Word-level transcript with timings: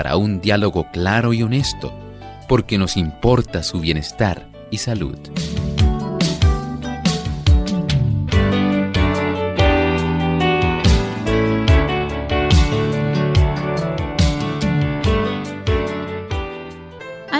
para 0.00 0.16
un 0.16 0.40
diálogo 0.40 0.86
claro 0.92 1.34
y 1.34 1.42
honesto, 1.42 1.92
porque 2.48 2.78
nos 2.78 2.96
importa 2.96 3.62
su 3.62 3.80
bienestar 3.80 4.48
y 4.70 4.78
salud. 4.78 5.18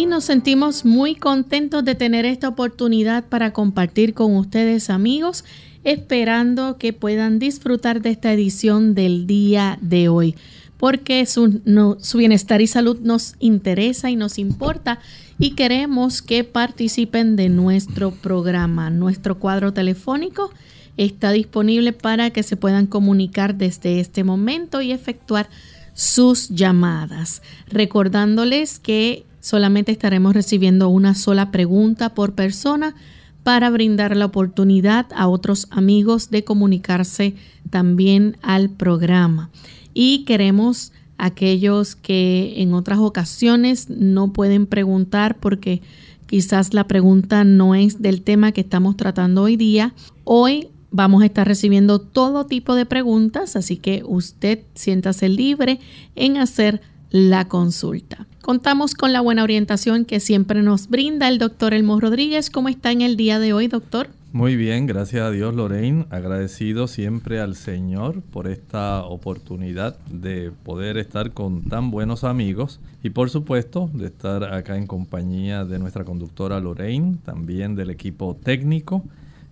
Y 0.00 0.06
nos 0.06 0.24
sentimos 0.24 0.86
muy 0.86 1.14
contentos 1.14 1.84
de 1.84 1.94
tener 1.94 2.24
esta 2.24 2.48
oportunidad 2.48 3.22
para 3.26 3.52
compartir 3.52 4.14
con 4.14 4.34
ustedes 4.34 4.88
amigos 4.88 5.44
esperando 5.84 6.78
que 6.78 6.94
puedan 6.94 7.38
disfrutar 7.38 8.00
de 8.00 8.08
esta 8.08 8.32
edición 8.32 8.94
del 8.94 9.26
día 9.26 9.78
de 9.82 10.08
hoy, 10.08 10.36
porque 10.78 11.26
su, 11.26 11.60
su 12.00 12.16
bienestar 12.16 12.62
y 12.62 12.66
salud 12.66 12.98
nos 13.00 13.34
interesa 13.40 14.08
y 14.08 14.16
nos 14.16 14.38
importa 14.38 15.00
y 15.38 15.50
queremos 15.50 16.22
que 16.22 16.44
participen 16.44 17.36
de 17.36 17.50
nuestro 17.50 18.10
programa. 18.10 18.88
Nuestro 18.88 19.38
cuadro 19.38 19.74
telefónico 19.74 20.50
está 20.96 21.30
disponible 21.30 21.92
para 21.92 22.30
que 22.30 22.42
se 22.42 22.56
puedan 22.56 22.86
comunicar 22.86 23.54
desde 23.54 24.00
este 24.00 24.24
momento 24.24 24.80
y 24.80 24.92
efectuar 24.92 25.50
sus 25.92 26.48
llamadas. 26.48 27.42
Recordándoles 27.68 28.78
que 28.78 29.26
solamente 29.40 29.92
estaremos 29.92 30.34
recibiendo 30.34 30.88
una 30.88 31.14
sola 31.14 31.50
pregunta 31.50 32.14
por 32.14 32.34
persona 32.34 32.94
para 33.42 33.70
brindar 33.70 34.16
la 34.16 34.26
oportunidad 34.26 35.06
a 35.14 35.28
otros 35.28 35.66
amigos 35.70 36.30
de 36.30 36.44
comunicarse 36.44 37.34
también 37.70 38.36
al 38.42 38.70
programa. 38.70 39.50
Y 39.94 40.24
queremos 40.24 40.92
aquellos 41.18 41.96
que 41.96 42.54
en 42.56 42.74
otras 42.74 42.98
ocasiones 42.98 43.90
no 43.90 44.32
pueden 44.32 44.66
preguntar 44.66 45.38
porque 45.38 45.82
quizás 46.26 46.74
la 46.74 46.86
pregunta 46.86 47.44
no 47.44 47.74
es 47.74 48.00
del 48.00 48.22
tema 48.22 48.52
que 48.52 48.60
estamos 48.60 48.96
tratando 48.96 49.42
hoy 49.42 49.56
día. 49.56 49.94
Hoy 50.24 50.68
vamos 50.90 51.22
a 51.22 51.26
estar 51.26 51.46
recibiendo 51.46 52.00
todo 52.00 52.46
tipo 52.46 52.74
de 52.74 52.86
preguntas, 52.86 53.56
así 53.56 53.76
que 53.76 54.02
usted 54.06 54.60
siéntase 54.74 55.28
libre 55.28 55.80
en 56.14 56.36
hacer 56.36 56.80
la 57.10 57.48
consulta. 57.48 58.26
Contamos 58.42 58.94
con 58.94 59.12
la 59.12 59.20
buena 59.20 59.42
orientación 59.42 60.06
que 60.06 60.18
siempre 60.18 60.62
nos 60.62 60.88
brinda 60.88 61.28
el 61.28 61.38
doctor 61.38 61.74
Elmo 61.74 62.00
Rodríguez. 62.00 62.48
¿Cómo 62.48 62.70
está 62.70 62.90
en 62.90 63.02
el 63.02 63.16
día 63.16 63.38
de 63.38 63.52
hoy, 63.52 63.68
doctor? 63.68 64.08
Muy 64.32 64.56
bien, 64.56 64.86
gracias 64.86 65.22
a 65.22 65.30
Dios, 65.30 65.54
Lorraine. 65.54 66.06
Agradecido 66.08 66.88
siempre 66.88 67.38
al 67.38 67.54
Señor 67.54 68.22
por 68.22 68.48
esta 68.48 69.04
oportunidad 69.04 69.98
de 70.08 70.52
poder 70.64 70.96
estar 70.96 71.32
con 71.32 71.64
tan 71.64 71.90
buenos 71.90 72.24
amigos 72.24 72.80
y 73.02 73.10
por 73.10 73.28
supuesto 73.28 73.90
de 73.92 74.06
estar 74.06 74.44
acá 74.54 74.76
en 74.76 74.86
compañía 74.86 75.64
de 75.64 75.78
nuestra 75.78 76.04
conductora 76.04 76.60
Lorraine, 76.60 77.18
también 77.24 77.74
del 77.74 77.90
equipo 77.90 78.38
técnico 78.42 79.02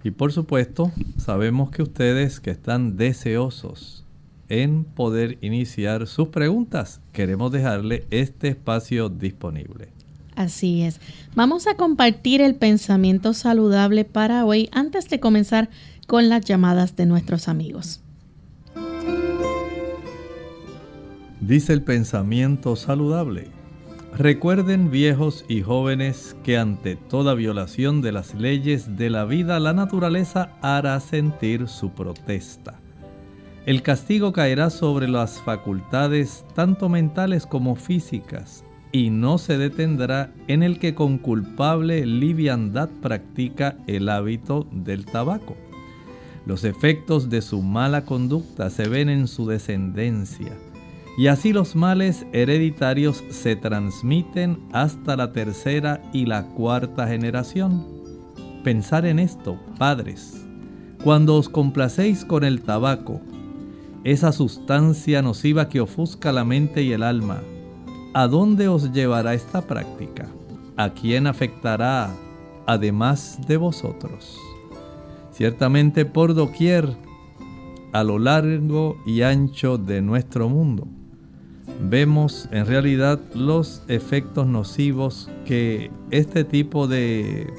y 0.02 0.12
por 0.12 0.32
supuesto 0.32 0.92
sabemos 1.18 1.70
que 1.70 1.82
ustedes 1.82 2.40
que 2.40 2.50
están 2.50 2.96
deseosos 2.96 4.04
en 4.48 4.84
poder 4.84 5.38
iniciar 5.40 6.06
sus 6.06 6.28
preguntas. 6.28 7.00
Queremos 7.12 7.52
dejarle 7.52 8.06
este 8.10 8.48
espacio 8.48 9.08
disponible. 9.08 9.88
Así 10.36 10.82
es. 10.82 11.00
Vamos 11.34 11.66
a 11.66 11.74
compartir 11.74 12.40
el 12.40 12.54
pensamiento 12.54 13.34
saludable 13.34 14.04
para 14.04 14.44
hoy 14.44 14.68
antes 14.72 15.08
de 15.08 15.20
comenzar 15.20 15.68
con 16.06 16.28
las 16.28 16.44
llamadas 16.44 16.94
de 16.96 17.06
nuestros 17.06 17.48
amigos. 17.48 18.00
Dice 21.40 21.72
el 21.72 21.82
pensamiento 21.82 22.76
saludable. 22.76 23.48
Recuerden 24.16 24.90
viejos 24.90 25.44
y 25.48 25.62
jóvenes 25.62 26.36
que 26.42 26.56
ante 26.56 26.96
toda 26.96 27.34
violación 27.34 28.00
de 28.00 28.12
las 28.12 28.34
leyes 28.34 28.96
de 28.96 29.10
la 29.10 29.24
vida 29.24 29.60
la 29.60 29.72
naturaleza 29.72 30.50
hará 30.62 30.98
sentir 31.00 31.68
su 31.68 31.90
protesta 31.90 32.80
el 33.68 33.82
castigo 33.82 34.32
caerá 34.32 34.70
sobre 34.70 35.08
las 35.08 35.42
facultades 35.42 36.42
tanto 36.54 36.88
mentales 36.88 37.44
como 37.44 37.76
físicas 37.76 38.64
y 38.92 39.10
no 39.10 39.36
se 39.36 39.58
detendrá 39.58 40.32
en 40.46 40.62
el 40.62 40.78
que 40.78 40.94
con 40.94 41.18
culpable 41.18 42.06
liviandad 42.06 42.88
practica 43.02 43.76
el 43.86 44.08
hábito 44.08 44.66
del 44.72 45.04
tabaco. 45.04 45.54
Los 46.46 46.64
efectos 46.64 47.28
de 47.28 47.42
su 47.42 47.60
mala 47.60 48.06
conducta 48.06 48.70
se 48.70 48.88
ven 48.88 49.10
en 49.10 49.28
su 49.28 49.46
descendencia 49.46 50.56
y 51.18 51.26
así 51.26 51.52
los 51.52 51.76
males 51.76 52.24
hereditarios 52.32 53.22
se 53.28 53.54
transmiten 53.54 54.60
hasta 54.72 55.14
la 55.14 55.34
tercera 55.34 56.00
y 56.14 56.24
la 56.24 56.46
cuarta 56.54 57.06
generación. 57.06 57.86
Pensar 58.64 59.04
en 59.04 59.18
esto, 59.18 59.60
padres. 59.78 60.46
Cuando 61.04 61.36
os 61.36 61.50
complacéis 61.50 62.24
con 62.24 62.44
el 62.44 62.62
tabaco, 62.62 63.20
esa 64.04 64.32
sustancia 64.32 65.22
nociva 65.22 65.68
que 65.68 65.80
ofusca 65.80 66.32
la 66.32 66.44
mente 66.44 66.82
y 66.82 66.92
el 66.92 67.02
alma. 67.02 67.42
¿A 68.14 68.26
dónde 68.26 68.68
os 68.68 68.92
llevará 68.92 69.34
esta 69.34 69.62
práctica? 69.62 70.28
¿a 70.78 70.90
quién 70.90 71.26
afectará 71.26 72.14
además 72.64 73.40
de 73.48 73.56
vosotros? 73.56 74.38
Ciertamente 75.32 76.04
por 76.04 76.34
doquier, 76.34 76.96
a 77.92 78.04
lo 78.04 78.18
largo 78.18 78.96
y 79.04 79.22
ancho 79.22 79.76
de 79.76 80.00
nuestro 80.00 80.48
mundo, 80.48 80.86
vemos 81.90 82.48
en 82.52 82.66
realidad 82.66 83.20
los 83.34 83.82
efectos 83.88 84.46
nocivos 84.46 85.28
que 85.44 85.90
este 86.12 86.44
tipo 86.44 86.86
de 86.86 87.52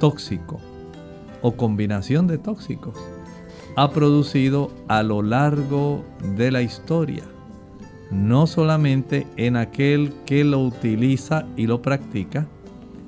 tóxico 0.00 0.58
o 1.42 1.52
combinación 1.52 2.26
de 2.26 2.38
tóxicos 2.38 2.96
ha 3.76 3.90
producido 3.90 4.70
a 4.88 5.02
lo 5.02 5.22
largo 5.22 6.04
de 6.36 6.50
la 6.50 6.62
historia, 6.62 7.24
no 8.10 8.46
solamente 8.46 9.26
en 9.36 9.56
aquel 9.56 10.12
que 10.26 10.44
lo 10.44 10.60
utiliza 10.60 11.46
y 11.56 11.66
lo 11.66 11.82
practica, 11.82 12.46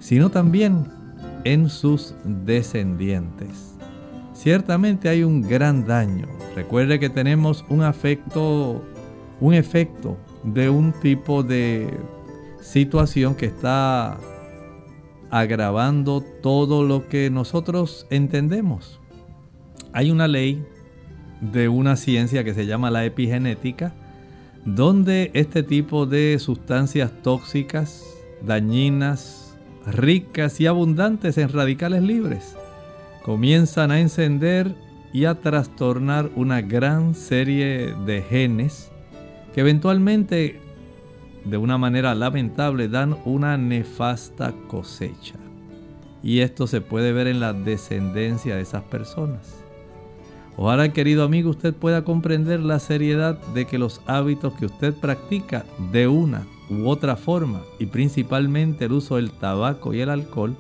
sino 0.01 0.31
también 0.31 0.87
en 1.45 1.69
sus 1.69 2.15
descendientes. 2.25 3.77
Ciertamente 4.33 5.09
hay 5.09 5.23
un 5.23 5.43
gran 5.43 5.87
daño. 5.87 6.27
Recuerde 6.55 6.99
que 6.99 7.09
tenemos 7.09 7.65
un 7.69 7.83
afecto, 7.83 8.83
un 9.41 9.55
efecto 9.55 10.17
de 10.43 10.69
un 10.69 10.93
tipo 10.93 11.43
de 11.43 11.99
situación 12.61 13.35
que 13.35 13.47
está 13.47 14.19
agravando 15.31 16.23
todo 16.43 16.83
lo 16.83 17.09
que 17.09 17.31
nosotros 17.31 18.07
entendemos. 18.11 19.01
Hay 19.97 20.11
una 20.11 20.29
ley 20.29 20.63
de 21.41 21.71
una 21.71 21.97
ciencia 21.97 22.45
que 22.45 22.53
se 22.53 22.67
llama 22.67 22.91
la 22.91 23.07
epigenética, 23.07 23.95
donde 24.67 25.31
este 25.33 25.63
tipo 25.63 26.05
de 26.05 26.39
sustancias 26.39 27.11
tóxicas, 27.23 28.05
dañinas, 28.43 29.57
ricas 29.87 30.61
y 30.61 30.67
abundantes 30.67 31.39
en 31.39 31.49
radicales 31.49 32.03
libres, 32.03 32.59
comienzan 33.23 33.91
a 33.91 33.99
encender 33.99 34.75
y 35.15 35.25
a 35.25 35.37
trastornar 35.37 36.29
una 36.37 36.61
gran 36.61 37.15
serie 37.15 37.95
de 38.05 38.21
genes 38.21 38.91
que 39.55 39.63
eventualmente, 39.63 40.61
de 41.47 41.57
una 41.57 41.79
manera 41.79 42.15
lamentable, 42.15 42.89
dan 42.89 43.17
una 43.25 43.57
nefasta 43.57 44.53
cosecha. 44.69 45.37
Y 46.23 46.41
esto 46.41 46.67
se 46.67 46.83
puede 46.83 47.15
ver 47.15 47.29
en 47.29 47.41
la 47.41 47.55
descendencia 47.55 48.57
de 48.57 48.61
esas 48.61 48.83
personas. 48.83 49.66
Ojalá, 50.59 50.93
querido 50.93 51.23
amigo, 51.23 51.51
usted 51.51 51.75
pueda 51.75 52.03
comprender 52.03 52.61
la 52.61 52.79
seriedad 52.79 53.39
de 53.55 53.67
que 53.67 53.79
los 53.79 54.01
hábitos 54.07 54.55
que 54.55 54.67
usted 54.67 54.95
practica 54.95 55.67
de 55.93 56.09
una 56.09 56.47
u 56.71 56.89
otra 56.89 57.17
forma, 57.17 57.63
y 57.79 57.87
principalmente 57.87 58.87
el 58.87 58.93
uso 58.93 59.17
del 59.17 59.31
tabaco 59.31 59.93
y 59.93 60.01
el 60.01 60.09
alcohol, 60.09 60.57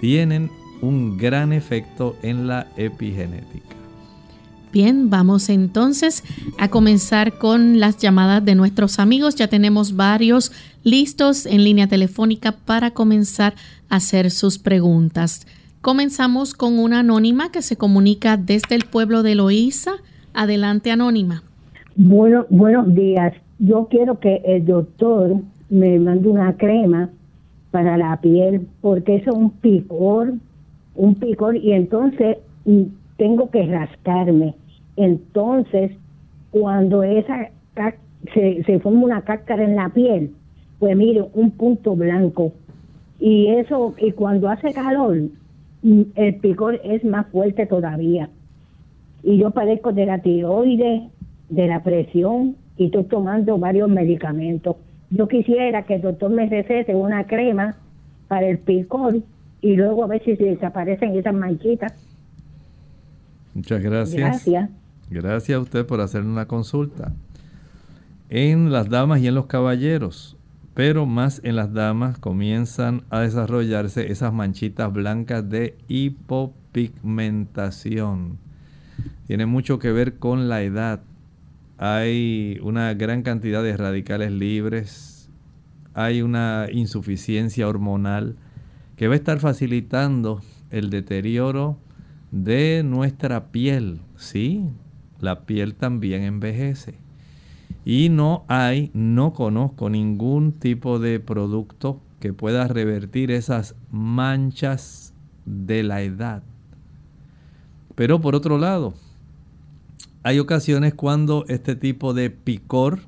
tienen 0.00 0.50
un 0.82 1.16
gran 1.16 1.52
efecto 1.52 2.16
en 2.22 2.46
la 2.46 2.68
epigenética. 2.76 3.74
Bien, 4.74 5.08
vamos 5.08 5.48
entonces 5.48 6.24
a 6.58 6.68
comenzar 6.68 7.38
con 7.38 7.78
las 7.78 7.96
llamadas 7.96 8.44
de 8.44 8.56
nuestros 8.56 8.98
amigos. 8.98 9.36
Ya 9.36 9.46
tenemos 9.46 9.94
varios 9.94 10.50
listos 10.82 11.46
en 11.46 11.62
línea 11.62 11.86
telefónica 11.86 12.52
para 12.52 12.90
comenzar 12.90 13.54
a 13.88 13.96
hacer 13.96 14.32
sus 14.32 14.58
preguntas. 14.58 15.46
Comenzamos 15.84 16.54
con 16.54 16.78
una 16.78 17.00
anónima 17.00 17.52
que 17.52 17.62
se 17.62 17.76
comunica 17.76 18.36
desde 18.36 18.74
el 18.74 18.86
pueblo 18.90 19.22
de 19.22 19.36
Loíza. 19.36 19.92
Adelante, 20.32 20.90
anónima. 20.90 21.42
Bueno, 21.94 22.46
buenos 22.50 22.92
días. 22.94 23.34
Yo 23.58 23.86
quiero 23.90 24.18
que 24.18 24.40
el 24.44 24.64
doctor 24.64 25.36
me 25.70 25.98
mande 26.00 26.28
una 26.28 26.56
crema 26.56 27.10
para 27.70 27.96
la 27.96 28.20
piel 28.20 28.66
porque 28.80 29.16
es 29.16 29.26
un 29.28 29.50
picor, 29.50 30.32
un 30.94 31.14
picor 31.16 31.56
y 31.56 31.72
entonces 31.72 32.38
mm, 32.64 32.82
tengo 33.16 33.50
que 33.50 33.66
rascarme 33.66 34.54
entonces, 34.96 35.92
cuando 36.50 37.02
esa 37.02 37.50
se, 38.32 38.62
se 38.64 38.78
forma 38.78 39.04
una 39.04 39.22
cáscara 39.22 39.64
en 39.64 39.76
la 39.76 39.88
piel, 39.88 40.30
pues 40.78 40.96
mire, 40.96 41.24
un 41.34 41.50
punto 41.50 41.96
blanco. 41.96 42.52
Y 43.18 43.48
eso, 43.48 43.94
y 43.98 44.12
cuando 44.12 44.48
hace 44.48 44.72
calor, 44.72 45.18
el 45.84 46.36
picor 46.36 46.80
es 46.82 47.04
más 47.04 47.26
fuerte 47.28 47.66
todavía. 47.66 48.30
Y 49.22 49.38
yo 49.38 49.50
padezco 49.50 49.92
de 49.92 50.06
la 50.06 50.20
tiroides, 50.20 51.02
de 51.48 51.66
la 51.66 51.82
presión, 51.82 52.56
y 52.76 52.86
estoy 52.86 53.04
tomando 53.04 53.58
varios 53.58 53.88
medicamentos. 53.88 54.76
Yo 55.10 55.28
quisiera 55.28 55.84
que 55.84 55.96
el 55.96 56.02
doctor 56.02 56.30
me 56.30 56.48
recete 56.48 56.94
una 56.94 57.26
crema 57.26 57.76
para 58.28 58.48
el 58.48 58.58
picor 58.58 59.16
y 59.60 59.76
luego 59.76 60.04
a 60.04 60.08
ver 60.08 60.24
si 60.24 60.36
se 60.36 60.44
desaparecen 60.44 61.16
esas 61.16 61.34
manchitas. 61.34 61.92
Muchas 63.54 63.82
gracias. 63.82 64.20
Gracias. 64.20 64.70
Gracias 65.10 65.56
a 65.56 65.60
usted 65.60 65.86
por 65.86 66.00
hacer 66.00 66.22
una 66.22 66.46
consulta. 66.46 67.12
En 68.28 68.72
las 68.72 68.88
damas 68.88 69.20
y 69.20 69.28
en 69.28 69.34
los 69.34 69.46
caballeros, 69.46 70.36
pero 70.74 71.06
más 71.06 71.40
en 71.44 71.56
las 71.56 71.72
damas 71.72 72.18
comienzan 72.18 73.04
a 73.10 73.20
desarrollarse 73.20 74.12
esas 74.12 74.32
manchitas 74.32 74.92
blancas 74.92 75.48
de 75.48 75.78
hipopigmentación. 75.88 78.38
Tiene 79.26 79.46
mucho 79.46 79.78
que 79.78 79.92
ver 79.92 80.18
con 80.18 80.48
la 80.48 80.62
edad. 80.62 81.02
Hay 81.78 82.58
una 82.62 82.92
gran 82.94 83.22
cantidad 83.22 83.62
de 83.62 83.76
radicales 83.76 84.32
libres, 84.32 85.30
hay 85.94 86.22
una 86.22 86.66
insuficiencia 86.72 87.68
hormonal 87.68 88.36
que 88.96 89.08
va 89.08 89.14
a 89.14 89.16
estar 89.16 89.38
facilitando 89.38 90.40
el 90.70 90.90
deterioro 90.90 91.78
de 92.30 92.82
nuestra 92.84 93.52
piel, 93.52 94.00
¿sí? 94.16 94.64
la 95.20 95.46
piel 95.46 95.74
también 95.74 96.22
envejece. 96.22 97.03
Y 97.84 98.08
no 98.08 98.44
hay, 98.48 98.90
no 98.94 99.32
conozco 99.32 99.90
ningún 99.90 100.52
tipo 100.52 100.98
de 100.98 101.20
producto 101.20 102.00
que 102.20 102.32
pueda 102.32 102.66
revertir 102.66 103.30
esas 103.30 103.74
manchas 103.90 105.12
de 105.44 105.82
la 105.82 106.02
edad. 106.02 106.42
Pero 107.94 108.20
por 108.20 108.34
otro 108.34 108.58
lado, 108.58 108.94
hay 110.22 110.38
ocasiones 110.38 110.94
cuando 110.94 111.44
este 111.48 111.76
tipo 111.76 112.14
de 112.14 112.30
picor 112.30 113.00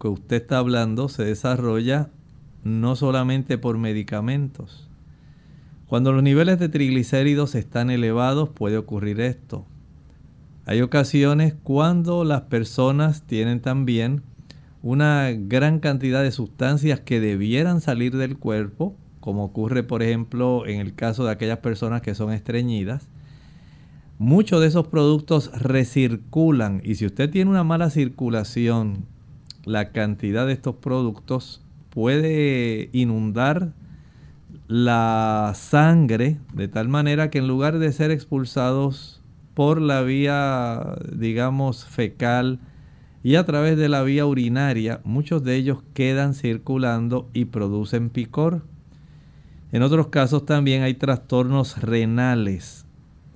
que 0.00 0.08
usted 0.08 0.42
está 0.42 0.58
hablando 0.58 1.08
se 1.08 1.24
desarrolla 1.24 2.10
no 2.64 2.96
solamente 2.96 3.56
por 3.56 3.78
medicamentos. 3.78 4.88
Cuando 5.86 6.12
los 6.12 6.24
niveles 6.24 6.58
de 6.58 6.68
triglicéridos 6.68 7.54
están 7.54 7.90
elevados 7.90 8.48
puede 8.48 8.76
ocurrir 8.76 9.20
esto. 9.20 9.64
Hay 10.68 10.82
ocasiones 10.82 11.54
cuando 11.62 12.24
las 12.24 12.42
personas 12.42 13.22
tienen 13.22 13.60
también 13.60 14.22
una 14.82 15.30
gran 15.30 15.78
cantidad 15.78 16.24
de 16.24 16.32
sustancias 16.32 16.98
que 16.98 17.20
debieran 17.20 17.80
salir 17.80 18.16
del 18.16 18.36
cuerpo, 18.36 18.96
como 19.20 19.44
ocurre 19.44 19.84
por 19.84 20.02
ejemplo 20.02 20.66
en 20.66 20.80
el 20.80 20.96
caso 20.96 21.24
de 21.24 21.30
aquellas 21.30 21.58
personas 21.58 22.02
que 22.02 22.16
son 22.16 22.32
estreñidas. 22.32 23.08
Muchos 24.18 24.60
de 24.60 24.66
esos 24.66 24.88
productos 24.88 25.52
recirculan 25.52 26.82
y 26.84 26.96
si 26.96 27.06
usted 27.06 27.30
tiene 27.30 27.48
una 27.48 27.62
mala 27.62 27.88
circulación, 27.88 29.06
la 29.64 29.92
cantidad 29.92 30.48
de 30.48 30.54
estos 30.54 30.74
productos 30.74 31.62
puede 31.90 32.90
inundar 32.92 33.72
la 34.66 35.52
sangre 35.54 36.38
de 36.54 36.66
tal 36.66 36.88
manera 36.88 37.30
que 37.30 37.38
en 37.38 37.46
lugar 37.46 37.78
de 37.78 37.92
ser 37.92 38.10
expulsados 38.10 39.15
por 39.56 39.80
la 39.80 40.02
vía, 40.02 40.96
digamos, 41.10 41.86
fecal 41.86 42.60
y 43.22 43.36
a 43.36 43.46
través 43.46 43.78
de 43.78 43.88
la 43.88 44.02
vía 44.02 44.26
urinaria, 44.26 45.00
muchos 45.02 45.42
de 45.44 45.56
ellos 45.56 45.78
quedan 45.94 46.34
circulando 46.34 47.30
y 47.32 47.46
producen 47.46 48.10
picor. 48.10 48.66
En 49.72 49.80
otros 49.80 50.08
casos 50.08 50.44
también 50.44 50.82
hay 50.82 50.92
trastornos 50.92 51.80
renales 51.80 52.84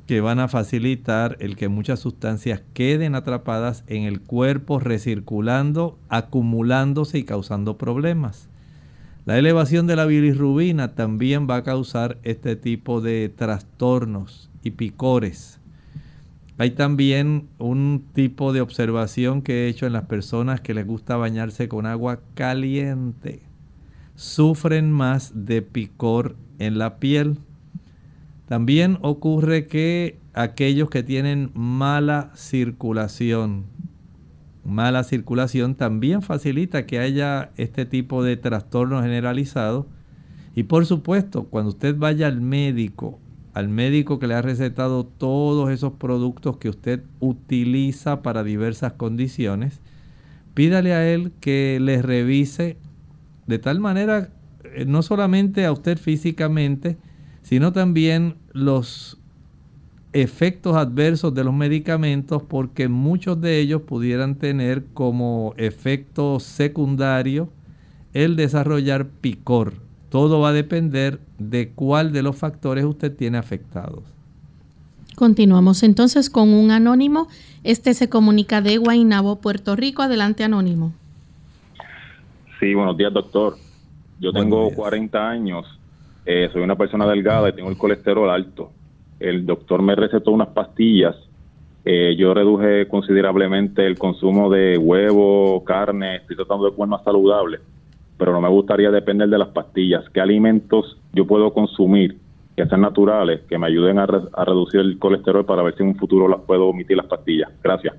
que 0.06 0.20
van 0.20 0.40
a 0.40 0.48
facilitar 0.48 1.38
el 1.40 1.56
que 1.56 1.68
muchas 1.68 2.00
sustancias 2.00 2.60
queden 2.74 3.14
atrapadas 3.14 3.82
en 3.86 4.02
el 4.02 4.20
cuerpo, 4.20 4.78
recirculando, 4.78 5.98
acumulándose 6.10 7.16
y 7.16 7.24
causando 7.24 7.78
problemas. 7.78 8.50
La 9.24 9.38
elevación 9.38 9.86
de 9.86 9.96
la 9.96 10.04
bilirrubina 10.04 10.94
también 10.94 11.48
va 11.48 11.56
a 11.56 11.64
causar 11.64 12.18
este 12.24 12.56
tipo 12.56 13.00
de 13.00 13.30
trastornos 13.30 14.50
y 14.62 14.72
picores. 14.72 15.59
Hay 16.60 16.72
también 16.72 17.48
un 17.56 18.04
tipo 18.12 18.52
de 18.52 18.60
observación 18.60 19.40
que 19.40 19.64
he 19.64 19.68
hecho 19.68 19.86
en 19.86 19.94
las 19.94 20.04
personas 20.04 20.60
que 20.60 20.74
les 20.74 20.86
gusta 20.86 21.16
bañarse 21.16 21.68
con 21.68 21.86
agua 21.86 22.20
caliente. 22.34 23.40
Sufren 24.14 24.92
más 24.92 25.32
de 25.46 25.62
picor 25.62 26.36
en 26.58 26.76
la 26.76 26.98
piel. 26.98 27.38
También 28.44 28.98
ocurre 29.00 29.68
que 29.68 30.18
aquellos 30.34 30.90
que 30.90 31.02
tienen 31.02 31.50
mala 31.54 32.30
circulación, 32.34 33.64
mala 34.62 35.02
circulación 35.02 35.76
también 35.76 36.20
facilita 36.20 36.84
que 36.84 36.98
haya 36.98 37.52
este 37.56 37.86
tipo 37.86 38.22
de 38.22 38.36
trastorno 38.36 39.00
generalizado 39.00 39.86
Y 40.54 40.64
por 40.64 40.84
supuesto, 40.84 41.44
cuando 41.44 41.70
usted 41.70 41.96
vaya 41.96 42.26
al 42.26 42.42
médico, 42.42 43.18
al 43.54 43.68
médico 43.68 44.18
que 44.18 44.26
le 44.26 44.34
ha 44.34 44.42
recetado 44.42 45.04
todos 45.04 45.70
esos 45.70 45.94
productos 45.94 46.56
que 46.58 46.68
usted 46.68 47.02
utiliza 47.18 48.22
para 48.22 48.44
diversas 48.44 48.92
condiciones, 48.92 49.80
pídale 50.54 50.94
a 50.94 51.08
él 51.08 51.32
que 51.40 51.78
les 51.80 52.04
revise 52.04 52.76
de 53.46 53.58
tal 53.58 53.80
manera, 53.80 54.30
eh, 54.64 54.84
no 54.86 55.02
solamente 55.02 55.66
a 55.66 55.72
usted 55.72 55.98
físicamente, 55.98 56.96
sino 57.42 57.72
también 57.72 58.36
los 58.52 59.18
efectos 60.12 60.76
adversos 60.76 61.34
de 61.34 61.44
los 61.44 61.54
medicamentos, 61.54 62.42
porque 62.42 62.88
muchos 62.88 63.40
de 63.40 63.58
ellos 63.58 63.82
pudieran 63.82 64.36
tener 64.36 64.84
como 64.94 65.54
efecto 65.56 66.40
secundario 66.40 67.48
el 68.12 68.36
desarrollar 68.36 69.06
picor. 69.06 69.89
Todo 70.10 70.40
va 70.40 70.48
a 70.48 70.52
depender 70.52 71.20
de 71.38 71.70
cuál 71.70 72.12
de 72.12 72.22
los 72.22 72.36
factores 72.36 72.84
usted 72.84 73.16
tiene 73.16 73.38
afectados. 73.38 74.02
Continuamos 75.14 75.84
entonces 75.84 76.28
con 76.28 76.52
un 76.52 76.72
anónimo. 76.72 77.28
Este 77.62 77.94
se 77.94 78.08
comunica 78.08 78.60
de 78.60 78.78
Guaynabo, 78.78 79.40
Puerto 79.40 79.76
Rico. 79.76 80.02
Adelante, 80.02 80.42
anónimo. 80.42 80.92
Sí, 82.58 82.74
buenos 82.74 82.96
días, 82.96 83.12
doctor. 83.12 83.54
Yo 84.18 84.32
tengo 84.32 84.70
40 84.74 85.30
años, 85.30 85.64
eh, 86.26 86.50
soy 86.52 86.62
una 86.62 86.76
persona 86.76 87.06
delgada 87.06 87.48
y 87.48 87.52
tengo 87.52 87.70
el 87.70 87.78
colesterol 87.78 88.28
alto. 88.28 88.72
El 89.20 89.46
doctor 89.46 89.80
me 89.80 89.94
recetó 89.94 90.32
unas 90.32 90.48
pastillas. 90.48 91.14
Eh, 91.84 92.16
yo 92.18 92.34
reduje 92.34 92.88
considerablemente 92.88 93.86
el 93.86 93.96
consumo 93.96 94.50
de 94.50 94.76
huevo, 94.76 95.64
carne, 95.64 96.16
estoy 96.16 96.36
tratando 96.36 96.66
de 96.66 96.72
comer 96.74 96.88
más 96.88 97.04
saludable 97.04 97.60
pero 98.20 98.32
no 98.32 98.40
me 98.42 98.50
gustaría 98.50 98.90
depender 98.90 99.30
de 99.30 99.38
las 99.38 99.48
pastillas. 99.48 100.04
¿Qué 100.12 100.20
alimentos 100.20 100.98
yo 101.14 101.26
puedo 101.26 101.54
consumir 101.54 102.18
que 102.54 102.66
sean 102.66 102.82
naturales, 102.82 103.40
que 103.48 103.56
me 103.56 103.66
ayuden 103.66 103.98
a, 103.98 104.04
reducir 104.04 104.80
el 104.80 104.98
colesterol 104.98 105.46
para 105.46 105.62
ver 105.62 105.74
si 105.74 105.82
en 105.82 105.88
un 105.88 105.96
futuro 105.96 106.28
las 106.28 106.40
puedo 106.40 106.66
omitir 106.66 106.98
las 106.98 107.06
pastillas? 107.06 107.50
Gracias. 107.64 107.94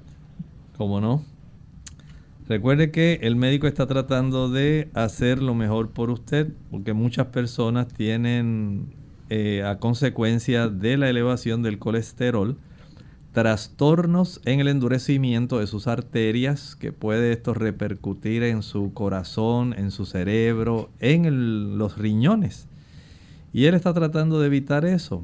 ¿Cómo 0.77 1.01
no? 1.01 1.23
Recuerde 2.47 2.91
que 2.91 3.19
el 3.23 3.35
médico 3.35 3.65
está 3.65 3.87
tratando 3.87 4.47
de 4.47 4.89
hacer 4.93 5.41
lo 5.41 5.55
mejor 5.55 5.89
por 5.89 6.11
usted, 6.11 6.49
porque 6.69 6.93
muchas 6.93 7.27
personas 7.27 7.87
tienen 7.87 8.93
eh, 9.31 9.63
a 9.63 9.79
consecuencia 9.79 10.67
de 10.67 10.97
la 10.97 11.09
elevación 11.09 11.63
del 11.63 11.79
colesterol, 11.79 12.57
trastornos 13.33 14.41
en 14.45 14.59
el 14.59 14.67
endurecimiento 14.67 15.59
de 15.59 15.67
sus 15.67 15.87
arterias, 15.87 16.75
que 16.75 16.91
puede 16.91 17.31
esto 17.31 17.53
repercutir 17.53 18.43
en 18.43 18.61
su 18.61 18.93
corazón, 18.93 19.73
en 19.77 19.91
su 19.91 20.05
cerebro, 20.05 20.89
en 20.99 21.77
los 21.77 21.97
riñones. 21.97 22.67
Y 23.53 23.65
él 23.65 23.75
está 23.75 23.93
tratando 23.93 24.39
de 24.39 24.47
evitar 24.47 24.85
eso. 24.85 25.23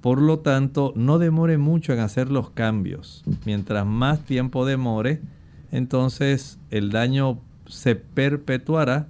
Por 0.00 0.20
lo 0.20 0.38
tanto, 0.38 0.92
no 0.94 1.18
demore 1.18 1.58
mucho 1.58 1.92
en 1.92 1.98
hacer 1.98 2.30
los 2.30 2.50
cambios. 2.50 3.24
Mientras 3.44 3.84
más 3.84 4.20
tiempo 4.20 4.64
demore, 4.64 5.20
entonces 5.72 6.58
el 6.70 6.90
daño 6.90 7.40
se 7.66 7.96
perpetuará 7.96 9.08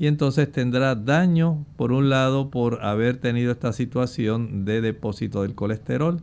y 0.00 0.08
entonces 0.08 0.50
tendrá 0.50 0.96
daño, 0.96 1.64
por 1.76 1.92
un 1.92 2.10
lado, 2.10 2.50
por 2.50 2.84
haber 2.84 3.18
tenido 3.18 3.52
esta 3.52 3.72
situación 3.72 4.64
de 4.64 4.80
depósito 4.80 5.42
del 5.42 5.54
colesterol 5.54 6.20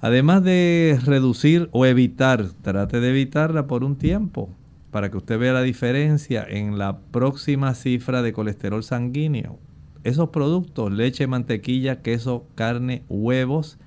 Además 0.00 0.44
de 0.44 0.98
reducir 1.04 1.68
o 1.72 1.84
evitar, 1.84 2.46
trate 2.62 3.00
de 3.00 3.10
evitarla 3.10 3.66
por 3.66 3.82
un 3.82 3.96
tiempo 3.96 4.48
para 4.92 5.10
que 5.10 5.16
usted 5.16 5.38
vea 5.38 5.52
la 5.52 5.62
diferencia 5.62 6.46
en 6.48 6.78
la 6.78 6.98
próxima 6.98 7.74
cifra 7.74 8.22
de 8.22 8.32
colesterol 8.32 8.84
sanguíneo. 8.84 9.58
Esos 10.04 10.30
productos, 10.30 10.92
leche, 10.92 11.26
mantequilla, 11.26 12.00
queso, 12.00 12.46
carne, 12.54 13.02
huevos, 13.08 13.78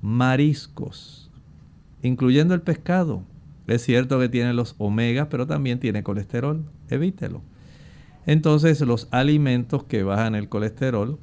mariscos, 0.00 1.30
incluyendo 2.02 2.54
el 2.54 2.62
pescado. 2.62 3.24
Es 3.66 3.82
cierto 3.82 4.18
que 4.20 4.28
tiene 4.28 4.54
los 4.54 4.76
omegas, 4.78 5.26
pero 5.28 5.46
también 5.46 5.80
tiene 5.80 6.02
colesterol. 6.02 6.64
Evítelo. 6.88 7.42
Entonces, 8.24 8.80
los 8.80 9.08
alimentos 9.10 9.84
que 9.84 10.04
bajan 10.04 10.34
el 10.34 10.48
colesterol, 10.48 11.18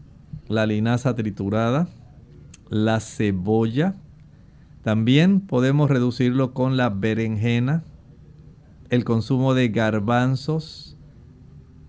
la 0.48 0.66
linaza 0.66 1.16
triturada, 1.16 1.88
la 2.70 3.00
cebolla, 3.00 3.96
también 4.86 5.42
podemos 5.42 5.90
reducirlo 5.90 6.54
con 6.54 6.78
la 6.78 6.92
berenjena, 6.92 7.84
el 8.92 9.04
consumo 9.04 9.56
de 9.56 9.70
garbanzos. 9.70 10.96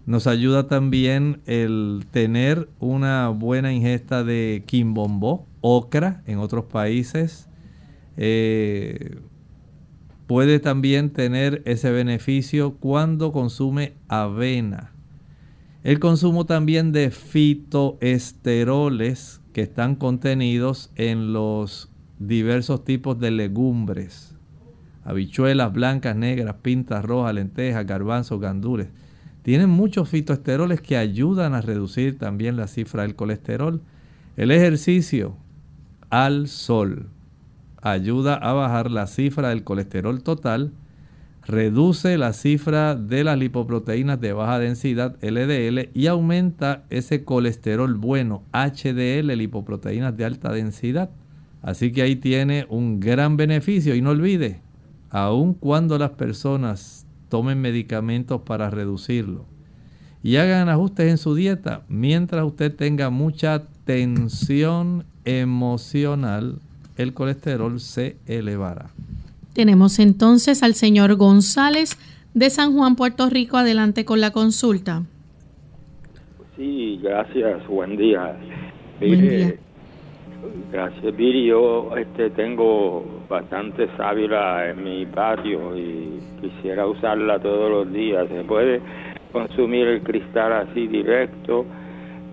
Nos 0.06 0.26
ayuda 0.26 0.66
también 0.66 1.42
el 1.44 2.06
tener 2.10 2.70
una 2.80 3.28
buena 3.28 3.74
ingesta 3.74 4.24
de 4.24 4.62
quimbombó, 4.64 5.46
ocra 5.60 6.22
en 6.24 6.38
otros 6.38 6.64
países. 6.64 7.50
Eh, 8.16 9.18
puede 10.26 10.58
también 10.58 11.10
tener 11.10 11.60
ese 11.66 11.90
beneficio 11.90 12.76
cuando 12.76 13.30
consume 13.30 13.92
avena. 14.08 14.94
El 15.84 15.98
consumo 15.98 16.46
también 16.46 16.92
de 16.92 17.10
fitoesteroles 17.10 19.42
que 19.52 19.60
están 19.60 19.96
contenidos 19.96 20.90
en 20.96 21.34
los 21.34 21.90
diversos 22.18 22.84
tipos 22.84 23.18
de 23.18 23.30
legumbres, 23.30 24.34
habichuelas 25.04 25.72
blancas, 25.72 26.16
negras, 26.16 26.56
pintas 26.62 27.04
rojas, 27.04 27.34
lentejas, 27.34 27.86
garbanzos, 27.86 28.40
gandules. 28.40 28.88
Tienen 29.42 29.70
muchos 29.70 30.08
fitoesteroles 30.08 30.80
que 30.80 30.96
ayudan 30.96 31.54
a 31.54 31.60
reducir 31.60 32.18
también 32.18 32.56
la 32.56 32.66
cifra 32.66 33.02
del 33.02 33.14
colesterol. 33.14 33.80
El 34.36 34.50
ejercicio 34.50 35.36
al 36.10 36.48
sol 36.48 37.08
ayuda 37.80 38.34
a 38.34 38.52
bajar 38.52 38.90
la 38.90 39.06
cifra 39.06 39.50
del 39.50 39.62
colesterol 39.62 40.22
total, 40.22 40.72
reduce 41.46 42.18
la 42.18 42.32
cifra 42.32 42.96
de 42.96 43.22
las 43.22 43.38
lipoproteínas 43.38 44.20
de 44.20 44.32
baja 44.32 44.58
densidad 44.58 45.16
LDL 45.22 45.90
y 45.94 46.08
aumenta 46.08 46.84
ese 46.90 47.22
colesterol 47.24 47.94
bueno 47.94 48.42
HDL, 48.52 49.28
lipoproteínas 49.36 50.16
de 50.16 50.24
alta 50.24 50.52
densidad. 50.52 51.10
Así 51.66 51.90
que 51.90 52.02
ahí 52.02 52.14
tiene 52.14 52.64
un 52.68 53.00
gran 53.00 53.36
beneficio 53.36 53.96
y 53.96 54.00
no 54.00 54.10
olvide, 54.10 54.60
aun 55.10 55.52
cuando 55.52 55.98
las 55.98 56.10
personas 56.10 57.08
tomen 57.28 57.60
medicamentos 57.60 58.42
para 58.42 58.70
reducirlo 58.70 59.46
y 60.22 60.36
hagan 60.36 60.68
ajustes 60.68 61.10
en 61.10 61.18
su 61.18 61.34
dieta, 61.34 61.82
mientras 61.88 62.44
usted 62.44 62.72
tenga 62.72 63.10
mucha 63.10 63.64
tensión 63.84 65.06
emocional, 65.24 66.60
el 66.96 67.12
colesterol 67.14 67.80
se 67.80 68.16
elevará. 68.26 68.90
Tenemos 69.52 69.98
entonces 69.98 70.62
al 70.62 70.74
señor 70.74 71.16
González 71.16 71.98
de 72.32 72.48
San 72.48 72.74
Juan, 72.74 72.94
Puerto 72.94 73.28
Rico. 73.28 73.56
Adelante 73.56 74.04
con 74.04 74.20
la 74.20 74.30
consulta. 74.30 75.02
Sí, 76.56 77.00
gracias. 77.02 77.66
Buen 77.66 77.96
día. 77.96 78.38
Buen 79.00 79.28
día. 79.28 79.65
Gracias, 80.72 81.16
Viri. 81.16 81.46
Yo 81.46 81.96
este, 81.96 82.30
tengo 82.30 83.04
bastante 83.28 83.88
sábila 83.96 84.70
en 84.70 84.84
mi 84.84 85.06
patio 85.06 85.76
y 85.76 86.20
quisiera 86.40 86.86
usarla 86.86 87.38
todos 87.38 87.70
los 87.70 87.92
días. 87.92 88.28
¿Se 88.28 88.44
puede 88.44 88.80
consumir 89.32 89.86
el 89.86 90.02
cristal 90.02 90.52
así 90.52 90.86
directo? 90.86 91.64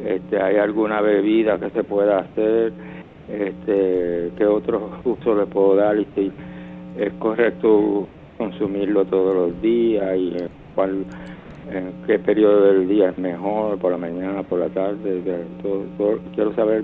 Este, 0.03 0.41
¿Hay 0.41 0.57
alguna 0.57 1.01
bebida 1.01 1.59
que 1.59 1.69
se 1.69 1.83
pueda 1.83 2.19
hacer? 2.19 2.73
Este, 3.29 4.31
¿Qué 4.37 4.45
otro 4.45 4.99
uso 5.03 5.35
le 5.35 5.45
puedo 5.45 5.75
dar? 5.75 5.97
Y 5.97 6.07
si 6.15 6.31
es 6.97 7.13
correcto 7.13 8.07
consumirlo 8.37 9.05
todos 9.05 9.35
los 9.35 9.61
días 9.61 10.17
y 10.17 10.35
cuál, 10.75 11.05
en 11.71 11.93
qué 12.05 12.19
periodo 12.19 12.65
del 12.73 12.87
día 12.87 13.09
es 13.09 13.17
mejor, 13.17 13.77
por 13.77 13.91
la 13.91 13.97
mañana, 13.97 14.43
por 14.43 14.59
la 14.59 14.69
tarde. 14.69 15.21
quiero 16.35 16.53
saber 16.55 16.83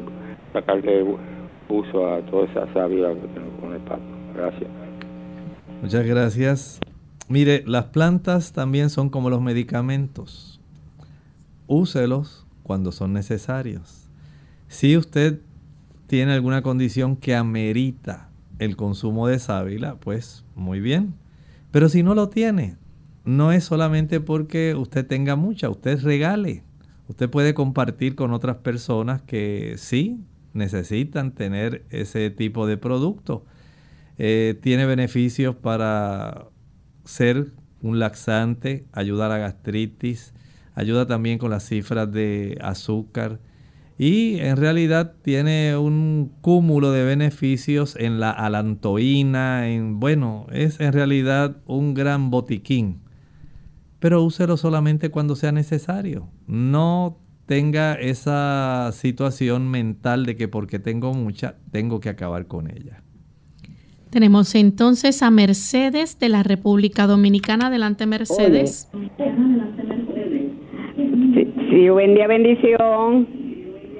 sacarle 0.53 1.03
uso 1.69 2.13
a 2.13 2.21
toda 2.25 2.45
esa 2.45 2.73
savia 2.73 3.09
que 3.13 3.27
tengo 3.27 3.51
con 3.59 3.73
el 3.73 3.81
pato. 3.81 4.01
Gracias. 4.35 4.69
Muchas 5.81 6.05
gracias. 6.05 6.79
Mire, 7.27 7.63
las 7.67 7.85
plantas 7.85 8.53
también 8.53 8.89
son 8.89 9.09
como 9.09 9.29
los 9.29 9.41
medicamentos. 9.41 10.59
Úselos 11.67 12.47
cuando 12.63 12.91
son 12.91 13.13
necesarios. 13.13 14.09
Si 14.67 14.97
usted 14.97 15.41
tiene 16.07 16.33
alguna 16.33 16.63
condición 16.63 17.15
que 17.15 17.35
amerita 17.35 18.29
el 18.57 18.75
consumo 18.75 19.27
de 19.27 19.39
sábila, 19.39 19.95
pues 19.99 20.43
muy 20.55 20.79
bien. 20.79 21.13
Pero 21.71 21.87
si 21.87 22.03
no 22.03 22.15
lo 22.15 22.29
tiene, 22.29 22.77
no 23.25 23.51
es 23.51 23.63
solamente 23.63 24.19
porque 24.19 24.75
usted 24.75 25.05
tenga 25.05 25.35
mucha, 25.35 25.69
usted 25.69 26.01
regale. 26.01 26.63
Usted 27.07 27.29
puede 27.29 27.53
compartir 27.53 28.15
con 28.15 28.33
otras 28.33 28.57
personas 28.57 29.21
que 29.21 29.75
sí, 29.77 30.19
necesitan 30.53 31.33
tener 31.33 31.85
ese 31.89 32.29
tipo 32.29 32.67
de 32.67 32.77
producto. 32.77 33.45
Eh, 34.17 34.57
tiene 34.61 34.85
beneficios 34.85 35.55
para 35.55 36.47
ser 37.05 37.53
un 37.81 37.99
laxante, 37.99 38.85
ayudar 38.91 39.31
a 39.31 39.37
gastritis, 39.37 40.33
ayuda 40.75 41.07
también 41.07 41.37
con 41.37 41.51
las 41.51 41.65
cifras 41.67 42.11
de 42.11 42.57
azúcar 42.61 43.39
y 43.99 44.39
en 44.39 44.55
realidad 44.55 45.15
tiene 45.23 45.75
un 45.75 46.31
cúmulo 46.39 46.93
de 46.93 47.03
beneficios 47.03 47.97
en 47.97 48.21
la 48.21 48.31
alantoína, 48.31 49.67
en 49.67 49.99
bueno, 49.99 50.47
es 50.53 50.79
en 50.79 50.93
realidad 50.93 51.57
un 51.65 51.93
gran 51.93 52.31
botiquín. 52.31 53.01
Pero 53.99 54.23
úselo 54.23 54.55
solamente 54.55 55.09
cuando 55.09 55.35
sea 55.35 55.51
necesario. 55.51 56.29
No 56.47 57.17
tenga 57.49 57.95
esa 57.95 58.91
situación 58.91 59.71
mental 59.71 60.23
de 60.27 60.35
que 60.35 60.47
porque 60.47 60.77
tengo 60.77 61.15
mucha, 61.15 61.55
tengo 61.71 61.99
que 61.99 62.09
acabar 62.09 62.45
con 62.45 62.69
ella. 62.69 63.01
Tenemos 64.11 64.53
entonces 64.53 65.23
a 65.23 65.31
Mercedes 65.31 66.19
de 66.19 66.29
la 66.29 66.43
República 66.43 67.07
Dominicana. 67.07 67.67
Adelante, 67.67 68.05
Mercedes. 68.05 68.87
Sí, 71.71 71.89
buen 71.89 72.13
día, 72.13 72.27
bendición. 72.27 73.27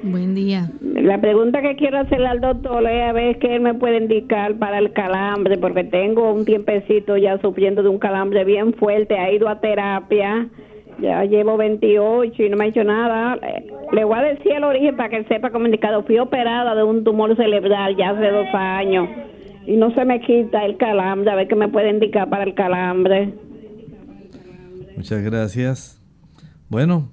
Buen 0.04 0.36
día. 0.36 0.72
La 0.82 1.20
pregunta 1.20 1.64
que 1.64 1.76
quiero 1.76 2.02
hacerle 2.02 2.28
al 2.28 2.42
doctor 2.42 2.88
es 2.88 3.10
a 3.10 3.14
ver 3.14 3.40
qué 3.40 3.56
él 3.56 3.62
me 3.62 3.74
puede 3.74 3.98
indicar 3.98 4.60
para 4.60 4.78
el 4.78 4.94
calambre, 4.94 5.58
porque 5.58 5.84
tengo 5.86 6.32
un 6.34 6.46
tiempecito 6.46 7.18
ya 7.18 7.42
sufriendo 7.42 7.82
de 7.82 7.90
un 7.90 7.98
calambre 7.98 8.46
bien 8.46 8.76
fuerte, 8.76 9.18
ha 9.18 9.32
ido 9.32 9.50
a 9.50 9.60
terapia, 9.60 10.50
ya 11.02 11.24
llevo 11.24 11.58
28 11.58 12.44
y 12.44 12.50
no 12.50 12.58
me 12.58 12.66
ha 12.66 12.68
hecho 12.68 12.84
nada. 12.84 13.38
Le 13.92 14.04
voy 14.04 14.20
a 14.20 14.24
decir 14.24 14.54
el 14.54 14.64
origen 14.64 14.96
para 14.96 15.10
que 15.10 15.18
él 15.18 15.28
sepa 15.28 15.52
indicado. 15.58 16.04
Fui 16.04 16.20
operada 16.20 16.76
de 16.76 16.84
un 16.84 17.04
tumor 17.04 17.36
cerebral 17.36 17.96
ya 17.96 18.12
hace 18.12 18.30
dos 18.30 18.48
años 18.54 19.08
y 19.66 19.76
no 19.76 19.94
se 19.94 20.04
me 20.06 20.20
quita 20.22 20.66
el 20.66 20.78
calambre, 20.78 21.32
a 21.32 21.36
ver 21.36 21.48
qué 21.48 21.56
me 21.56 21.68
puede 21.68 21.90
indicar 21.90 22.30
para 22.30 22.44
el 22.44 22.54
calambre. 22.56 23.34
Muchas 24.96 25.22
gracias. 25.22 26.02
Bueno, 26.70 27.12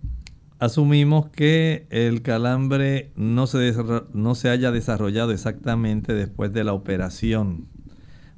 asumimos 0.59 1.29
que 1.29 1.87
el 1.91 2.23
calambre 2.23 3.11
no 3.15 3.47
se, 3.47 3.73
no 4.13 4.35
se 4.35 4.49
haya 4.49 4.71
desarrollado 4.71 5.33
exactamente 5.33 6.15
después 6.15 6.53
de 6.53 6.65
la 6.65 6.73
operación, 6.73 7.67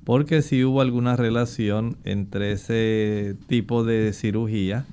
porque 0.05 0.43
si 0.43 0.65
hubo 0.65 0.81
alguna 0.81 1.17
relación 1.17 1.97
entre 2.05 2.53
ese 2.53 3.37
tipo 3.47 3.85
de 3.85 4.13
cirugía 4.13 4.85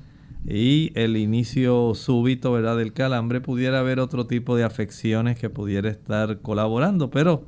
y 0.47 0.91
el 0.95 1.17
inicio 1.17 1.93
súbito 1.95 2.51
¿verdad? 2.51 2.77
del 2.77 2.93
calambre, 2.93 3.41
pudiera 3.41 3.79
haber 3.79 3.99
otro 3.99 4.27
tipo 4.27 4.55
de 4.55 4.63
afecciones 4.63 5.39
que 5.39 5.49
pudiera 5.49 5.89
estar 5.89 6.41
colaborando, 6.41 7.09
pero 7.09 7.47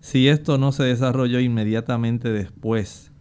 si 0.00 0.28
esto 0.28 0.58
no 0.58 0.72
se 0.72 0.84
desarrolló 0.84 1.40
inmediatamente 1.40 2.30
después, 2.30 3.12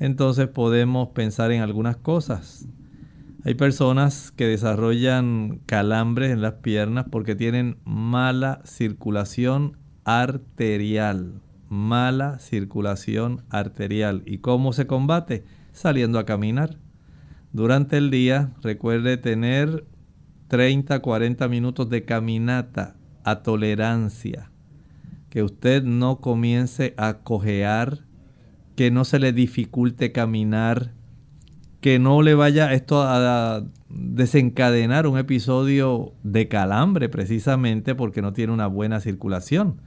entonces 0.00 0.48
podemos 0.48 1.08
pensar 1.10 1.52
en 1.52 1.62
algunas 1.62 1.96
cosas. 1.96 2.66
Hay 3.44 3.54
personas 3.54 4.32
que 4.32 4.46
desarrollan 4.46 5.60
calambres 5.66 6.32
en 6.32 6.42
las 6.42 6.54
piernas 6.54 7.06
porque 7.10 7.36
tienen 7.36 7.78
mala 7.84 8.60
circulación 8.64 9.76
arterial. 10.04 11.40
Mala 11.68 12.38
circulación 12.40 13.44
arterial. 13.50 14.22
¿Y 14.26 14.38
cómo 14.38 14.72
se 14.72 14.86
combate? 14.86 15.44
Saliendo 15.72 16.18
a 16.18 16.26
caminar. 16.26 16.78
Durante 17.52 17.96
el 17.96 18.10
día 18.10 18.52
recuerde 18.62 19.16
tener 19.16 19.86
30, 20.48 21.00
40 21.00 21.48
minutos 21.48 21.88
de 21.88 22.04
caminata 22.04 22.96
a 23.24 23.42
tolerancia. 23.42 24.50
Que 25.30 25.42
usted 25.42 25.82
no 25.82 26.20
comience 26.20 26.94
a 26.96 27.18
cojear, 27.18 28.00
que 28.76 28.90
no 28.90 29.04
se 29.04 29.18
le 29.18 29.32
dificulte 29.32 30.12
caminar, 30.12 30.92
que 31.80 31.98
no 31.98 32.22
le 32.22 32.34
vaya 32.34 32.72
esto 32.72 33.02
a 33.02 33.64
desencadenar 33.88 35.06
un 35.06 35.18
episodio 35.18 36.12
de 36.22 36.48
calambre 36.48 37.08
precisamente 37.08 37.94
porque 37.94 38.22
no 38.22 38.32
tiene 38.32 38.52
una 38.52 38.66
buena 38.66 39.00
circulación. 39.00 39.80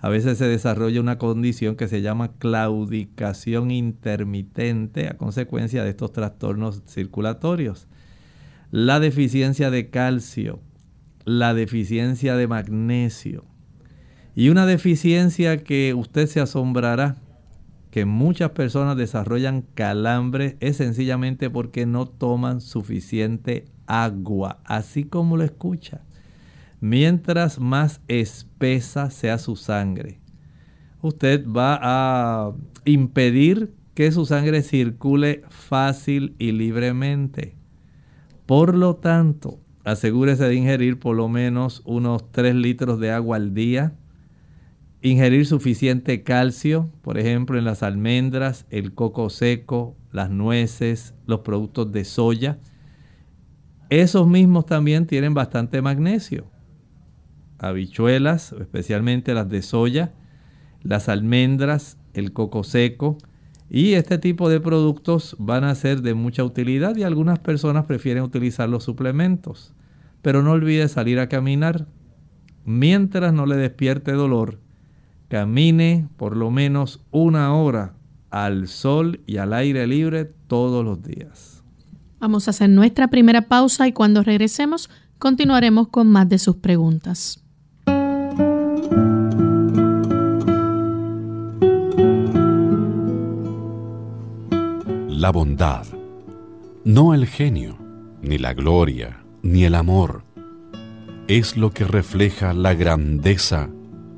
A 0.00 0.08
veces 0.08 0.38
se 0.38 0.46
desarrolla 0.46 1.00
una 1.00 1.18
condición 1.18 1.74
que 1.74 1.88
se 1.88 2.02
llama 2.02 2.32
claudicación 2.38 3.70
intermitente 3.72 5.08
a 5.08 5.16
consecuencia 5.16 5.82
de 5.82 5.90
estos 5.90 6.12
trastornos 6.12 6.82
circulatorios. 6.86 7.88
La 8.70 9.00
deficiencia 9.00 9.70
de 9.70 9.90
calcio, 9.90 10.60
la 11.24 11.52
deficiencia 11.52 12.36
de 12.36 12.46
magnesio 12.46 13.44
y 14.36 14.50
una 14.50 14.66
deficiencia 14.66 15.56
que 15.64 15.94
usted 15.94 16.26
se 16.28 16.40
asombrará 16.40 17.16
que 17.90 18.04
muchas 18.04 18.50
personas 18.50 18.96
desarrollan 18.96 19.62
calambre 19.74 20.56
es 20.60 20.76
sencillamente 20.76 21.50
porque 21.50 21.86
no 21.86 22.06
toman 22.06 22.60
suficiente 22.60 23.64
agua, 23.86 24.60
así 24.64 25.04
como 25.04 25.36
lo 25.36 25.44
escucha. 25.44 26.02
Mientras 26.80 27.58
más 27.58 28.00
espesa 28.08 29.10
sea 29.10 29.38
su 29.38 29.56
sangre, 29.56 30.20
usted 31.02 31.46
va 31.46 31.78
a 31.82 32.52
impedir 32.84 33.74
que 33.94 34.12
su 34.12 34.26
sangre 34.26 34.62
circule 34.62 35.42
fácil 35.48 36.34
y 36.38 36.52
libremente. 36.52 37.56
Por 38.46 38.76
lo 38.76 38.96
tanto, 38.96 39.58
asegúrese 39.84 40.44
de 40.44 40.54
ingerir 40.54 40.98
por 40.98 41.16
lo 41.16 41.28
menos 41.28 41.82
unos 41.84 42.30
3 42.30 42.54
litros 42.54 43.00
de 43.00 43.10
agua 43.10 43.36
al 43.36 43.54
día 43.54 43.94
Ingerir 45.00 45.46
suficiente 45.46 46.24
calcio, 46.24 46.90
por 47.02 47.18
ejemplo, 47.18 47.56
en 47.56 47.64
las 47.64 47.84
almendras, 47.84 48.66
el 48.68 48.94
coco 48.94 49.30
seco, 49.30 49.96
las 50.10 50.28
nueces, 50.28 51.14
los 51.26 51.40
productos 51.40 51.92
de 51.92 52.04
soya. 52.04 52.58
Esos 53.90 54.26
mismos 54.26 54.66
también 54.66 55.06
tienen 55.06 55.34
bastante 55.34 55.80
magnesio. 55.82 56.50
Habichuelas, 57.58 58.52
especialmente 58.52 59.34
las 59.34 59.48
de 59.48 59.62
soya, 59.62 60.12
las 60.82 61.08
almendras, 61.08 61.98
el 62.14 62.32
coco 62.32 62.64
seco. 62.64 63.18
Y 63.70 63.94
este 63.94 64.18
tipo 64.18 64.48
de 64.48 64.60
productos 64.60 65.36
van 65.38 65.64
a 65.64 65.74
ser 65.74 66.00
de 66.02 66.14
mucha 66.14 66.44
utilidad 66.44 66.96
y 66.96 67.02
algunas 67.02 67.38
personas 67.38 67.84
prefieren 67.84 68.22
utilizar 68.22 68.68
los 68.68 68.84
suplementos. 68.84 69.74
Pero 70.22 70.42
no 70.42 70.52
olvide 70.52 70.88
salir 70.88 71.18
a 71.18 71.28
caminar. 71.28 71.86
Mientras 72.64 73.32
no 73.32 73.46
le 73.46 73.56
despierte 73.56 74.12
dolor, 74.12 74.58
camine 75.28 76.08
por 76.16 76.36
lo 76.36 76.50
menos 76.50 77.00
una 77.10 77.54
hora 77.54 77.94
al 78.30 78.68
sol 78.68 79.20
y 79.26 79.38
al 79.38 79.52
aire 79.52 79.86
libre 79.86 80.24
todos 80.24 80.84
los 80.84 81.02
días. 81.02 81.62
Vamos 82.20 82.48
a 82.48 82.50
hacer 82.50 82.68
nuestra 82.68 83.08
primera 83.08 83.42
pausa 83.42 83.86
y 83.86 83.92
cuando 83.92 84.22
regresemos 84.22 84.90
continuaremos 85.18 85.88
con 85.88 86.08
más 86.08 86.28
de 86.28 86.38
sus 86.38 86.56
preguntas. 86.56 87.44
La 95.18 95.32
bondad, 95.32 95.84
no 96.84 97.12
el 97.12 97.26
genio, 97.26 97.76
ni 98.22 98.38
la 98.38 98.54
gloria, 98.54 99.24
ni 99.42 99.64
el 99.64 99.74
amor, 99.74 100.22
es 101.26 101.56
lo 101.56 101.72
que 101.72 101.82
refleja 101.82 102.52
la 102.52 102.74
grandeza 102.74 103.68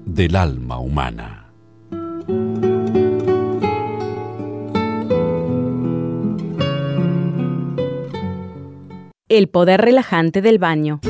del 0.05 0.37
alma 0.37 0.79
humana. 0.79 1.47
El 9.31 9.49
poder 9.49 9.81
relajante 9.81 10.43
del 10.43 10.59
baño. 10.59 11.01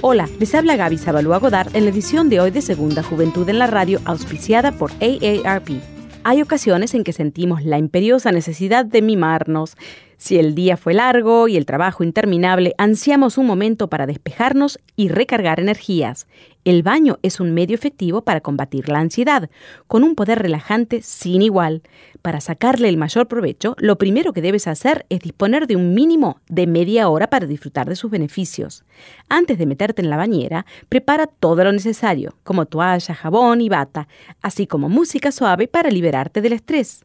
Hola, 0.00 0.30
les 0.40 0.54
habla 0.54 0.76
Gaby 0.76 0.96
Zabalúa 0.96 1.36
Godard 1.36 1.76
en 1.76 1.84
la 1.84 1.90
edición 1.90 2.30
de 2.30 2.40
hoy 2.40 2.50
de 2.50 2.62
Segunda 2.62 3.02
Juventud 3.02 3.46
en 3.50 3.58
la 3.58 3.66
Radio, 3.66 4.00
auspiciada 4.06 4.72
por 4.72 4.92
AARP. 4.92 5.92
Hay 6.24 6.40
ocasiones 6.40 6.94
en 6.94 7.02
que 7.02 7.12
sentimos 7.12 7.64
la 7.64 7.78
imperiosa 7.78 8.30
necesidad 8.30 8.84
de 8.84 9.02
mimarnos 9.02 9.76
si 10.22 10.38
el 10.38 10.54
día 10.54 10.76
fue 10.76 10.94
largo 10.94 11.48
y 11.48 11.56
el 11.56 11.66
trabajo 11.66 12.04
interminable, 12.04 12.76
ansiamos 12.78 13.38
un 13.38 13.46
momento 13.46 13.88
para 13.88 14.06
despejarnos 14.06 14.78
y 14.94 15.08
recargar 15.08 15.58
energías. 15.58 16.28
El 16.64 16.84
baño 16.84 17.18
es 17.22 17.40
un 17.40 17.52
medio 17.52 17.74
efectivo 17.74 18.22
para 18.22 18.40
combatir 18.40 18.88
la 18.88 19.00
ansiedad, 19.00 19.50
con 19.88 20.04
un 20.04 20.14
poder 20.14 20.38
relajante 20.38 21.02
sin 21.02 21.42
igual. 21.42 21.82
Para 22.22 22.40
sacarle 22.40 22.88
el 22.88 22.98
mayor 22.98 23.26
provecho, 23.26 23.74
lo 23.78 23.98
primero 23.98 24.32
que 24.32 24.42
debes 24.42 24.68
hacer 24.68 25.06
es 25.08 25.18
disponer 25.18 25.66
de 25.66 25.74
un 25.74 25.92
mínimo 25.92 26.40
de 26.48 26.68
media 26.68 27.08
hora 27.08 27.28
para 27.28 27.46
disfrutar 27.46 27.88
de 27.88 27.96
sus 27.96 28.08
beneficios. 28.08 28.84
Antes 29.28 29.58
de 29.58 29.66
meterte 29.66 30.02
en 30.02 30.10
la 30.10 30.16
bañera, 30.16 30.66
prepara 30.88 31.26
todo 31.26 31.64
lo 31.64 31.72
necesario, 31.72 32.36
como 32.44 32.66
toalla, 32.66 33.12
jabón 33.12 33.60
y 33.60 33.68
bata, 33.68 34.06
así 34.40 34.68
como 34.68 34.88
música 34.88 35.32
suave 35.32 35.66
para 35.66 35.90
liberarte 35.90 36.40
del 36.40 36.52
estrés. 36.52 37.04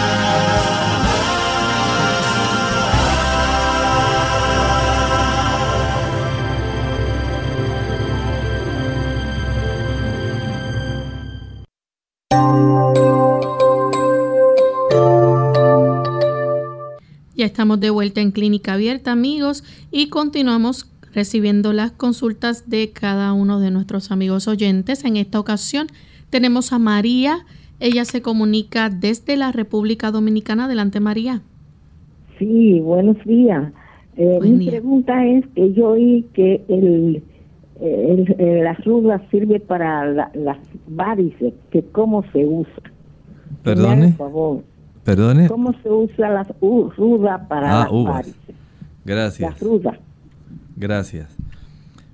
Ya 17.41 17.47
estamos 17.47 17.79
de 17.79 17.89
vuelta 17.89 18.21
en 18.21 18.29
Clínica 18.29 18.73
Abierta, 18.73 19.11
amigos, 19.11 19.63
y 19.91 20.09
continuamos 20.09 20.85
recibiendo 21.11 21.73
las 21.73 21.91
consultas 21.91 22.69
de 22.69 22.91
cada 22.91 23.33
uno 23.33 23.59
de 23.59 23.71
nuestros 23.71 24.11
amigos 24.11 24.47
oyentes. 24.47 25.03
En 25.05 25.17
esta 25.17 25.39
ocasión 25.39 25.87
tenemos 26.29 26.71
a 26.71 26.77
María. 26.77 27.39
Ella 27.79 28.05
se 28.05 28.21
comunica 28.21 28.91
desde 28.91 29.37
la 29.37 29.51
República 29.51 30.11
Dominicana. 30.11 30.65
Adelante, 30.65 30.99
María. 30.99 31.41
Sí, 32.37 32.79
buenos 32.79 33.17
días. 33.25 33.73
Eh, 34.17 34.37
mi 34.39 34.67
pregunta 34.67 35.25
es 35.25 35.43
que 35.55 35.73
yo 35.73 35.93
oí 35.93 36.27
que 36.35 36.63
el, 36.67 37.23
el, 37.81 38.63
la 38.63 38.75
ruda 38.85 39.19
sirve 39.31 39.59
para 39.59 40.05
las 40.35 40.59
varices, 40.87 41.55
que 41.71 41.81
cómo 41.85 42.23
se 42.33 42.45
usa. 42.45 42.83
Perdone. 43.63 44.09
Por 44.09 44.17
favor. 44.17 44.70
Perdone. 45.03 45.47
¿Cómo 45.47 45.73
se 45.81 45.89
usa 45.89 46.29
la 46.29 46.43
ruda 46.97 47.47
para 47.47 47.81
ah, 47.81 47.83
las 47.83 47.91
uvas. 47.91 48.13
varices? 48.13 48.55
Gracias. 49.03 49.61
La 49.61 49.67
ruda. 49.67 49.99
Gracias. 50.75 51.37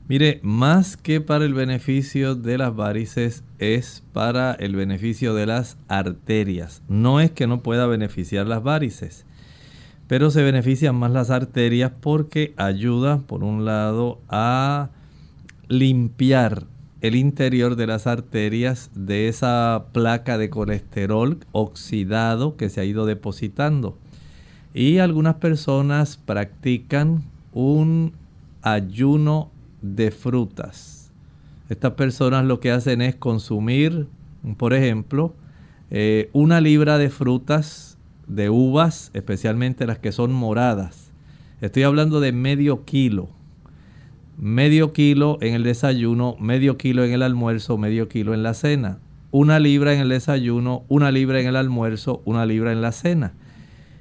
Mire, 0.10 0.39
más 0.41 0.95
que 0.95 1.19
para 1.19 1.43
el 1.43 1.54
beneficio 1.54 2.36
de 2.36 2.58
las 2.58 2.73
varices, 2.73 3.43
es 3.60 4.04
para 4.13 4.54
el 4.54 4.73
beneficio 4.76 5.34
de 5.34 5.45
las 5.45 5.78
arterias. 5.89 6.82
No 6.88 7.19
es 7.19 7.32
que 7.32 7.45
no 7.45 7.62
pueda 7.62 7.88
beneficiar 7.88 8.47
las 8.47 8.63
varices, 8.63 9.26
pero 10.08 10.32
se 10.32 10.43
benefician 10.43 10.95
más 10.95 11.12
las 11.12 11.30
arterias 11.30 11.91
porque 12.00 12.54
ayuda, 12.56 13.17
por 13.19 13.43
un 13.43 13.65
lado, 13.65 14.19
a 14.30 14.91
limpiar 15.67 16.63
el 17.02 17.16
interior 17.16 17.76
de 17.76 17.88
las 17.88 18.08
arterias 18.08 18.90
de 18.96 19.28
esa 19.28 19.86
placa 19.92 20.38
de 20.38 20.50
colesterol 20.50 21.40
oxidado 21.52 22.58
que 22.58 22.70
se 22.70 22.82
ha 22.82 22.86
ido 22.86 23.06
depositando. 23.06 23.98
Y 24.74 24.98
algunas 24.98 25.36
personas 25.36 26.18
practican 26.18 27.24
un 27.54 28.14
ayuno 28.62 29.50
de 29.82 30.12
frutas. 30.12 31.12
Estas 31.70 31.94
personas 31.94 32.46
lo 32.46 32.60
que 32.60 32.72
hacen 32.72 33.02
es 33.02 33.16
consumir, 33.16 34.08
por 34.58 34.74
ejemplo, 34.74 35.34
eh, 35.90 36.30
una 36.34 36.62
libra 36.62 36.98
de 36.98 37.10
frutas, 37.10 37.98
de 38.28 38.50
uvas, 38.50 39.12
especialmente 39.14 39.86
las 39.86 40.00
que 40.00 40.12
son 40.12 40.32
moradas. 40.34 41.12
Estoy 41.62 41.84
hablando 41.84 42.20
de 42.20 42.32
medio 42.32 42.86
kilo. 42.86 43.30
Medio 44.38 44.93
kilo 44.93 45.38
en 45.41 45.56
el 45.56 45.63
desayuno, 45.63 46.36
medio 46.39 46.78
kilo 46.78 47.04
en 47.04 47.12
el 47.12 47.23
almuerzo, 47.23 47.78
medio 47.78 48.08
kilo 48.08 48.34
en 48.34 48.43
la 48.43 48.54
cena. 48.54 49.00
Una 49.32 49.60
libra 49.60 49.93
en 49.93 50.00
el 50.00 50.10
desayuno, 50.10 50.84
una 50.88 51.12
libra 51.12 51.41
en 51.41 51.47
el 51.47 51.56
almuerzo, 51.56 52.21
una 52.26 52.45
libra 52.45 52.71
en 52.71 52.82
la 52.82 52.91
cena. 52.91 53.34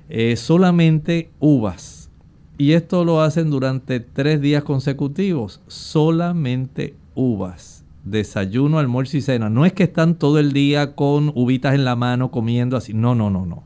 Eh, 0.09 0.37
solamente 0.37 1.31
uvas 1.41 2.07
y 2.59 2.73
esto 2.73 3.05
lo 3.05 3.21
hacen 3.21 3.51
durante 3.51 4.01
tres 4.01 4.41
días 4.41 4.65
consecutivos, 4.65 5.61
solamente 5.67 6.95
uvas, 7.15 7.85
desayuno, 8.05 8.79
almuerzo 8.79 9.19
y 9.19 9.21
cena. 9.21 9.51
No 9.51 9.67
es 9.67 9.75
que 9.75 9.83
están 9.83 10.15
todo 10.15 10.39
el 10.39 10.53
día 10.53 10.95
con 10.95 11.33
uvitas 11.35 11.75
en 11.75 11.85
la 11.85 11.97
mano 11.97 12.31
comiendo 12.31 12.79
así, 12.79 12.95
no, 12.95 13.15
no, 13.15 13.29
no, 13.29 13.45
no. 13.45 13.63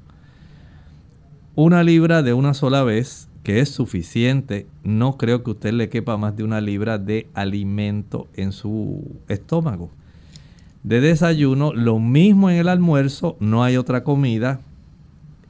Una 1.54 1.84
libra 1.84 2.22
de 2.22 2.32
una 2.32 2.52
sola 2.52 2.82
vez, 2.82 3.28
que 3.42 3.60
es 3.60 3.70
suficiente, 3.70 4.66
no 4.84 5.16
creo 5.16 5.42
que 5.42 5.52
usted 5.52 5.72
le 5.72 5.88
quepa 5.88 6.16
más 6.16 6.36
de 6.36 6.44
una 6.44 6.60
libra 6.60 6.98
de 6.98 7.28
alimento 7.34 8.28
en 8.34 8.52
su 8.52 9.16
estómago. 9.28 9.90
De 10.82 11.00
desayuno, 11.00 11.72
lo 11.72 11.98
mismo 11.98 12.50
en 12.50 12.56
el 12.56 12.68
almuerzo, 12.68 13.36
no 13.40 13.64
hay 13.64 13.76
otra 13.76 14.04
comida, 14.04 14.60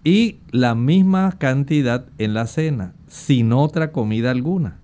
y 0.05 0.39
la 0.51 0.75
misma 0.75 1.37
cantidad 1.39 2.07
en 2.19 2.35
la 2.35 2.47
cena, 2.47 2.95
sin 3.07 3.53
otra 3.53 3.93
comida 3.93 4.31
alguna. 4.31 4.79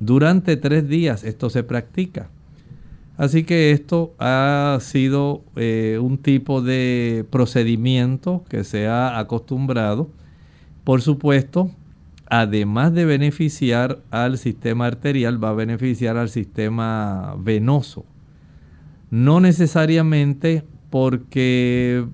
Durante 0.00 0.56
tres 0.56 0.88
días 0.88 1.24
esto 1.24 1.50
se 1.50 1.62
practica. 1.62 2.28
Así 3.16 3.44
que 3.44 3.70
esto 3.70 4.12
ha 4.18 4.76
sido 4.80 5.44
eh, 5.54 5.98
un 6.02 6.18
tipo 6.18 6.60
de 6.60 7.24
procedimiento 7.30 8.44
que 8.48 8.64
se 8.64 8.88
ha 8.88 9.18
acostumbrado. 9.18 10.10
Por 10.82 11.00
supuesto, 11.00 11.70
además 12.26 12.94
de 12.94 13.04
beneficiar 13.04 14.00
al 14.10 14.38
sistema 14.38 14.86
arterial, 14.86 15.42
va 15.42 15.50
a 15.50 15.54
beneficiar 15.54 16.16
al 16.16 16.28
sistema 16.28 17.34
venoso. 17.38 18.04
No 19.10 19.40
necesariamente 19.40 20.64
porque 20.90 22.06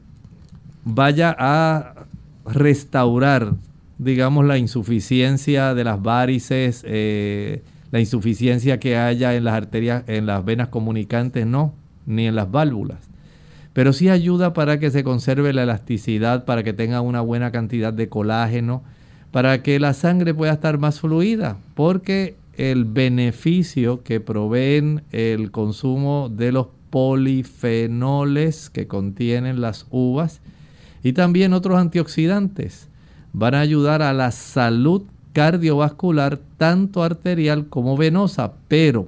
vaya 0.85 1.35
a 1.39 2.07
restaurar, 2.45 3.55
digamos, 3.99 4.45
la 4.45 4.59
insuficiencia 4.59 5.75
de 5.75 5.85
las 5.85 6.03
varices, 6.03 6.83
eh, 6.87 7.63
la 7.91 8.01
insuficiencia 8.01 8.79
que 8.81 8.97
haya 8.97 9.35
en 9.35 9.45
las 9.45 9.55
arterias, 9.55 10.05
en 10.07 10.27
las 10.27 10.45
venas 10.45 10.69
comunicantes, 10.69 11.47
no, 11.47 11.75
ni 12.07 12.27
en 12.27 12.35
las 12.35 12.51
válvulas. 12.51 12.99
Pero 13.73 13.93
sí 13.93 14.09
ayuda 14.09 14.53
para 14.53 14.81
que 14.81 14.91
se 14.91 15.05
conserve 15.05 15.53
la 15.53 15.63
elasticidad, 15.63 16.45
para 16.45 16.63
que 16.63 16.73
tenga 16.73 17.01
una 17.01 17.21
buena 17.21 17.53
cantidad 17.53 17.93
de 17.93 18.09
colágeno, 18.09 18.83
para 19.33 19.63
que 19.63 19.79
la 19.79 19.95
sangre 19.95 20.35
pueda 20.35 20.53
estar 20.53 20.79
más 20.79 21.01
fluida, 21.01 21.59
porque 21.75 22.35
el 22.57 22.85
beneficio 22.85 24.03
que 24.03 24.21
proveen 24.21 25.03
el 25.13 25.51
consumo 25.51 26.29
de 26.29 26.53
los 26.53 26.67
polifenoles 26.91 28.71
que 28.71 28.87
contienen 28.87 29.61
las 29.61 29.87
uvas 29.91 30.41
y 31.03 31.13
también 31.13 31.53
otros 31.53 31.79
antioxidantes 31.79 32.89
van 33.33 33.55
a 33.55 33.61
ayudar 33.61 34.03
a 34.03 34.13
la 34.13 34.33
salud 34.33 35.03
cardiovascular, 35.33 36.41
tanto 36.59 37.03
arterial 37.05 37.67
como 37.69 37.97
venosa, 37.97 38.53
pero 38.69 39.07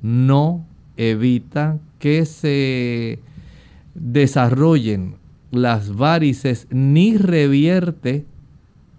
no 0.00 0.64
evita 0.96 1.78
que 1.98 2.24
se 2.24 3.18
desarrollen 3.94 5.16
las 5.50 5.94
varices 5.94 6.66
ni 6.70 7.16
revierte 7.16 8.24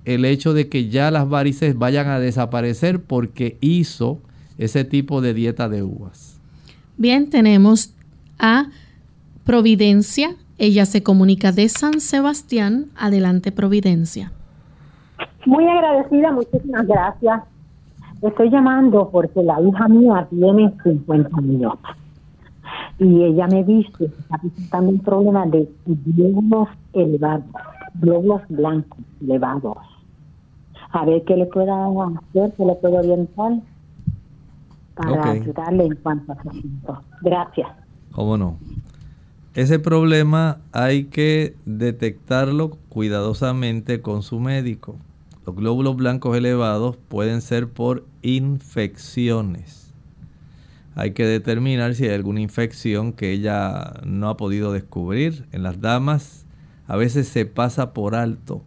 el 0.06 0.26
hecho 0.26 0.54
de 0.54 0.70
que 0.70 0.90
ya 0.90 1.12
las 1.12 1.28
varices 1.28 1.78
vayan 1.78 2.08
a 2.08 2.20
desaparecer 2.20 3.02
porque 3.02 3.58
hizo 3.62 4.20
ese 4.58 4.84
tipo 4.86 5.22
de 5.22 5.34
dieta 5.34 5.70
de 5.70 5.84
uvas. 5.84 6.40
Bien, 6.98 7.30
tenemos 7.30 7.94
a 8.40 8.70
Providencia 9.44 10.36
ella 10.58 10.86
se 10.86 11.04
comunica 11.04 11.52
de 11.52 11.68
San 11.68 12.00
Sebastián. 12.00 12.86
Adelante, 12.96 13.52
Providencia. 13.52 14.32
Muy 15.46 15.68
agradecida, 15.68 16.32
muchísimas 16.32 16.88
gracias. 16.88 17.44
Estoy 18.22 18.50
llamando 18.50 19.10
porque 19.12 19.44
la 19.44 19.62
hija 19.62 19.88
mía 19.90 20.28
tiene 20.30 20.74
50 20.82 21.38
años 21.38 21.74
y 22.98 23.24
ella 23.24 23.48
me 23.48 23.64
dice 23.66 23.92
que 23.98 24.06
está 24.06 24.38
presentando 24.38 24.90
un 24.92 25.00
problema 25.00 25.46
de 25.46 25.70
glóbulos 25.86 26.70
elevados, 26.94 27.44
glóbulos 27.96 28.42
blancos 28.48 29.00
elevados. 29.22 29.78
A 30.96 31.04
ver 31.04 31.26
qué 31.26 31.36
le 31.36 31.46
pueda 31.48 31.88
hacer, 31.88 32.54
qué 32.56 32.66
le 32.66 32.74
puedo 32.76 32.96
orientar 32.96 33.52
para 34.96 35.32
ayudarle 35.32 35.88
en 35.88 35.96
cuanto 35.96 36.32
a 36.32 36.36
asunto. 36.36 37.02
Gracias. 37.22 37.68
¿Cómo 38.14 38.38
no? 38.38 38.58
Ese 39.56 39.78
problema 39.78 40.60
hay 40.72 41.06
que 41.06 41.58
detectarlo 41.66 42.78
cuidadosamente 42.88 44.00
con 44.00 44.24
su 44.24 44.40
médico. 44.40 44.96
Los 45.46 45.58
glóbulos 45.58 45.98
blancos 45.98 46.38
elevados 46.38 46.96
pueden 46.96 47.42
ser 47.42 47.68
por 47.68 48.06
infecciones. 48.22 49.94
Hay 50.96 51.12
que 51.12 51.26
determinar 51.26 51.94
si 51.96 52.06
hay 52.06 52.16
alguna 52.16 52.40
infección 52.40 53.12
que 53.12 53.34
ella 53.34 53.96
no 54.06 54.30
ha 54.30 54.38
podido 54.38 54.72
descubrir. 54.72 55.46
En 55.52 55.62
las 55.62 55.82
damas 55.82 56.46
a 56.88 56.96
veces 56.96 57.28
se 57.28 57.46
pasa 57.46 57.92
por 57.92 58.16
alto 58.16 58.64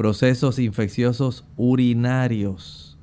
procesos 0.00 0.58
infecciosos 0.58 1.44
urinarios 1.58 2.96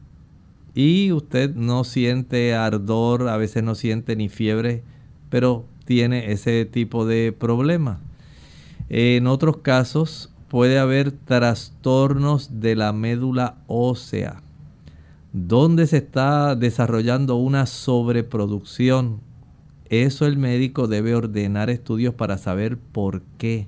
y 0.74 1.12
usted 1.12 1.54
no 1.54 1.84
siente 1.84 2.56
ardor, 2.56 3.30
a 3.30 3.38
veces 3.38 3.62
no 3.62 3.76
siente 3.76 4.16
ni 4.16 4.30
fiebre, 4.30 4.82
pero 5.30 5.66
tiene 5.86 6.32
ese 6.32 6.66
tipo 6.66 7.06
de 7.06 7.36
problema. 7.38 8.00
En 8.90 9.28
otros 9.28 9.58
casos 9.58 10.34
puede 10.48 10.80
haber 10.80 11.12
trastornos 11.12 12.62
de 12.62 12.76
la 12.76 12.94
médula 12.94 13.58
ósea, 13.68 14.42
donde 15.34 15.86
se 15.86 15.98
está 15.98 16.56
desarrollando 16.56 17.36
una 17.36 17.68
sobreproducción. 17.68 19.20
Eso 19.90 20.26
el 20.26 20.38
médico 20.38 20.88
debe 20.88 21.14
ordenar 21.14 21.70
estudios 21.70 22.16
para 22.16 22.40
saber 22.40 22.80
por 22.80 23.22
qué. 23.38 23.68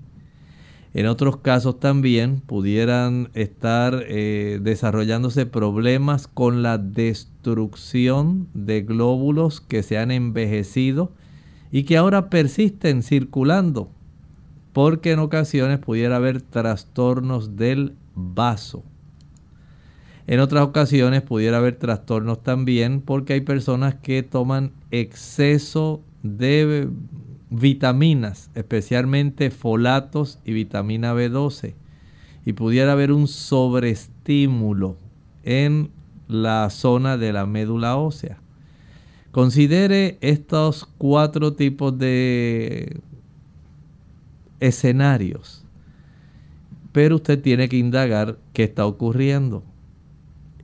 En 0.99 1.05
otros 1.05 1.38
casos 1.38 1.79
también 1.79 2.41
pudieran 2.41 3.29
estar 3.33 4.03
eh, 4.09 4.59
desarrollándose 4.62 5.45
problemas 5.45 6.27
con 6.27 6.62
la 6.62 6.77
destrucción 6.77 8.49
de 8.53 8.81
glóbulos 8.81 9.62
que 9.62 9.81
se 9.81 9.97
han 9.97 10.12
envejecido 10.12 11.13
y 11.71 11.83
que 11.83 11.95
ahora 11.95 12.29
persisten 12.29 13.01
circulando 13.01 13.89
porque 14.73 15.13
en 15.13 15.19
ocasiones 15.19 15.79
pudiera 15.79 16.17
haber 16.17 16.41
trastornos 16.41 17.55
del 17.55 17.95
vaso. 18.13 18.83
En 20.27 20.41
otras 20.41 20.65
ocasiones 20.65 21.21
pudiera 21.21 21.59
haber 21.59 21.77
trastornos 21.77 22.43
también 22.43 22.99
porque 22.99 23.31
hay 23.31 23.41
personas 23.41 23.95
que 23.95 24.21
toman 24.21 24.73
exceso 24.91 26.01
de 26.23 26.89
vitaminas, 27.49 28.49
especialmente 28.55 29.51
folatos 29.51 30.39
y 30.45 30.53
vitamina 30.53 31.13
B12. 31.13 31.73
Y 32.45 32.53
pudiera 32.53 32.93
haber 32.93 33.12
un 33.12 33.27
sobreestímulo 33.27 34.95
en 35.43 35.91
la 36.27 36.69
zona 36.69 37.17
de 37.17 37.33
la 37.33 37.45
médula 37.45 37.97
ósea. 37.97 38.38
Considere 39.31 40.17
estos 40.21 40.88
cuatro 40.97 41.53
tipos 41.53 41.97
de 41.97 43.01
escenarios. 44.59 45.63
Pero 46.91 47.17
usted 47.17 47.41
tiene 47.41 47.69
que 47.69 47.77
indagar 47.77 48.38
qué 48.53 48.63
está 48.63 48.85
ocurriendo. 48.85 49.63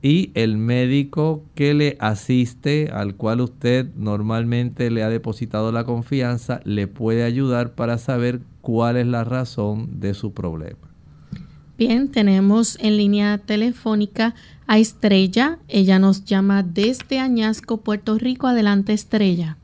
Y 0.02 0.30
el 0.34 0.56
médico 0.56 1.42
que 1.54 1.74
le 1.74 1.96
asiste, 2.00 2.90
al 2.92 3.14
cual 3.14 3.40
usted 3.40 3.86
normalmente 3.96 4.90
le 4.90 5.02
ha 5.02 5.08
depositado 5.08 5.72
la 5.72 5.84
confianza, 5.84 6.60
le 6.64 6.86
puede 6.86 7.24
ayudar 7.24 7.72
para 7.74 7.98
saber 7.98 8.40
cuál 8.60 8.96
es 8.96 9.06
la 9.06 9.24
razón 9.24 10.00
de 10.00 10.14
su 10.14 10.32
problema. 10.32 10.78
Bien, 11.78 12.10
tenemos 12.10 12.78
en 12.80 12.96
línea 12.96 13.38
telefónica 13.38 14.34
a 14.66 14.78
Estrella. 14.78 15.58
Ella 15.68 15.98
nos 15.98 16.24
llama 16.24 16.62
desde 16.62 17.18
Añasco, 17.18 17.78
Puerto 17.78 18.16
Rico. 18.18 18.46
Adelante, 18.46 18.92
Estrella. 18.92 19.58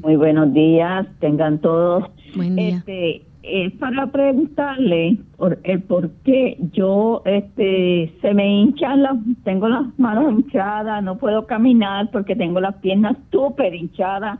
Muy 0.00 0.14
buenos 0.14 0.52
días, 0.54 1.06
tengan 1.18 1.58
todos. 1.58 2.04
Buen 2.36 2.54
día. 2.54 2.76
Este, 2.76 3.22
es 3.48 3.72
para 3.74 4.06
preguntarle 4.10 5.18
por 5.36 5.58
el 5.64 5.82
por 5.82 6.10
qué 6.24 6.58
yo 6.72 7.22
este 7.24 8.14
se 8.20 8.34
me 8.34 8.48
hinchan 8.48 9.02
las 9.02 9.16
tengo 9.44 9.68
las 9.68 9.86
manos 9.98 10.32
hinchadas, 10.32 11.02
no 11.02 11.18
puedo 11.18 11.46
caminar 11.46 12.10
porque 12.10 12.36
tengo 12.36 12.60
las 12.60 12.76
piernas 12.76 13.16
súper 13.30 13.74
hinchadas. 13.74 14.38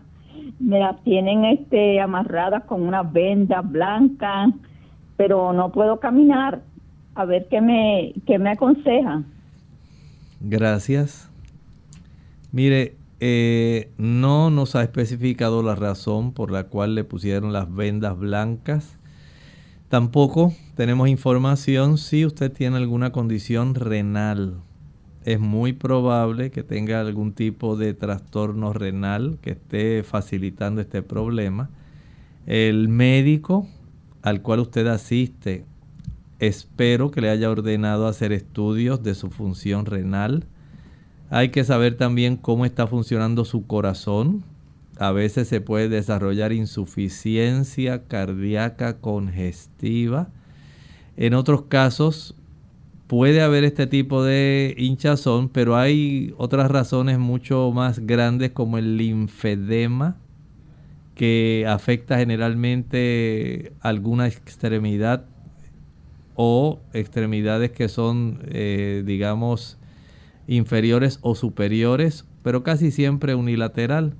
Me 0.60 0.78
las 0.78 1.02
tienen 1.04 1.44
este 1.44 2.00
amarradas 2.00 2.64
con 2.64 2.82
unas 2.82 3.12
vendas 3.12 3.68
blancas, 3.70 4.50
pero 5.16 5.52
no 5.52 5.72
puedo 5.72 6.00
caminar. 6.00 6.62
A 7.14 7.24
ver 7.24 7.48
qué 7.48 7.60
me 7.60 8.12
qué 8.26 8.38
me 8.38 8.50
aconseja. 8.50 9.22
Gracias. 10.40 11.30
Mire, 12.52 12.96
eh, 13.20 13.90
no 13.98 14.50
nos 14.50 14.76
ha 14.76 14.82
especificado 14.82 15.62
la 15.62 15.74
razón 15.74 16.32
por 16.32 16.52
la 16.52 16.64
cual 16.64 16.94
le 16.94 17.04
pusieron 17.04 17.52
las 17.52 17.74
vendas 17.74 18.16
blancas. 18.16 18.97
Tampoco 19.88 20.53
tenemos 20.77 21.09
información 21.09 21.98
si 21.98 22.27
usted 22.27 22.53
tiene 22.53 22.77
alguna 22.77 23.11
condición 23.11 23.74
renal. 23.74 24.61
Es 25.24 25.40
muy 25.40 25.72
probable 25.72 26.51
que 26.51 26.62
tenga 26.62 27.01
algún 27.01 27.33
tipo 27.33 27.77
de 27.77 27.94
trastorno 27.94 28.72
renal 28.72 29.38
que 29.40 29.51
esté 29.53 30.03
facilitando 30.03 30.81
este 30.81 31.03
problema. 31.03 31.70
El 32.46 32.88
médico 32.88 33.66
al 34.22 34.42
cual 34.42 34.61
usted 34.61 34.87
asiste, 34.87 35.64
espero 36.38 37.11
que 37.11 37.20
le 37.20 37.31
haya 37.31 37.51
ordenado 37.51 38.07
hacer 38.07 38.33
estudios 38.33 39.03
de 39.03 39.14
su 39.14 39.31
función 39.31 39.87
renal 39.87 40.46
hay 41.31 41.51
que 41.51 41.62
saber 41.64 41.96
también 41.96 42.37
cómo 42.37 42.64
está 42.64 42.87
funcionando 42.87 43.44
su 43.44 43.66
corazón. 43.66 44.44
A 44.98 45.12
veces 45.12 45.46
se 45.48 45.61
puede 45.61 45.88
desarrollar 45.88 46.52
insuficiencia 46.52 48.04
cardíaca 48.08 48.98
congestiva. 48.98 50.28
En 51.16 51.34
otros 51.34 51.62
casos 51.62 52.34
puede 53.06 53.40
haber 53.40 53.64
este 53.64 53.87
tipo 53.87 54.24
de 54.24 54.74
hinchazón, 54.76 55.48
pero 55.48 55.76
hay 55.76 56.34
otras 56.37 56.70
razones 56.70 57.18
mucho 57.18 57.70
más 57.72 58.00
grandes 58.00 58.50
como 58.50 58.76
el 58.76 58.96
linfedema, 58.96 60.16
que 61.14 61.64
afecta 61.68 62.18
generalmente 62.18 63.72
alguna 63.80 64.26
extremidad 64.26 65.24
o 66.34 66.80
extremidades 66.92 67.72
que 67.72 67.88
son, 67.88 68.40
eh, 68.46 69.02
digamos, 69.04 69.78
inferiores 70.46 71.18
o 71.22 71.34
superiores, 71.34 72.24
pero 72.42 72.62
casi 72.62 72.90
siempre 72.90 73.34
unilateral. 73.34 74.14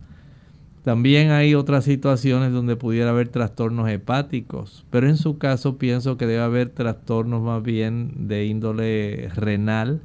También 0.83 1.31
hay 1.31 1.55
otras 1.55 1.85
situaciones 1.85 2.53
donde 2.53 2.77
pudiera 2.77 3.11
haber 3.11 3.29
trastornos 3.29 3.89
hepáticos, 3.89 4.87
pero 4.91 5.09
en 5.09 5.17
su 5.17 5.39
caso 5.39 5.77
pienso 5.77 6.17
que 6.17 6.27
debe 6.27 6.43
haber 6.43 6.71
trastornos 6.71 7.43
más 7.43 7.63
bien 7.63 8.29
de 8.29 8.47
índole 8.47 9.29
renal 9.35 10.01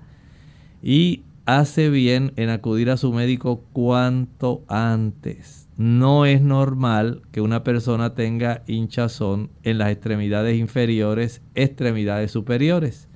y 0.82 1.24
hace 1.46 1.90
bien 1.90 2.34
en 2.36 2.50
acudir 2.50 2.90
a 2.90 2.98
su 2.98 3.14
médico 3.14 3.64
cuanto 3.74 4.64
antes. 4.68 5.68
No 5.78 6.26
es 6.26 6.42
normal 6.42 7.22
que 7.32 7.42
una 7.42 7.64
persona 7.64 8.14
tenga 8.14 8.64
hinchazón 8.68 9.50
en 9.64 9.78
las 9.78 9.92
extremidades 9.92 10.58
inferiores, 10.60 11.42
extremidades 11.56 12.32
superiores. 12.32 13.08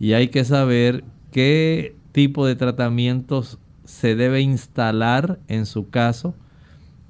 Y 0.00 0.14
hay 0.14 0.28
que 0.28 0.44
saber 0.44 1.04
qué 1.30 1.94
tipo 2.12 2.46
de 2.46 2.56
tratamientos 2.56 3.58
se 3.84 4.16
debe 4.16 4.40
instalar 4.40 5.38
en 5.48 5.66
su 5.66 5.90
caso, 5.90 6.34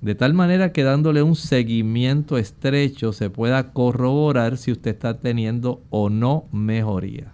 de 0.03 0.15
tal 0.15 0.35
manera 0.35 0.73
que 0.73 0.83
dándole 0.83 1.23
un 1.23 1.35
seguimiento 1.35 2.37
estrecho 2.37 3.12
se 3.15 3.31
pueda 3.31 3.73
corroborar 3.73 4.59
si 4.59 4.73
usted 4.73 4.91
está 4.91 5.19
teniendo 5.19 5.83
o 5.88 6.11
no 6.11 6.45
mejoría. 6.53 7.33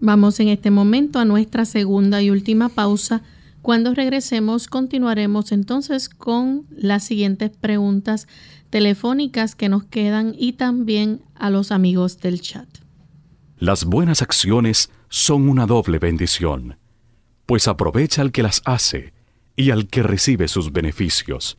Vamos 0.00 0.38
en 0.40 0.48
este 0.48 0.70
momento 0.70 1.18
a 1.18 1.24
nuestra 1.24 1.64
segunda 1.64 2.20
y 2.20 2.30
última 2.30 2.68
pausa. 2.68 3.22
Cuando 3.62 3.94
regresemos 3.94 4.66
continuaremos 4.68 5.52
entonces 5.52 6.08
con 6.08 6.66
las 6.70 7.04
siguientes 7.04 7.50
preguntas 7.50 8.28
telefónicas 8.68 9.54
que 9.54 9.68
nos 9.70 9.84
quedan 9.84 10.34
y 10.36 10.52
también 10.52 11.22
a 11.34 11.48
los 11.48 11.72
amigos 11.72 12.18
del 12.20 12.42
chat. 12.42 12.68
Las 13.58 13.84
buenas 13.84 14.20
acciones 14.20 14.90
son 15.08 15.48
una 15.48 15.66
doble 15.66 15.98
bendición 15.98 16.76
pues 17.50 17.66
aprovecha 17.66 18.22
al 18.22 18.30
que 18.30 18.44
las 18.44 18.62
hace 18.64 19.12
y 19.56 19.72
al 19.72 19.88
que 19.88 20.04
recibe 20.04 20.46
sus 20.46 20.70
beneficios. 20.70 21.58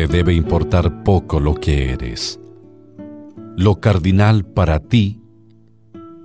Te 0.00 0.06
debe 0.06 0.32
importar 0.32 1.04
poco 1.04 1.40
lo 1.40 1.52
que 1.52 1.92
eres. 1.92 2.40
Lo 3.54 3.80
cardinal 3.80 4.46
para 4.46 4.80
ti 4.80 5.20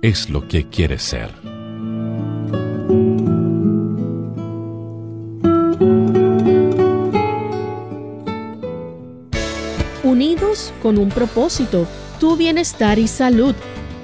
es 0.00 0.30
lo 0.30 0.48
que 0.48 0.66
quieres 0.70 1.02
ser. 1.02 1.30
Unidos 10.02 10.72
con 10.82 10.96
un 10.96 11.10
propósito, 11.10 11.86
tu 12.18 12.38
bienestar 12.38 12.98
y 12.98 13.06
salud. 13.06 13.54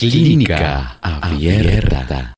Clínica 0.00 0.96
Abierta. 1.02 2.32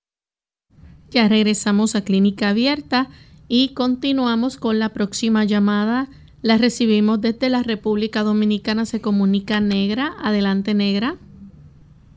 Ya 1.10 1.28
regresamos 1.28 1.94
a 1.94 2.02
Clínica 2.02 2.48
Abierta 2.48 3.08
y 3.48 3.74
continuamos 3.74 4.56
con 4.56 4.78
la 4.78 4.88
próxima 4.88 5.44
llamada. 5.44 6.08
La 6.40 6.56
recibimos 6.56 7.20
desde 7.20 7.50
la 7.50 7.62
República 7.62 8.22
Dominicana. 8.22 8.86
Se 8.86 9.02
comunica 9.02 9.60
Negra. 9.60 10.12
Adelante, 10.22 10.72
Negra. 10.72 11.16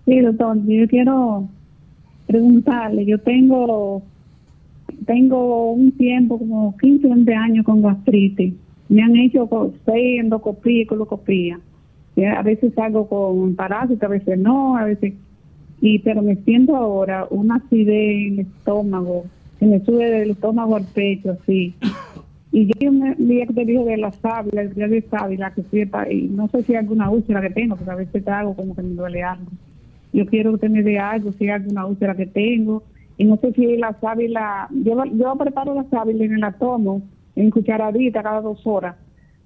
Sí, 0.06 0.22
doctor. 0.22 0.60
Yo 0.66 0.88
quiero 0.88 1.50
preguntarle. 2.26 3.06
Yo 3.06 3.20
tengo 3.20 4.02
tengo 5.06 5.74
un 5.74 5.92
tiempo, 5.92 6.40
como 6.40 6.78
15, 6.78 7.06
20 7.06 7.36
años 7.36 7.66
con 7.66 7.82
gastritis. 7.82 8.54
Me 8.88 9.02
han 9.02 9.18
hecho 9.18 9.50
seis 9.86 10.22
endoscopías 10.22 10.84
y 10.84 10.86
coloscopía. 10.86 11.60
A 12.38 12.44
veces 12.44 12.74
salgo 12.76 13.10
con 13.10 13.56
parásitos, 13.56 14.04
a 14.04 14.08
veces 14.08 14.40
no, 14.40 14.78
a 14.78 14.86
veces 14.86 15.16
y 15.86 16.00
pero 16.00 16.22
me 16.22 16.38
siento 16.38 16.78
ahora 16.78 17.28
una 17.30 17.56
acidez 17.56 18.28
en 18.28 18.34
el 18.36 18.40
estómago, 18.40 19.26
que 19.60 19.66
me 19.66 19.84
sube 19.84 20.10
del 20.10 20.32
estómago 20.32 20.78
al 20.78 20.86
pecho, 20.86 21.32
así. 21.32 21.76
Y 22.54 22.72
yo 22.80 22.92
me 22.94 23.16
día 23.16 23.46
que 23.48 23.54
te 23.54 23.66
dije 23.66 23.84
de 23.84 23.98
la 23.98 24.14
sábila, 24.14 24.62
el 24.62 24.74
día 24.74 24.88
de 24.88 25.02
sábila, 25.02 25.52
que 25.54 25.64
sepa, 25.64 26.10
y 26.10 26.30
no 26.30 26.48
sé 26.48 26.64
si 26.64 26.72
hay 26.72 26.80
alguna 26.80 27.10
úlcera 27.10 27.42
que 27.42 27.50
tengo, 27.50 27.76
porque 27.76 27.92
a 27.92 27.96
veces 27.96 28.24
te 28.24 28.32
hago 28.32 28.56
como 28.56 28.74
que 28.74 28.82
me 28.82 28.96
duele 28.96 29.24
algo. 29.24 29.52
Yo 30.14 30.26
quiero 30.26 30.58
me 30.70 30.84
dé 30.84 31.00
algo, 31.00 31.34
si 31.34 31.44
hay 31.44 31.50
alguna 31.50 31.86
úlcera 31.86 32.16
que 32.16 32.28
tengo, 32.28 32.84
y 33.18 33.26
no 33.26 33.36
sé 33.36 33.52
si 33.52 33.76
la 33.76 33.94
sábila, 34.00 34.70
yo, 34.72 35.04
yo 35.04 35.36
preparo 35.36 35.76
la 35.76 35.84
sábila 35.90 36.24
y 36.24 36.30
me 36.30 36.38
la 36.38 36.54
tomo 36.54 37.02
en 37.36 37.50
cucharadita 37.50 38.24
cada 38.24 38.40
dos 38.40 38.66
horas, 38.66 38.96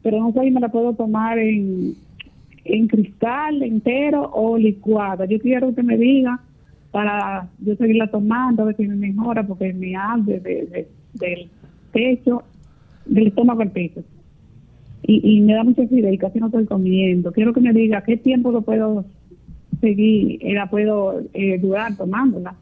pero 0.04 0.20
no 0.20 0.32
sé 0.34 0.42
si 0.42 0.52
me 0.52 0.60
la 0.60 0.70
puedo 0.70 0.94
tomar 0.94 1.40
en, 1.40 1.96
en 2.68 2.88
cristal 2.88 3.62
entero 3.64 4.30
o 4.34 4.58
licuada. 4.58 5.26
Yo 5.26 5.40
quiero 5.40 5.74
que 5.74 5.84
me 5.84 5.98
diga 5.98 6.40
para 6.92 7.50
yo 7.60 7.76
seguirla 7.76 8.08
tomando, 8.08 8.64
a 8.64 8.66
ver 8.66 8.78
si 8.78 8.88
me 8.88 8.96
mejora, 8.96 9.46
porque 9.46 9.74
me 9.74 9.96
arde 9.96 10.40
de, 10.40 10.88
del 11.14 11.50
pecho, 11.92 12.44
del 13.06 13.28
estómago 13.28 13.62
al 13.62 13.72
pecho. 13.72 14.04
Y, 15.04 15.38
y 15.38 15.42
me 15.42 15.54
da 15.54 15.64
mucha 15.64 15.84
acidez 15.84 16.14
y 16.14 16.18
casi 16.18 16.40
no 16.40 16.48
estoy 16.48 16.66
comiendo. 16.66 17.32
Quiero 17.32 17.54
que 17.54 17.62
me 17.62 17.74
diga 17.74 18.02
qué 18.02 18.18
tiempo 18.18 18.52
lo 18.52 18.62
puedo 18.62 19.06
seguir, 19.80 20.40
eh, 20.42 20.54
la 20.54 20.70
puedo 20.70 21.22
eh, 21.34 21.60
durar 21.60 21.96
tomándola. 21.96 22.56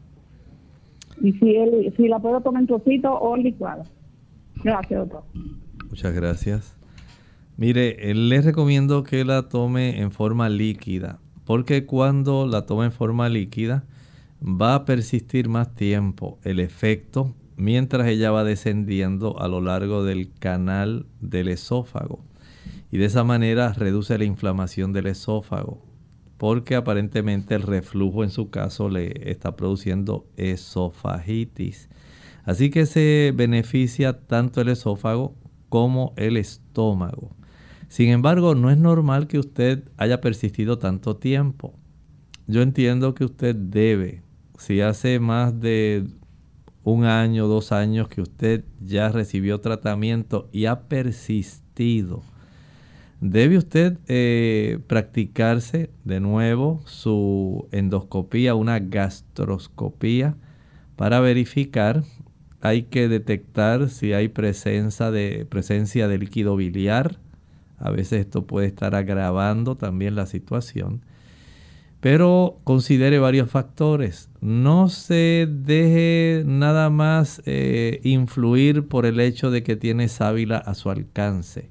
Y 1.22 1.32
si, 1.32 1.56
él, 1.56 1.92
si 1.96 2.08
la 2.08 2.18
puedo 2.18 2.40
tomar 2.40 2.62
en 2.62 2.66
trocito 2.66 3.18
o 3.18 3.36
licuada. 3.36 3.84
Gracias, 4.62 5.00
doctor. 5.00 5.22
Muchas 5.88 6.14
gracias. 6.14 6.75
Mire, 7.58 8.14
les 8.14 8.44
recomiendo 8.44 9.02
que 9.02 9.24
la 9.24 9.48
tome 9.48 10.00
en 10.00 10.10
forma 10.10 10.50
líquida, 10.50 11.20
porque 11.46 11.86
cuando 11.86 12.46
la 12.46 12.66
toma 12.66 12.84
en 12.84 12.92
forma 12.92 13.30
líquida 13.30 13.84
va 14.42 14.74
a 14.74 14.84
persistir 14.84 15.48
más 15.48 15.74
tiempo 15.74 16.38
el 16.44 16.60
efecto 16.60 17.34
mientras 17.56 18.08
ella 18.08 18.30
va 18.30 18.44
descendiendo 18.44 19.40
a 19.40 19.48
lo 19.48 19.62
largo 19.62 20.04
del 20.04 20.30
canal 20.38 21.06
del 21.20 21.48
esófago. 21.48 22.22
Y 22.92 22.98
de 22.98 23.06
esa 23.06 23.24
manera 23.24 23.72
reduce 23.72 24.18
la 24.18 24.24
inflamación 24.24 24.92
del 24.92 25.06
esófago, 25.06 25.82
porque 26.36 26.74
aparentemente 26.74 27.54
el 27.54 27.62
reflujo 27.62 28.22
en 28.22 28.30
su 28.30 28.50
caso 28.50 28.90
le 28.90 29.30
está 29.30 29.56
produciendo 29.56 30.26
esofagitis. 30.36 31.88
Así 32.44 32.68
que 32.68 32.84
se 32.84 33.32
beneficia 33.34 34.20
tanto 34.26 34.60
el 34.60 34.68
esófago 34.68 35.34
como 35.70 36.12
el 36.16 36.36
estómago. 36.36 37.34
Sin 37.88 38.08
embargo, 38.10 38.54
no 38.54 38.70
es 38.70 38.78
normal 38.78 39.26
que 39.26 39.38
usted 39.38 39.84
haya 39.96 40.20
persistido 40.20 40.78
tanto 40.78 41.16
tiempo. 41.16 41.74
Yo 42.46 42.62
entiendo 42.62 43.14
que 43.14 43.24
usted 43.24 43.54
debe, 43.54 44.22
si 44.58 44.80
hace 44.80 45.18
más 45.20 45.60
de 45.60 46.06
un 46.84 47.04
año, 47.04 47.46
dos 47.46 47.72
años 47.72 48.08
que 48.08 48.20
usted 48.20 48.64
ya 48.80 49.08
recibió 49.10 49.60
tratamiento 49.60 50.48
y 50.52 50.66
ha 50.66 50.82
persistido, 50.88 52.22
debe 53.20 53.58
usted 53.58 53.98
eh, 54.06 54.78
practicarse 54.86 55.90
de 56.04 56.20
nuevo 56.20 56.82
su 56.86 57.68
endoscopía, 57.72 58.54
una 58.54 58.78
gastroscopía, 58.78 60.36
para 60.96 61.20
verificar. 61.20 62.04
Hay 62.60 62.84
que 62.84 63.08
detectar 63.08 63.90
si 63.90 64.12
hay 64.12 64.28
presencia 64.28 65.10
de, 65.10 65.46
presencia 65.48 66.08
de 66.08 66.18
líquido 66.18 66.56
biliar 66.56 67.18
a 67.78 67.90
veces 67.90 68.20
esto 68.20 68.46
puede 68.46 68.66
estar 68.66 68.94
agravando 68.94 69.76
también 69.76 70.14
la 70.14 70.26
situación. 70.26 71.02
Pero 72.00 72.60
considere 72.64 73.18
varios 73.18 73.50
factores. 73.50 74.30
No 74.40 74.88
se 74.88 75.48
deje 75.50 76.42
nada 76.46 76.90
más 76.90 77.42
eh, 77.46 78.00
influir 78.04 78.86
por 78.86 79.06
el 79.06 79.18
hecho 79.18 79.50
de 79.50 79.62
que 79.62 79.76
tiene 79.76 80.08
sábila 80.08 80.58
a 80.58 80.74
su 80.74 80.90
alcance. 80.90 81.70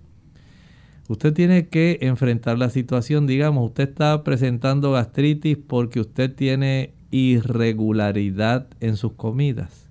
Usted 1.07 1.33
tiene 1.33 1.67
que 1.67 1.99
enfrentar 2.01 2.57
la 2.57 2.69
situación. 2.69 3.27
Digamos, 3.27 3.65
usted 3.67 3.89
está 3.89 4.23
presentando 4.23 4.91
gastritis 4.91 5.57
porque 5.57 5.99
usted 5.99 6.33
tiene 6.33 6.93
irregularidad 7.11 8.67
en 8.79 8.97
sus 8.97 9.13
comidas 9.13 9.84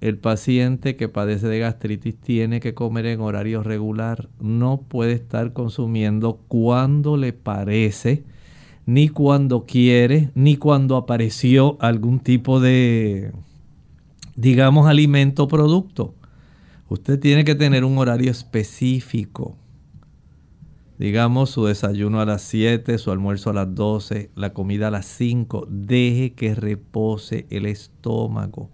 el 0.00 0.16
paciente 0.16 0.96
que 0.96 1.08
padece 1.08 1.48
de 1.48 1.58
gastritis 1.58 2.16
tiene 2.20 2.60
que 2.60 2.74
comer 2.74 3.06
en 3.06 3.20
horario 3.20 3.62
regular. 3.62 4.28
No 4.40 4.82
puede 4.82 5.12
estar 5.12 5.52
consumiendo 5.52 6.40
cuando 6.46 7.16
le 7.16 7.32
parece, 7.32 8.24
ni 8.86 9.08
cuando 9.08 9.66
quiere, 9.66 10.30
ni 10.34 10.56
cuando 10.56 10.96
apareció 10.96 11.76
algún 11.80 12.20
tipo 12.20 12.60
de, 12.60 13.32
digamos, 14.36 14.86
alimento 14.86 15.44
o 15.44 15.48
producto. 15.48 16.14
Usted 16.88 17.18
tiene 17.18 17.44
que 17.44 17.56
tener 17.56 17.84
un 17.84 17.98
horario 17.98 18.30
específico. 18.30 19.56
Digamos 20.96 21.50
su 21.50 21.66
desayuno 21.66 22.20
a 22.20 22.24
las 22.24 22.42
7, 22.42 22.98
su 22.98 23.10
almuerzo 23.10 23.50
a 23.50 23.52
las 23.52 23.74
12, 23.74 24.30
la 24.34 24.52
comida 24.52 24.88
a 24.88 24.90
las 24.92 25.06
5. 25.06 25.66
Deje 25.68 26.32
que 26.34 26.54
repose 26.54 27.46
el 27.50 27.66
estómago 27.66 28.70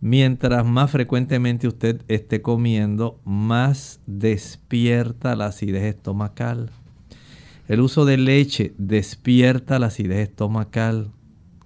Mientras 0.00 0.64
más 0.64 0.92
frecuentemente 0.92 1.66
usted 1.66 2.02
esté 2.06 2.40
comiendo, 2.40 3.20
más 3.24 4.00
despierta 4.06 5.34
la 5.34 5.46
acidez 5.46 5.84
estomacal. 5.84 6.70
El 7.66 7.80
uso 7.80 8.04
de 8.04 8.16
leche 8.16 8.74
despierta 8.78 9.78
la 9.78 9.86
acidez 9.86 10.28
estomacal. 10.28 11.10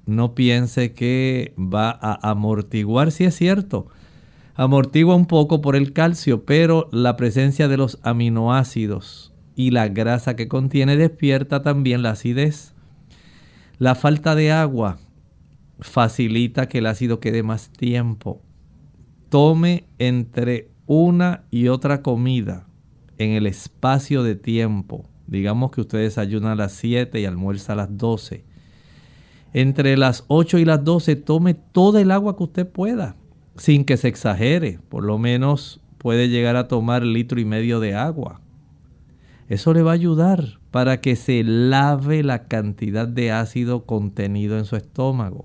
No 0.07 0.35
piense 0.35 0.95
que 0.95 1.55
va 1.59 1.91
a 1.91 2.31
amortiguar, 2.31 3.13
si 3.13 3.25
es 3.25 3.37
cierto. 3.37 3.89
Amortigua 4.55 5.15
un 5.15 5.27
poco 5.27 5.61
por 5.61 5.77
el 5.77 5.93
calcio, 5.93 6.45
pero 6.45 6.89
la 6.91 7.17
presencia 7.17 7.69
de 7.69 7.77
los 7.77 7.99
aminoácidos 8.03 9.33
y 9.55 9.71
la 9.71 9.89
grasa 9.89 10.37
que 10.37 10.49
contiene 10.49 10.97
despierta 10.97 11.63
también 11.63 12.03
la 12.03 12.11
acidez. 12.11 12.75
La 13.79 13.95
falta 13.95 14.35
de 14.35 14.53
agua 14.53 14.99
facilita 15.83 16.69
que 16.69 16.79
el 16.79 16.87
ácido 16.87 17.21
quede 17.21 17.43
más 17.43 17.71
tiempo. 17.71 18.41
Tome 19.29 19.85
entre 19.99 20.71
una 20.87 21.45
y 21.51 21.69
otra 21.69 22.03
comida 22.03 22.67
en 23.19 23.31
el 23.31 23.47
espacio 23.47 24.23
de 24.23 24.35
tiempo. 24.35 25.09
Digamos 25.27 25.71
que 25.71 25.81
usted 25.81 25.99
desayuna 25.99 26.53
a 26.53 26.57
las 26.57 26.73
7 26.73 27.21
y 27.21 27.25
almuerza 27.25 27.73
a 27.73 27.77
las 27.77 27.97
12. 27.97 28.45
Entre 29.55 29.97
las 29.97 30.25
8 30.29 30.59
y 30.59 30.65
las 30.65 30.85
12 30.85 31.17
tome 31.17 31.55
todo 31.55 31.99
el 31.99 32.11
agua 32.11 32.37
que 32.37 32.45
usted 32.45 32.69
pueda, 32.69 33.17
sin 33.57 33.85
que 33.85 33.97
se 33.97 34.09
exagere. 34.09 34.79
Por 34.89 35.05
lo 35.05 35.19
menos 35.19 35.81
puede 35.99 36.29
llegar 36.29 36.57
a 36.57 36.69
tomar 36.69 37.05
litro 37.05 37.41
y 37.41 37.45
medio 37.45 37.81
de 37.81 37.95
agua. 37.95 38.41
Eso 39.49 39.75
le 39.75 39.83
va 39.83 39.91
a 39.91 39.95
ayudar 39.95 40.61
para 40.71 41.01
que 41.01 41.17
se 41.17 41.43
lave 41.45 42.23
la 42.23 42.45
cantidad 42.45 43.07
de 43.07 43.33
ácido 43.33 43.85
contenido 43.85 44.59
en 44.59 44.65
su 44.65 44.77
estómago. 44.77 45.45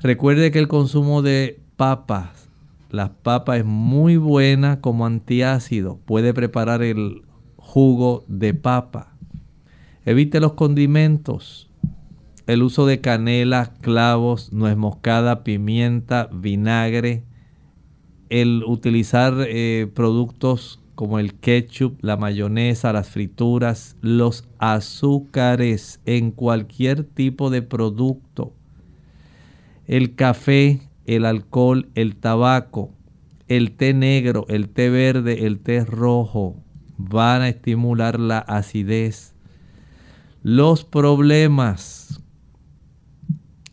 Recuerde 0.00 0.52
que 0.52 0.60
el 0.60 0.68
consumo 0.68 1.22
de 1.22 1.60
papas, 1.76 2.48
las 2.88 3.10
papas 3.10 3.58
es 3.58 3.64
muy 3.64 4.16
buena 4.16 4.80
como 4.80 5.04
antiácido. 5.04 5.98
Puede 6.04 6.32
preparar 6.32 6.84
el 6.84 7.22
jugo 7.56 8.24
de 8.28 8.54
papa. 8.54 9.16
Evite 10.04 10.38
los 10.38 10.52
condimentos. 10.52 11.68
El 12.46 12.62
uso 12.62 12.86
de 12.86 13.00
canela, 13.00 13.72
clavos, 13.80 14.52
nuez 14.52 14.76
moscada, 14.76 15.42
pimienta, 15.42 16.30
vinagre. 16.32 17.24
El 18.28 18.62
utilizar 18.64 19.34
eh, 19.48 19.90
productos 19.92 20.80
como 20.94 21.18
el 21.18 21.34
ketchup, 21.34 21.98
la 22.02 22.16
mayonesa, 22.16 22.92
las 22.92 23.08
frituras, 23.08 23.96
los 24.00 24.48
azúcares 24.58 26.00
en 26.06 26.30
cualquier 26.30 27.02
tipo 27.02 27.50
de 27.50 27.62
producto 27.62 28.52
el 29.88 30.14
café, 30.14 30.82
el 31.06 31.24
alcohol, 31.24 31.88
el 31.94 32.16
tabaco, 32.16 32.92
el 33.48 33.72
té 33.72 33.94
negro, 33.94 34.44
el 34.50 34.68
té 34.68 34.90
verde, 34.90 35.46
el 35.46 35.60
té 35.60 35.82
rojo 35.84 36.62
van 36.98 37.40
a 37.40 37.48
estimular 37.48 38.20
la 38.20 38.38
acidez. 38.38 39.34
Los 40.42 40.84
problemas, 40.84 42.22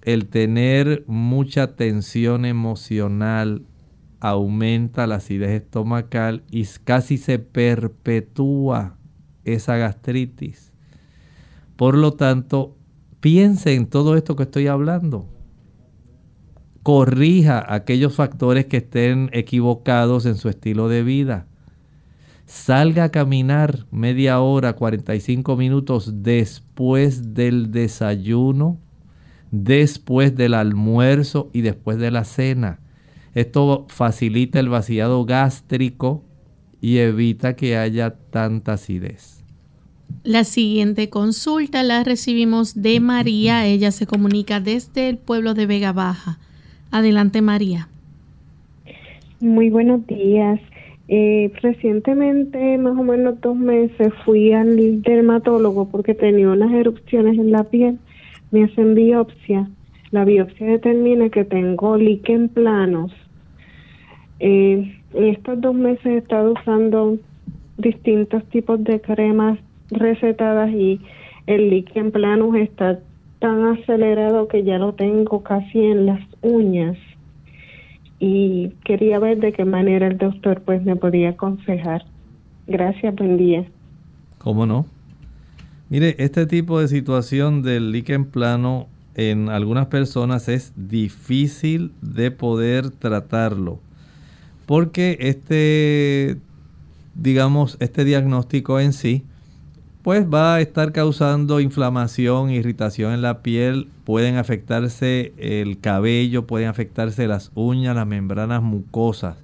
el 0.04 0.28
tener 0.28 1.04
mucha 1.08 1.76
tensión 1.76 2.46
emocional 2.46 3.66
aumenta 4.22 5.08
la 5.08 5.16
acidez 5.16 5.50
estomacal 5.50 6.44
y 6.50 6.66
casi 6.86 7.18
se 7.18 7.40
perpetúa 7.40 8.98
esa 9.44 9.76
gastritis. 9.76 10.72
Por 11.76 11.98
lo 11.98 12.14
tanto, 12.14 12.78
piense 13.20 13.74
en 13.74 13.88
todo 13.88 14.16
esto 14.16 14.38
que 14.38 14.44
estoy 14.44 14.68
hablando 14.68 15.35
corrija 16.86 17.66
aquellos 17.74 18.14
factores 18.14 18.68
que 18.68 18.78
estén 18.78 19.32
equivocados 19.34 20.28
en 20.28 20.36
su 20.36 20.50
estilo 20.50 20.88
de 20.88 21.02
vida. 21.02 21.48
Salga 22.46 23.06
a 23.06 23.10
caminar 23.10 23.88
media 23.90 24.40
hora, 24.40 24.74
45 24.74 25.58
minutos 25.58 26.22
después 26.22 27.34
del 27.34 27.72
desayuno, 27.72 28.78
después 29.50 30.36
del 30.36 30.54
almuerzo 30.54 31.50
y 31.54 31.62
después 31.62 31.98
de 31.98 32.12
la 32.12 32.24
cena. 32.24 32.80
Esto 33.34 33.88
facilita 33.90 34.60
el 34.60 34.70
vaciado 34.70 35.26
gástrico 35.26 36.24
y 36.82 37.00
evita 37.00 37.56
que 37.56 37.78
haya 37.78 38.12
tanta 38.30 38.74
acidez. 38.74 39.44
La 40.24 40.44
siguiente 40.44 41.10
consulta 41.10 41.82
la 41.82 42.04
recibimos 42.04 42.80
de 42.80 43.00
María. 43.00 43.66
Ella 43.66 43.92
se 43.92 44.06
comunica 44.06 44.60
desde 44.60 45.10
el 45.10 45.18
pueblo 45.18 45.56
de 45.56 45.66
Vega 45.66 45.92
Baja. 45.92 46.38
Adelante, 46.92 47.42
María. 47.42 47.88
Muy 49.40 49.70
buenos 49.70 50.06
días. 50.08 50.60
Eh, 51.08 51.52
recientemente, 51.62 52.78
más 52.78 52.98
o 52.98 53.04
menos 53.04 53.40
dos 53.42 53.56
meses, 53.56 54.12
fui 54.24 54.54
al 54.54 55.02
dermatólogo 55.02 55.90
porque 55.90 56.14
tenía 56.14 56.50
unas 56.50 56.72
erupciones 56.72 57.38
en 57.38 57.52
la 57.52 57.64
piel. 57.66 58.00
Me 58.52 58.64
hacen 58.64 58.96
biopsia. 58.96 59.70
La 60.12 60.26
biopsia 60.26 60.66
determina 60.68 61.30
que 61.30 61.44
tengo 61.44 61.98
líquen 61.98 62.50
planos. 62.50 63.12
Eh, 64.40 64.96
en 65.14 65.24
estos 65.26 65.62
dos 65.62 65.76
meses 65.76 66.06
he 66.06 66.18
estado 66.18 66.54
usando 66.54 67.18
distintos 67.78 68.44
tipos 68.46 68.84
de 68.84 69.02
cremas 69.02 69.60
recetadas 69.92 70.72
y 70.72 71.00
el 71.48 71.70
líquen 71.70 72.12
planos 72.12 72.56
está 72.56 73.00
tan 73.46 73.64
acelerado 73.64 74.48
que 74.48 74.64
ya 74.64 74.80
lo 74.80 74.96
tengo 74.96 75.44
casi 75.44 75.78
en 75.78 76.08
las 76.08 76.20
uñas 76.42 76.98
y 78.18 78.70
quería 78.84 79.20
ver 79.20 79.38
de 79.38 79.54
qué 79.54 79.66
manera 79.66 80.08
el 80.08 80.18
doctor 80.18 80.64
pues 80.64 80.84
me 80.84 80.96
podía 80.96 81.30
aconsejar. 81.30 82.06
Gracias, 82.66 83.14
buen 83.14 83.38
día. 83.38 83.64
¿Cómo 84.40 84.66
no? 84.66 84.88
Mire, 85.90 86.16
este 86.18 86.48
tipo 86.48 86.80
de 86.80 86.88
situación 86.88 87.62
del 87.62 87.92
líquen 87.92 88.26
plano 88.26 88.88
en 89.14 89.50
algunas 89.50 89.86
personas 89.86 90.50
es 90.50 90.74
difícil 90.76 91.92
de 92.02 92.32
poder 92.32 92.90
tratarlo. 92.90 93.78
Porque 94.66 95.18
este, 95.20 96.38
digamos, 97.14 97.78
este 97.80 98.06
diagnóstico 98.06 98.80
en 98.80 98.92
sí 98.92 99.24
pues 100.06 100.28
va 100.32 100.54
a 100.54 100.62
estar 100.62 100.92
causando 100.92 101.60
inflamación, 101.60 102.52
irritación 102.52 103.12
en 103.12 103.24
la 103.24 103.42
piel, 103.42 103.90
pueden 104.04 104.36
afectarse 104.36 105.34
el 105.40 105.80
cabello, 105.80 106.46
pueden 106.46 106.68
afectarse 106.68 107.26
las 107.26 107.52
uñas, 107.56 107.96
las 107.96 108.06
membranas 108.06 108.62
mucosas. 108.62 109.36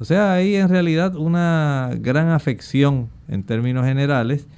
O 0.00 0.04
sea, 0.04 0.32
hay 0.32 0.56
en 0.56 0.68
realidad 0.68 1.14
una 1.14 1.90
gran 2.00 2.30
afección 2.30 3.08
en 3.28 3.44
términos 3.44 3.86
generales 3.86 4.48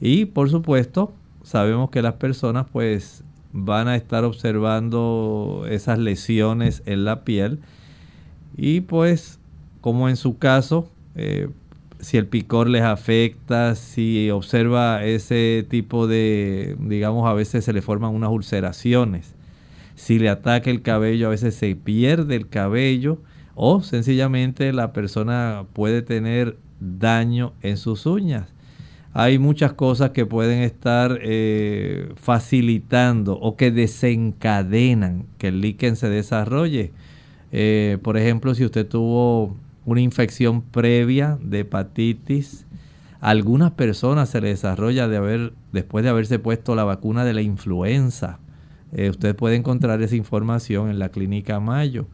y 0.00 0.24
por 0.24 0.48
supuesto 0.48 1.12
sabemos 1.42 1.90
que 1.90 2.00
las 2.00 2.14
personas 2.14 2.64
pues 2.72 3.22
van 3.52 3.88
a 3.88 3.96
estar 3.96 4.24
observando 4.24 5.66
esas 5.68 5.98
lesiones 5.98 6.82
en 6.86 7.04
la 7.04 7.22
piel 7.22 7.60
y 8.56 8.80
pues 8.80 9.40
como 9.82 10.08
en 10.08 10.16
su 10.16 10.38
caso 10.38 10.88
eh, 11.16 11.50
si 12.02 12.16
el 12.16 12.26
picor 12.26 12.68
les 12.68 12.82
afecta, 12.82 13.76
si 13.76 14.28
observa 14.30 15.04
ese 15.04 15.64
tipo 15.70 16.08
de, 16.08 16.76
digamos, 16.80 17.28
a 17.30 17.32
veces 17.32 17.64
se 17.64 17.72
le 17.72 17.80
forman 17.80 18.12
unas 18.12 18.30
ulceraciones. 18.30 19.36
Si 19.94 20.18
le 20.18 20.28
ataca 20.28 20.68
el 20.68 20.82
cabello, 20.82 21.28
a 21.28 21.30
veces 21.30 21.54
se 21.54 21.76
pierde 21.76 22.34
el 22.34 22.48
cabello 22.48 23.18
o 23.54 23.82
sencillamente 23.82 24.72
la 24.72 24.92
persona 24.92 25.64
puede 25.74 26.02
tener 26.02 26.56
daño 26.80 27.52
en 27.62 27.76
sus 27.76 28.04
uñas. 28.04 28.48
Hay 29.14 29.38
muchas 29.38 29.74
cosas 29.74 30.10
que 30.10 30.26
pueden 30.26 30.62
estar 30.62 31.20
eh, 31.22 32.12
facilitando 32.16 33.34
o 33.34 33.56
que 33.56 33.70
desencadenan 33.70 35.26
que 35.38 35.48
el 35.48 35.60
líquen 35.60 35.94
se 35.94 36.08
desarrolle. 36.08 36.92
Eh, 37.52 37.98
por 38.02 38.16
ejemplo, 38.16 38.56
si 38.56 38.64
usted 38.64 38.88
tuvo 38.88 39.54
una 39.84 40.00
infección 40.00 40.62
previa 40.62 41.38
de 41.42 41.60
hepatitis. 41.60 42.66
A 43.20 43.30
algunas 43.30 43.72
personas 43.72 44.28
se 44.28 44.40
les 44.40 44.60
desarrolla 44.60 45.08
de 45.08 45.16
haber, 45.16 45.52
después 45.72 46.04
de 46.04 46.10
haberse 46.10 46.38
puesto 46.38 46.74
la 46.74 46.84
vacuna 46.84 47.24
de 47.24 47.34
la 47.34 47.42
influenza. 47.42 48.38
Eh, 48.92 49.10
usted 49.10 49.34
puede 49.34 49.56
encontrar 49.56 50.02
esa 50.02 50.16
información 50.16 50.90
en 50.90 50.98
la 50.98 51.10
clínica 51.10 51.60
Mayo. 51.60 52.06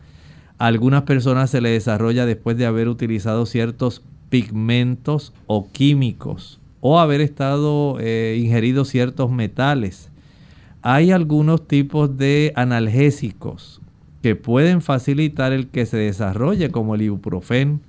A 0.58 0.66
algunas 0.66 1.02
personas 1.02 1.50
se 1.50 1.60
les 1.60 1.72
desarrolla 1.72 2.26
después 2.26 2.56
de 2.56 2.66
haber 2.66 2.88
utilizado 2.88 3.46
ciertos 3.46 4.02
pigmentos 4.28 5.32
o 5.46 5.70
químicos 5.70 6.60
o 6.80 6.98
haber 6.98 7.20
estado 7.20 7.96
eh, 8.00 8.38
ingerido 8.40 8.84
ciertos 8.84 9.30
metales. 9.30 10.10
Hay 10.82 11.10
algunos 11.10 11.66
tipos 11.66 12.16
de 12.16 12.52
analgésicos 12.54 13.80
que 14.22 14.36
pueden 14.36 14.82
facilitar 14.82 15.52
el 15.52 15.68
que 15.68 15.86
se 15.86 15.96
desarrolle, 15.96 16.70
como 16.70 16.94
el 16.94 17.02
ibuprofen, 17.02 17.80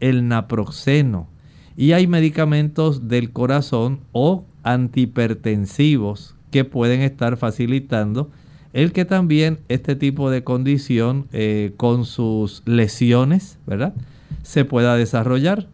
el 0.00 0.28
naproxeno. 0.28 1.28
Y 1.76 1.92
hay 1.92 2.06
medicamentos 2.06 3.08
del 3.08 3.32
corazón 3.32 4.00
o 4.12 4.44
antihipertensivos 4.62 6.34
que 6.50 6.64
pueden 6.64 7.02
estar 7.02 7.36
facilitando 7.36 8.30
el 8.72 8.92
que 8.92 9.06
también 9.06 9.60
este 9.68 9.96
tipo 9.96 10.30
de 10.30 10.44
condición 10.44 11.28
eh, 11.32 11.72
con 11.78 12.04
sus 12.04 12.62
lesiones, 12.66 13.58
¿verdad? 13.66 13.94
Se 14.42 14.66
pueda 14.66 14.96
desarrollar. 14.96 15.66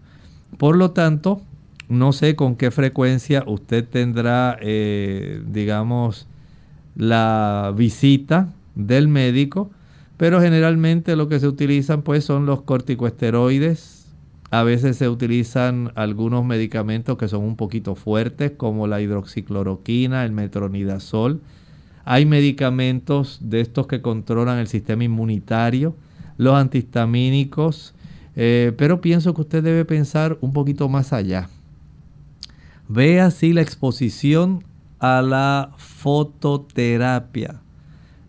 Por 0.57 0.77
lo 0.77 0.93
tanto, 0.93 1.43
no 1.89 2.13
sé 2.13 2.37
con 2.37 2.55
qué 2.55 2.71
frecuencia 2.71 3.43
usted 3.47 3.85
tendrá, 3.89 4.57
eh, 4.61 5.43
digamos, 5.49 6.29
la 6.95 7.75
visita 7.77 8.53
del 8.77 9.09
médico, 9.09 9.73
pero 10.23 10.41
generalmente 10.41 11.17
lo 11.17 11.29
que 11.29 11.41
se 11.41 11.49
utilizan 11.49 12.03
pues 12.03 12.25
son 12.25 12.47
los 12.47 12.63
corticoesteroides. 12.63 14.07
A 14.53 14.63
veces 14.63 14.97
se 14.97 15.09
utilizan 15.09 15.91
algunos 15.97 16.45
medicamentos 16.45 17.19
que 17.19 17.27
son 17.27 17.43
un 17.43 17.57
poquito 17.57 17.97
fuertes, 17.97 18.53
como 18.57 18.87
la 18.87 19.01
hidroxicloroquina, 19.01 20.25
el 20.25 20.31
metronidazol. 20.31 21.41
Hay 22.05 22.25
medicamentos 22.25 23.41
de 23.41 23.63
estos 23.63 23.89
que 23.89 24.01
controlan 24.01 24.61
el 24.61 24.69
sistema 24.69 25.03
inmunitario, 25.03 25.97
los 26.37 26.55
antihistamínicos, 26.55 27.93
eh, 28.37 28.73
pero 28.79 29.01
pienso 29.01 29.35
que 29.35 29.41
usted 29.41 29.65
debe 29.65 29.85
pensar 29.85 30.39
un 30.41 30.53
poquito 30.53 30.89
más 30.89 31.13
allá. 31.13 31.49
Vea 32.89 33.33
si 33.33 33.53
la 33.53 33.63
exposición 33.63 34.63
a 35.01 35.21
la 35.21 35.73
fototerapia, 35.79 37.62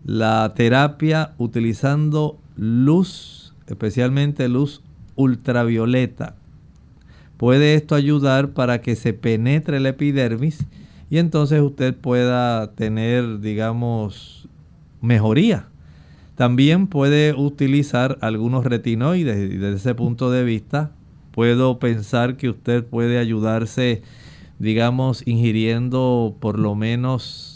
la 0.04 0.52
terapia 0.54 1.32
utilizando 1.38 2.38
luz, 2.56 3.54
especialmente 3.66 4.48
luz 4.48 4.82
ultravioleta. 5.16 6.36
Puede 7.36 7.74
esto 7.74 7.94
ayudar 7.94 8.50
para 8.50 8.80
que 8.80 8.96
se 8.96 9.12
penetre 9.12 9.80
la 9.80 9.90
epidermis 9.90 10.66
y 11.10 11.18
entonces 11.18 11.60
usted 11.60 11.94
pueda 11.94 12.72
tener, 12.72 13.40
digamos, 13.40 14.48
mejoría. 15.00 15.68
También 16.36 16.86
puede 16.86 17.32
utilizar 17.32 18.18
algunos 18.20 18.64
retinoides 18.64 19.52
y 19.52 19.56
desde 19.56 19.76
ese 19.76 19.94
punto 19.94 20.30
de 20.30 20.44
vista 20.44 20.90
puedo 21.30 21.78
pensar 21.78 22.36
que 22.36 22.50
usted 22.50 22.84
puede 22.84 23.18
ayudarse, 23.18 24.02
digamos, 24.58 25.26
ingiriendo 25.26 26.36
por 26.40 26.58
lo 26.58 26.74
menos 26.74 27.53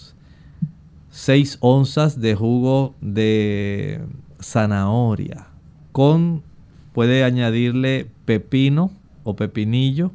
6 1.18 1.58
onzas 1.62 2.20
de 2.20 2.36
jugo 2.36 2.94
de 3.00 4.00
zanahoria. 4.40 5.48
Con 5.90 6.44
puede 6.92 7.24
añadirle 7.24 8.06
pepino 8.24 8.92
o 9.24 9.34
pepinillo. 9.34 10.12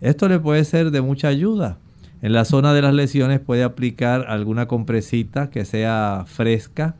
Esto 0.00 0.28
le 0.28 0.40
puede 0.40 0.64
ser 0.64 0.90
de 0.90 1.00
mucha 1.00 1.28
ayuda. 1.28 1.78
En 2.22 2.32
la 2.32 2.44
zona 2.44 2.74
de 2.74 2.82
las 2.82 2.92
lesiones 2.92 3.38
puede 3.38 3.62
aplicar 3.62 4.26
alguna 4.28 4.66
compresita 4.66 5.48
que 5.48 5.64
sea 5.64 6.24
fresca. 6.26 6.96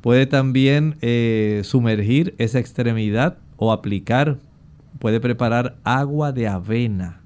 Puede 0.00 0.24
también 0.24 0.96
eh, 1.02 1.60
sumergir 1.64 2.34
esa 2.38 2.58
extremidad 2.58 3.36
o 3.58 3.70
aplicar. 3.70 4.38
Puede 4.98 5.20
preparar 5.20 5.76
agua 5.84 6.32
de 6.32 6.48
avena. 6.48 7.20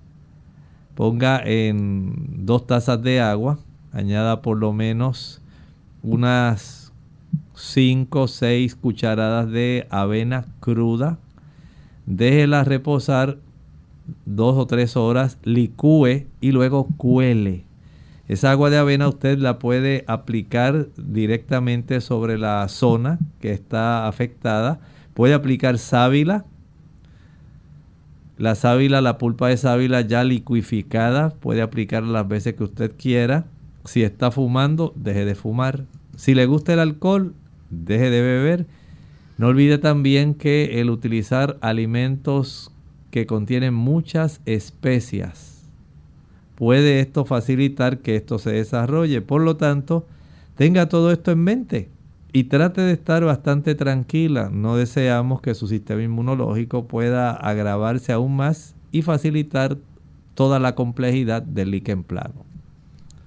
Ponga 0.96 1.40
en 1.44 2.44
dos 2.44 2.66
tazas 2.66 3.00
de 3.00 3.20
agua 3.20 3.60
añada 3.96 4.42
por 4.42 4.58
lo 4.58 4.74
menos 4.74 5.40
unas 6.02 6.92
5 7.54 8.22
o 8.22 8.28
6 8.28 8.76
cucharadas 8.76 9.50
de 9.50 9.86
avena 9.90 10.44
cruda, 10.60 11.18
déjela 12.04 12.62
reposar 12.62 13.38
dos 14.26 14.56
o 14.58 14.66
tres 14.66 14.96
horas, 14.96 15.38
licúe 15.44 16.26
y 16.42 16.52
luego 16.52 16.88
cuele. 16.98 17.64
Esa 18.28 18.50
agua 18.50 18.68
de 18.68 18.76
avena 18.76 19.08
usted 19.08 19.38
la 19.38 19.58
puede 19.58 20.04
aplicar 20.06 20.88
directamente 20.96 22.00
sobre 22.02 22.36
la 22.36 22.68
zona 22.68 23.18
que 23.40 23.52
está 23.52 24.06
afectada. 24.06 24.78
Puede 25.14 25.32
aplicar 25.32 25.78
sábila. 25.78 26.44
La 28.36 28.54
sábila, 28.56 29.00
la 29.00 29.16
pulpa 29.16 29.48
de 29.48 29.56
sábila 29.56 30.02
ya 30.02 30.22
liquificada, 30.22 31.30
puede 31.30 31.62
aplicarla 31.62 32.12
las 32.12 32.28
veces 32.28 32.54
que 32.54 32.64
usted 32.64 32.92
quiera. 32.98 33.46
Si 33.86 34.02
está 34.02 34.30
fumando, 34.30 34.92
deje 34.96 35.24
de 35.24 35.34
fumar. 35.34 35.84
Si 36.16 36.34
le 36.34 36.46
gusta 36.46 36.72
el 36.72 36.80
alcohol, 36.80 37.34
deje 37.70 38.10
de 38.10 38.20
beber. 38.20 38.66
No 39.38 39.48
olvide 39.48 39.78
también 39.78 40.34
que 40.34 40.80
el 40.80 40.90
utilizar 40.90 41.58
alimentos 41.60 42.72
que 43.10 43.26
contienen 43.26 43.74
muchas 43.74 44.40
especias 44.44 45.56
puede 46.56 47.00
esto 47.00 47.24
facilitar 47.24 47.98
que 47.98 48.16
esto 48.16 48.38
se 48.38 48.50
desarrolle. 48.50 49.20
Por 49.20 49.42
lo 49.42 49.56
tanto, 49.56 50.06
tenga 50.56 50.88
todo 50.88 51.12
esto 51.12 51.30
en 51.30 51.44
mente 51.44 51.90
y 52.32 52.44
trate 52.44 52.80
de 52.80 52.92
estar 52.92 53.24
bastante 53.24 53.74
tranquila. 53.74 54.50
No 54.52 54.76
deseamos 54.76 55.40
que 55.40 55.54
su 55.54 55.68
sistema 55.68 56.02
inmunológico 56.02 56.86
pueda 56.86 57.30
agravarse 57.32 58.12
aún 58.12 58.36
más 58.36 58.74
y 58.90 59.02
facilitar 59.02 59.78
toda 60.34 60.58
la 60.58 60.74
complejidad 60.74 61.42
del 61.42 61.70
líquen 61.70 62.02
plano. 62.02 62.44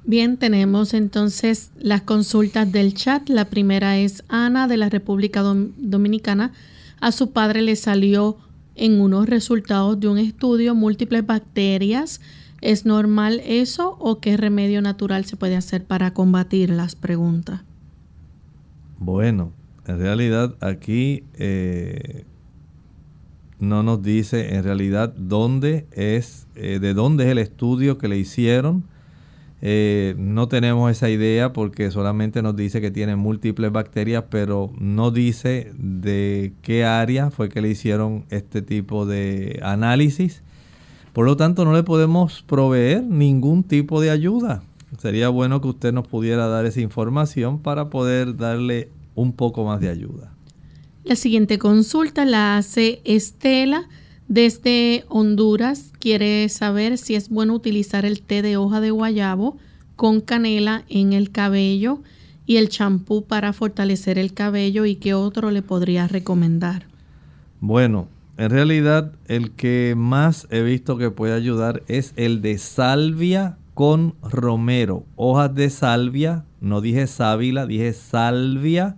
Bien, 0.10 0.38
tenemos 0.38 0.96
entonces 0.96 1.70
las 1.78 2.02
consultas 2.02 2.72
del 2.72 2.96
chat. 2.96 3.30
La 3.30 3.46
primera 3.46 4.00
es 4.00 4.24
Ana 4.28 4.68
de 4.68 4.76
la 4.76 4.90
República 4.90 5.44
Dominicana. 5.44 6.52
A 7.00 7.12
su 7.12 7.32
padre 7.32 7.62
le 7.62 7.76
salió 7.76 8.36
en 8.74 9.02
unos 9.02 9.30
resultados 9.30 10.00
de 10.00 10.08
un 10.08 10.18
estudio 10.18 10.74
múltiples 10.74 11.24
bacterias. 11.28 12.22
¿Es 12.60 12.88
normal 12.88 13.40
eso 13.46 13.98
o 14.00 14.20
qué 14.20 14.36
remedio 14.36 14.82
natural 14.82 15.26
se 15.26 15.38
puede 15.38 15.56
hacer 15.56 15.86
para 15.86 16.12
combatir 16.12 16.72
las 16.72 16.96
preguntas? 16.96 17.62
Bueno, 18.98 19.54
en 19.86 20.00
realidad 20.00 20.56
aquí 20.60 21.24
eh, 21.36 22.26
no 23.60 23.84
nos 23.84 24.02
dice 24.02 24.56
en 24.56 24.64
realidad 24.64 25.14
dónde 25.16 25.86
es, 25.92 26.48
eh, 26.56 26.80
de 26.80 26.96
dónde 26.96 27.26
es 27.26 27.30
el 27.30 27.38
estudio 27.38 28.00
que 28.00 28.08
le 28.08 28.18
hicieron 28.18 28.86
eh, 29.62 30.16
no 30.18 30.48
tenemos 30.48 30.90
esa 30.90 31.10
idea 31.10 31.52
porque 31.52 31.92
solamente 31.92 32.42
nos 32.42 32.56
dice 32.56 32.80
que 32.80 32.92
tiene 32.92 33.16
múltiples 33.16 33.72
bacterias, 33.72 34.26
pero 34.30 34.72
no 34.78 35.12
dice 35.12 35.72
de 35.78 36.54
qué 36.62 36.86
área 36.86 37.30
fue 37.30 37.50
que 37.50 37.62
le 37.62 37.70
hicieron 37.70 38.26
este 38.30 38.62
tipo 38.62 39.06
de 39.06 39.60
análisis. 39.64 40.44
Por 41.14 41.26
lo 41.26 41.36
tanto, 41.36 41.66
no 41.66 41.74
le 41.74 41.84
podemos 41.84 42.44
proveer 42.44 43.04
ningún 43.04 43.64
tipo 43.64 44.00
de 44.00 44.12
ayuda. 44.12 44.64
Sería 44.98 45.30
bueno 45.30 45.60
que 45.62 45.68
usted 45.68 45.94
nos 45.94 46.08
pudiera 46.08 46.48
dar 46.48 46.66
esa 46.66 46.82
información 46.82 47.60
para 47.60 47.90
poder 47.90 48.38
darle 48.38 48.90
un 49.16 49.34
poco 49.34 49.66
más 49.66 49.82
de 49.82 49.90
ayuda. 49.90 50.32
La 51.04 51.16
siguiente 51.16 51.60
consulta 51.60 52.26
la 52.26 52.58
hace 52.58 53.02
Estela 53.04 53.88
desde 54.30 55.06
Honduras 55.10 55.92
quiere 56.00 56.48
saber 56.50 57.00
si 57.00 57.16
es 57.16 57.30
bueno 57.30 57.56
utilizar 57.56 58.06
el 58.06 58.22
té 58.22 58.42
de 58.44 58.58
hoja 58.58 58.80
de 58.80 58.92
guayabo 58.92 59.58
con 59.96 60.22
canela 60.22 60.84
en 60.88 61.14
el 61.14 61.32
cabello 61.32 62.00
y 62.46 62.58
el 62.58 62.70
champú 62.70 63.26
para 63.26 63.54
fortalecer 63.54 64.20
el 64.20 64.34
cabello 64.34 64.86
y 64.86 64.96
qué 64.96 65.16
otro 65.16 65.50
le 65.50 65.64
podría 65.64 66.08
recomendar. 66.08 66.86
Bueno, 67.60 68.08
en 68.38 68.52
realidad 68.52 69.14
el 69.26 69.52
que 69.52 69.96
más 69.98 70.48
he 70.52 70.62
visto 70.62 70.98
que 70.98 71.10
puede 71.10 71.34
ayudar 71.34 71.82
es 71.88 72.14
el 72.16 72.44
de 72.44 72.60
salvia 72.60 73.58
con 73.74 74.14
romero. 74.22 75.06
Hojas 75.16 75.56
de 75.56 75.72
salvia, 75.72 76.46
no 76.62 76.82
dije 76.82 77.08
sábila, 77.08 77.66
dije 77.66 77.94
salvia 77.94 78.96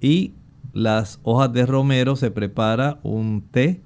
y 0.00 0.32
las 0.72 1.20
hojas 1.24 1.52
de 1.52 1.66
romero 1.66 2.16
se 2.16 2.30
prepara 2.30 2.98
un 3.02 3.42
té 3.42 3.82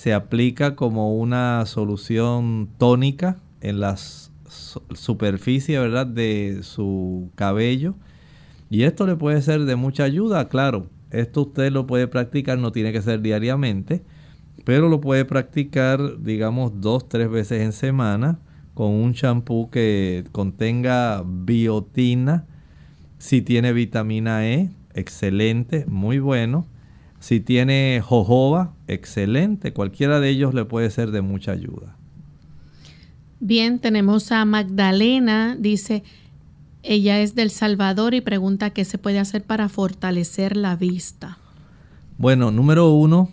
se 0.00 0.14
aplica 0.14 0.76
como 0.76 1.14
una 1.14 1.66
solución 1.66 2.70
tónica 2.78 3.36
en 3.60 3.80
la 3.80 3.98
superficie 4.94 5.78
¿verdad? 5.78 6.06
de 6.06 6.60
su 6.62 7.30
cabello. 7.34 7.96
Y 8.70 8.84
esto 8.84 9.06
le 9.06 9.16
puede 9.16 9.42
ser 9.42 9.66
de 9.66 9.76
mucha 9.76 10.04
ayuda, 10.04 10.48
claro. 10.48 10.86
Esto 11.10 11.42
usted 11.42 11.70
lo 11.70 11.86
puede 11.86 12.08
practicar, 12.08 12.56
no 12.58 12.72
tiene 12.72 12.92
que 12.92 13.02
ser 13.02 13.20
diariamente, 13.20 14.02
pero 14.64 14.88
lo 14.88 15.02
puede 15.02 15.26
practicar, 15.26 16.22
digamos, 16.22 16.80
dos, 16.80 17.06
tres 17.06 17.28
veces 17.28 17.60
en 17.60 17.72
semana 17.72 18.38
con 18.72 18.92
un 18.92 19.12
champú 19.12 19.68
que 19.68 20.24
contenga 20.32 21.22
biotina. 21.26 22.46
Si 23.18 23.42
tiene 23.42 23.74
vitamina 23.74 24.48
E, 24.48 24.70
excelente, 24.94 25.84
muy 25.86 26.20
bueno. 26.20 26.64
Si 27.20 27.40
tiene 27.40 28.02
jojoba, 28.02 28.72
excelente. 28.88 29.72
Cualquiera 29.72 30.20
de 30.20 30.30
ellos 30.30 30.54
le 30.54 30.64
puede 30.64 30.90
ser 30.90 31.10
de 31.10 31.20
mucha 31.20 31.52
ayuda. 31.52 31.96
Bien, 33.38 33.78
tenemos 33.78 34.32
a 34.32 34.44
Magdalena, 34.44 35.56
dice, 35.58 36.02
ella 36.82 37.20
es 37.20 37.34
del 37.34 37.50
Salvador 37.50 38.14
y 38.14 38.20
pregunta 38.20 38.70
qué 38.70 38.84
se 38.84 38.98
puede 38.98 39.18
hacer 39.18 39.44
para 39.44 39.68
fortalecer 39.68 40.56
la 40.56 40.76
vista. 40.76 41.38
Bueno, 42.18 42.50
número 42.50 42.90
uno, 42.90 43.30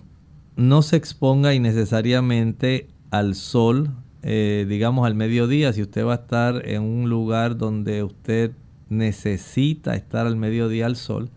no 0.56 0.82
se 0.82 0.98
exponga 0.98 1.54
innecesariamente 1.54 2.88
al 3.12 3.36
sol, 3.36 3.92
eh, 4.22 4.66
digamos 4.68 5.06
al 5.06 5.16
mediodía. 5.16 5.72
Si 5.72 5.82
usted 5.82 6.06
va 6.06 6.14
a 6.14 6.18
estar 6.18 6.68
en 6.68 6.84
un 6.84 7.10
lugar 7.10 7.58
donde 7.58 8.04
usted 8.04 8.52
necesita 8.90 9.96
estar 9.96 10.26
al 10.26 10.36
mediodía 10.36 10.86
al 10.86 10.96
sol, 10.96 11.30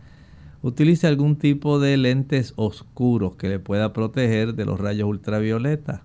utilice 0.63 1.07
algún 1.07 1.37
tipo 1.37 1.79
de 1.79 1.97
lentes 1.97 2.53
oscuros 2.57 3.37
que 3.37 3.49
le 3.49 3.59
pueda 3.59 3.93
proteger 3.93 4.55
de 4.55 4.65
los 4.65 4.79
rayos 4.79 5.09
ultravioleta. 5.09 6.03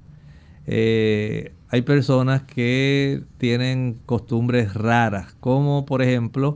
Eh, 0.68 1.54
hay 1.70 1.82
personas 1.82 2.44
que 2.44 3.24
tienen 3.38 3.98
costumbres 4.06 4.74
raras, 4.74 5.36
como 5.40 5.86
por 5.86 6.02
ejemplo 6.02 6.56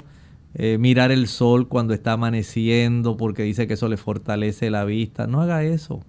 eh, 0.55 0.77
mirar 0.79 1.11
el 1.11 1.27
sol 1.27 1.67
cuando 1.67 1.93
está 1.93 2.13
amaneciendo 2.13 3.17
porque 3.17 3.43
dice 3.43 3.67
que 3.67 3.73
eso 3.73 3.87
le 3.87 3.97
fortalece 3.97 4.69
la 4.69 4.85
vista. 4.85 5.27
No 5.27 5.41
haga 5.41 5.63
eso. 5.63 6.01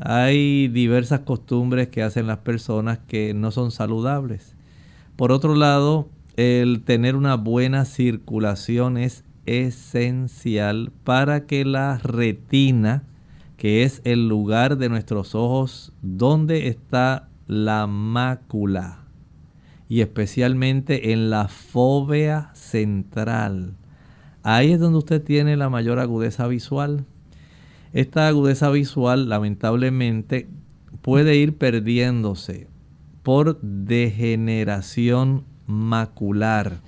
Hay 0.00 0.68
diversas 0.68 1.20
costumbres 1.20 1.88
que 1.88 2.02
hacen 2.02 2.26
las 2.26 2.38
personas 2.38 2.98
que 2.98 3.34
no 3.34 3.50
son 3.50 3.70
saludables. 3.70 4.54
Por 5.16 5.32
otro 5.32 5.56
lado, 5.56 6.08
el 6.36 6.82
tener 6.84 7.16
una 7.16 7.34
buena 7.34 7.84
circulación 7.84 8.96
es 8.96 9.24
esencial 9.48 10.92
para 11.04 11.46
que 11.46 11.64
la 11.64 11.98
retina, 11.98 13.04
que 13.56 13.82
es 13.82 14.00
el 14.04 14.28
lugar 14.28 14.78
de 14.78 14.88
nuestros 14.88 15.34
ojos 15.34 15.92
donde 16.02 16.68
está 16.68 17.28
la 17.46 17.86
mácula, 17.86 19.04
y 19.88 20.02
especialmente 20.02 21.12
en 21.12 21.30
la 21.30 21.48
fóvea 21.48 22.50
central. 22.54 23.74
Ahí 24.42 24.72
es 24.72 24.80
donde 24.80 24.98
usted 24.98 25.22
tiene 25.22 25.56
la 25.56 25.70
mayor 25.70 25.98
agudeza 25.98 26.46
visual. 26.46 27.04
Esta 27.92 28.28
agudeza 28.28 28.70
visual 28.70 29.28
lamentablemente 29.28 30.46
puede 31.02 31.36
ir 31.36 31.56
perdiéndose 31.56 32.66
por 33.22 33.60
degeneración 33.60 35.44
macular. 35.66 36.80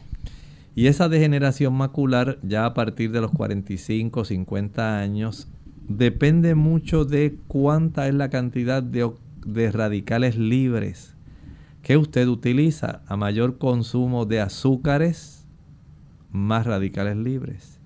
Y 0.81 0.87
esa 0.87 1.11
degeneración 1.11 1.75
macular 1.75 2.39
ya 2.43 2.65
a 2.65 2.73
partir 2.73 3.13
de 3.13 3.21
los 3.21 3.33
45, 3.33 4.25
50 4.25 4.99
años 4.99 5.47
depende 5.87 6.55
mucho 6.55 7.05
de 7.05 7.37
cuánta 7.49 8.09
es 8.09 8.15
la 8.15 8.31
cantidad 8.31 8.83
de, 8.83 9.13
de 9.45 9.73
radicales 9.73 10.39
libres 10.39 11.17
que 11.83 11.99
usted 11.99 12.27
utiliza. 12.29 13.03
A 13.09 13.19
mayor 13.19 13.59
consumo 13.59 14.25
de 14.25 14.41
azúcares, 14.41 15.47
más 16.33 16.65
radicales 16.65 17.19
libres. 17.19 17.79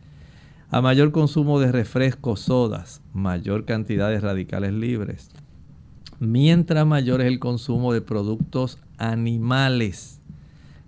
A 0.71 0.81
mayor 0.81 1.11
consumo 1.11 1.59
de 1.59 1.73
refrescos, 1.73 2.43
sodas, 2.43 3.03
mayor 3.13 3.65
cantidad 3.65 4.09
de 4.09 4.21
radicales 4.21 4.73
libres. 4.73 5.33
Mientras 6.21 6.87
mayor 6.87 7.23
es 7.23 7.27
el 7.27 7.41
consumo 7.41 7.93
de 7.93 8.03
productos 8.03 8.79
animales, 8.99 10.21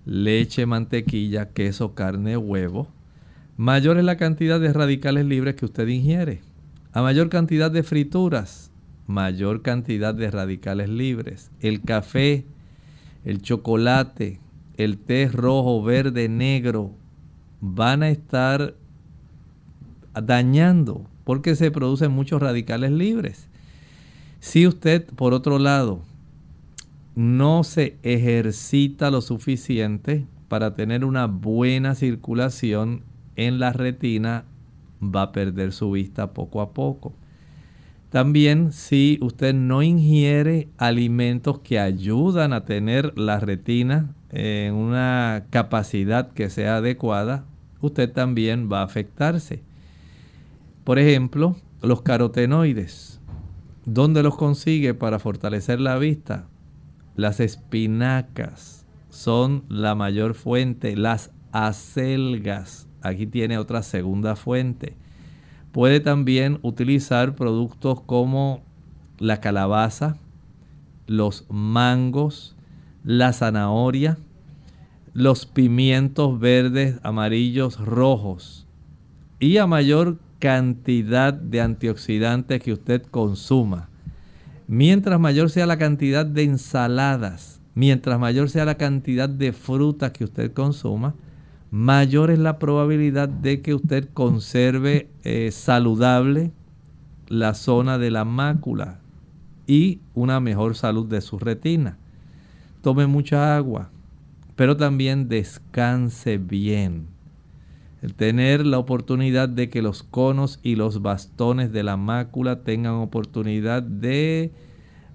leche, 0.06 0.64
mantequilla, 0.64 1.50
queso, 1.50 1.94
carne, 1.94 2.36
huevo, 2.36 2.88
mayor 3.56 3.98
es 3.98 4.04
la 4.04 4.16
cantidad 4.16 4.60
de 4.60 4.72
radicales 4.72 5.26
libres 5.26 5.56
que 5.56 5.66
usted 5.66 5.86
ingiere. 5.88 6.40
A 6.92 7.02
mayor 7.02 7.28
cantidad 7.28 7.70
de 7.70 7.82
frituras, 7.82 8.70
mayor 9.06 9.60
cantidad 9.60 10.14
de 10.14 10.30
radicales 10.30 10.88
libres. 10.88 11.50
El 11.60 11.82
café, 11.82 12.46
el 13.24 13.42
chocolate, 13.42 14.40
el 14.76 14.96
té 14.96 15.28
rojo, 15.28 15.82
verde, 15.82 16.28
negro, 16.28 16.92
van 17.60 18.02
a 18.02 18.08
estar 18.08 18.74
dañando 20.14 21.06
porque 21.24 21.56
se 21.56 21.70
producen 21.70 22.12
muchos 22.12 22.40
radicales 22.40 22.92
libres. 22.92 23.48
Si 24.38 24.66
usted, 24.66 25.04
por 25.04 25.34
otro 25.34 25.58
lado, 25.58 26.02
no 27.16 27.64
se 27.64 27.96
ejercita 28.02 29.10
lo 29.10 29.22
suficiente 29.22 30.26
para 30.48 30.74
tener 30.74 31.04
una 31.04 31.26
buena 31.26 31.94
circulación 31.94 33.02
en 33.36 33.58
la 33.58 33.72
retina, 33.72 34.44
va 35.02 35.22
a 35.22 35.32
perder 35.32 35.72
su 35.72 35.90
vista 35.90 36.32
poco 36.34 36.60
a 36.60 36.72
poco. 36.72 37.14
También 38.10 38.70
si 38.70 39.18
usted 39.22 39.54
no 39.54 39.82
ingiere 39.82 40.68
alimentos 40.76 41.58
que 41.60 41.80
ayudan 41.80 42.52
a 42.52 42.64
tener 42.64 43.18
la 43.18 43.40
retina 43.40 44.14
en 44.30 44.74
una 44.74 45.46
capacidad 45.50 46.32
que 46.32 46.50
sea 46.50 46.76
adecuada, 46.76 47.44
usted 47.80 48.12
también 48.12 48.70
va 48.70 48.80
a 48.80 48.84
afectarse. 48.84 49.62
Por 50.84 50.98
ejemplo, 50.98 51.56
los 51.82 52.02
carotenoides. 52.02 53.20
¿Dónde 53.86 54.22
los 54.22 54.36
consigue 54.36 54.94
para 54.94 55.18
fortalecer 55.18 55.80
la 55.80 55.98
vista? 55.98 56.46
Las 57.16 57.40
espinacas 57.40 58.84
son 59.08 59.64
la 59.68 59.94
mayor 59.94 60.34
fuente. 60.34 60.96
Las 60.96 61.32
acelgas. 61.50 62.86
Aquí 63.02 63.26
tiene 63.26 63.58
otra 63.58 63.82
segunda 63.82 64.36
fuente. 64.36 64.94
Puede 65.72 66.00
también 66.00 66.58
utilizar 66.62 67.34
productos 67.34 68.00
como 68.02 68.62
la 69.18 69.40
calabaza, 69.40 70.16
los 71.06 71.46
mangos, 71.48 72.54
la 73.04 73.32
zanahoria, 73.32 74.18
los 75.14 75.46
pimientos 75.46 76.38
verdes, 76.38 76.98
amarillos, 77.02 77.78
rojos. 77.78 78.66
Y 79.40 79.56
a 79.56 79.66
mayor 79.66 80.18
cantidad 80.38 81.32
de 81.32 81.60
antioxidantes 81.60 82.62
que 82.62 82.72
usted 82.72 83.02
consuma, 83.02 83.88
mientras 84.68 85.20
mayor 85.20 85.50
sea 85.50 85.66
la 85.66 85.78
cantidad 85.78 86.26
de 86.26 86.42
ensaladas, 86.44 87.60
mientras 87.74 88.18
mayor 88.18 88.50
sea 88.50 88.64
la 88.64 88.76
cantidad 88.76 89.28
de 89.28 89.52
frutas 89.52 90.12
que 90.12 90.24
usted 90.24 90.52
consuma, 90.52 91.14
mayor 91.70 92.30
es 92.30 92.38
la 92.38 92.58
probabilidad 92.58 93.28
de 93.28 93.60
que 93.60 93.74
usted 93.74 94.08
conserve 94.12 95.08
eh, 95.24 95.50
saludable 95.52 96.52
la 97.28 97.54
zona 97.54 97.98
de 97.98 98.10
la 98.10 98.24
mácula 98.24 99.00
y 99.66 100.00
una 100.14 100.40
mejor 100.40 100.76
salud 100.76 101.06
de 101.06 101.20
su 101.20 101.38
retina. 101.38 101.98
Tome 102.82 103.06
mucha 103.06 103.56
agua, 103.56 103.90
pero 104.54 104.76
también 104.76 105.28
descanse 105.28 106.38
bien. 106.38 107.15
Tener 108.14 108.66
la 108.66 108.78
oportunidad 108.78 109.48
de 109.48 109.68
que 109.68 109.82
los 109.82 110.02
conos 110.02 110.60
y 110.62 110.76
los 110.76 111.02
bastones 111.02 111.72
de 111.72 111.82
la 111.82 111.96
mácula 111.96 112.62
tengan 112.62 112.94
oportunidad 112.94 113.82
de 113.82 114.52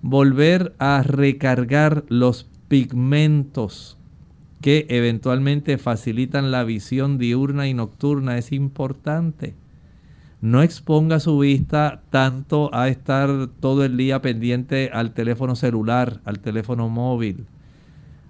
volver 0.01 0.75
a 0.79 1.03
recargar 1.03 2.03
los 2.09 2.49
pigmentos 2.67 3.97
que 4.61 4.85
eventualmente 4.89 5.77
facilitan 5.77 6.51
la 6.51 6.63
visión 6.63 7.17
diurna 7.17 7.67
y 7.67 7.73
nocturna 7.73 8.37
es 8.37 8.51
importante. 8.51 9.55
No 10.39 10.63
exponga 10.63 11.19
su 11.19 11.37
vista 11.39 12.01
tanto 12.09 12.73
a 12.73 12.87
estar 12.87 13.47
todo 13.59 13.83
el 13.83 13.97
día 13.97 14.21
pendiente 14.21 14.89
al 14.93 15.13
teléfono 15.13 15.55
celular, 15.55 16.21
al 16.25 16.39
teléfono 16.39 16.89
móvil. 16.89 17.45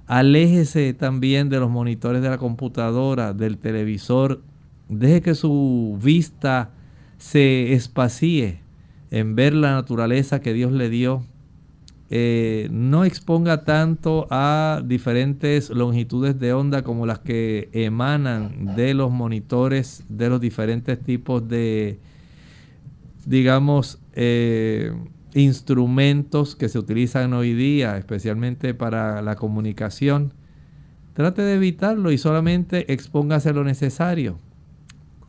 Aléjese 0.07 0.93
también 0.93 1.49
de 1.49 1.59
los 1.59 1.69
monitores 1.69 2.21
de 2.21 2.29
la 2.29 2.37
computadora, 2.37 3.33
del 3.33 3.57
televisor. 3.57 4.41
Deje 4.91 5.21
que 5.21 5.35
su 5.35 5.97
vista 6.03 6.69
se 7.17 7.73
espacíe 7.73 8.59
en 9.09 9.35
ver 9.35 9.53
la 9.53 9.71
naturaleza 9.71 10.41
que 10.41 10.53
Dios 10.53 10.71
le 10.71 10.89
dio 10.89 11.23
eh, 12.13 12.67
no 12.71 13.05
exponga 13.05 13.63
tanto 13.63 14.27
a 14.29 14.81
diferentes 14.85 15.69
longitudes 15.69 16.37
de 16.41 16.51
onda 16.51 16.83
como 16.83 17.05
las 17.05 17.19
que 17.19 17.69
emanan 17.71 18.75
de 18.75 18.93
los 18.93 19.11
monitores 19.11 20.03
de 20.09 20.27
los 20.27 20.41
diferentes 20.41 20.99
tipos 20.99 21.47
de, 21.47 21.99
digamos, 23.25 23.97
eh, 24.11 24.91
instrumentos 25.35 26.57
que 26.57 26.67
se 26.67 26.79
utilizan 26.79 27.31
hoy 27.31 27.53
día, 27.53 27.97
especialmente 27.97 28.73
para 28.73 29.21
la 29.21 29.37
comunicación. 29.37 30.33
Trate 31.13 31.43
de 31.43 31.55
evitarlo 31.55 32.11
y 32.11 32.17
solamente 32.17 32.91
expóngase 32.91 33.53
lo 33.53 33.63
necesario. 33.63 34.37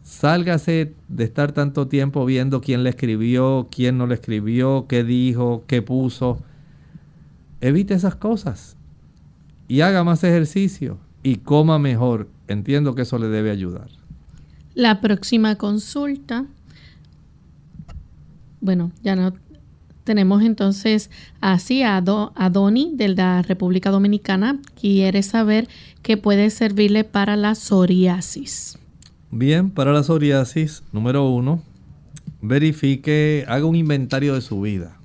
Sálgase 0.02 0.94
de 1.08 1.24
estar 1.24 1.52
tanto 1.52 1.88
tiempo 1.88 2.24
viendo 2.24 2.60
quién 2.60 2.82
le 2.82 2.90
escribió, 2.90 3.68
quién 3.70 3.98
no 3.98 4.06
le 4.06 4.14
escribió, 4.14 4.86
qué 4.88 5.04
dijo, 5.04 5.64
qué 5.66 5.82
puso 5.82 6.42
Evite 7.62 7.94
esas 7.94 8.16
cosas 8.16 8.76
y 9.68 9.82
haga 9.82 10.02
más 10.02 10.24
ejercicio 10.24 10.98
y 11.22 11.36
coma 11.36 11.78
mejor. 11.78 12.28
Entiendo 12.48 12.96
que 12.96 13.02
eso 13.02 13.18
le 13.18 13.28
debe 13.28 13.52
ayudar. 13.52 13.86
La 14.74 15.00
próxima 15.00 15.54
consulta. 15.54 16.44
Bueno, 18.60 18.90
ya 19.04 19.14
no 19.14 19.32
tenemos 20.02 20.42
entonces 20.42 21.08
así 21.40 21.84
a, 21.84 21.98
a 21.98 22.50
Doni 22.50 22.90
de 22.96 23.08
la 23.10 23.42
República 23.42 23.92
Dominicana. 23.92 24.58
Quiere 24.74 25.22
saber 25.22 25.68
qué 26.02 26.16
puede 26.16 26.50
servirle 26.50 27.04
para 27.04 27.36
la 27.36 27.54
psoriasis. 27.54 28.76
Bien, 29.34 29.70
para 29.70 29.94
la 29.94 30.02
psoriasis, 30.02 30.82
número 30.92 31.26
uno, 31.26 31.62
verifique, 32.42 33.46
haga 33.48 33.64
un 33.64 33.76
inventario 33.76 34.34
de 34.34 34.42
su 34.42 34.60
vida. 34.60 34.98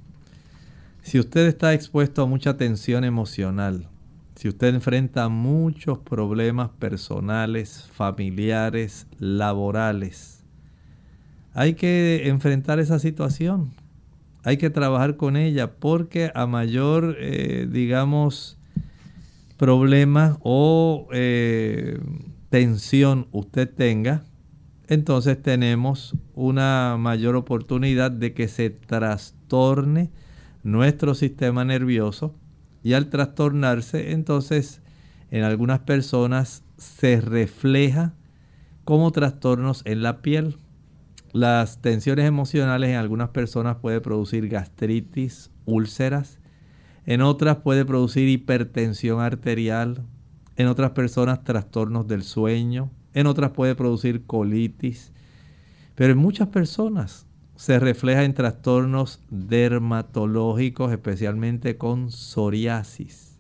Si 1.02 1.18
usted 1.18 1.48
está 1.48 1.74
expuesto 1.74 2.24
a 2.24 2.26
mucha 2.26 2.58
tensión 2.58 3.06
emocional, 3.06 3.88
si 4.36 4.50
usted 4.50 4.76
enfrenta 4.76 5.30
muchos 5.30 6.00
problemas 6.00 6.72
personales, 6.72 7.90
familiares, 7.94 9.08
laborales, 9.18 10.44
hay 11.54 11.76
que 11.76 12.28
enfrentar 12.28 12.80
esa 12.82 13.00
situación. 13.00 13.72
Hay 14.44 14.58
que 14.58 14.70
trabajar 14.70 15.16
con 15.16 15.38
ella 15.38 15.72
porque 15.72 16.34
a 16.36 16.48
mayor, 16.48 17.16
eh, 17.18 17.66
digamos, 17.72 18.58
problema 19.56 20.38
o 20.42 21.08
eh, 21.14 21.98
tensión 22.50 23.28
usted 23.32 23.70
tenga, 23.70 24.24
entonces 24.88 25.42
tenemos 25.42 26.16
una 26.34 26.96
mayor 26.98 27.36
oportunidad 27.36 28.12
de 28.12 28.34
que 28.34 28.48
se 28.48 28.70
trastorne 28.70 30.12
nuestro 30.64 31.14
sistema 31.14 31.66
nervioso 31.66 32.36
y 32.84 32.94
al 32.94 33.10
trastornarse, 33.10 34.12
entonces 34.12 34.82
en 35.30 35.44
algunas 35.44 35.80
personas 35.80 36.64
se 36.78 37.20
refleja 37.20 38.14
como 38.86 39.12
trastornos 39.12 39.82
en 39.86 40.02
la 40.02 40.22
piel. 40.22 40.56
Las 41.34 41.82
tensiones 41.82 42.26
emocionales 42.26 42.92
en 42.92 42.96
algunas 42.96 43.30
personas 43.30 43.78
puede 43.78 44.00
producir 44.00 44.48
gastritis, 44.48 45.52
úlceras, 45.66 46.40
en 47.06 47.22
otras 47.22 47.58
puede 47.58 47.84
producir 47.84 48.30
hipertensión 48.30 49.20
arterial, 49.20 50.04
en 50.58 50.68
otras 50.68 50.92
personas 50.92 51.44
trastornos 51.44 52.08
del 52.08 52.24
sueño, 52.24 52.92
en 53.14 53.28
otras 53.28 53.52
puede 53.52 53.76
producir 53.76 54.26
colitis, 54.26 55.14
pero 55.96 56.14
en 56.14 56.20
muchas 56.20 56.50
personas 56.50 57.28
se 57.56 57.80
refleja 57.80 58.24
en 58.24 58.34
trastornos 58.34 59.22
dermatológicos, 59.30 60.92
especialmente 60.92 61.78
con 61.78 62.12
psoriasis. 62.12 63.38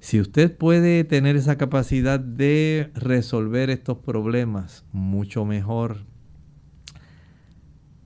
Si 0.00 0.20
usted 0.20 0.56
puede 0.56 1.02
tener 1.04 1.36
esa 1.36 1.58
capacidad 1.58 2.20
de 2.20 2.90
resolver 2.94 3.70
estos 3.70 3.98
problemas, 3.98 4.84
mucho 4.92 5.44
mejor. 5.44 6.04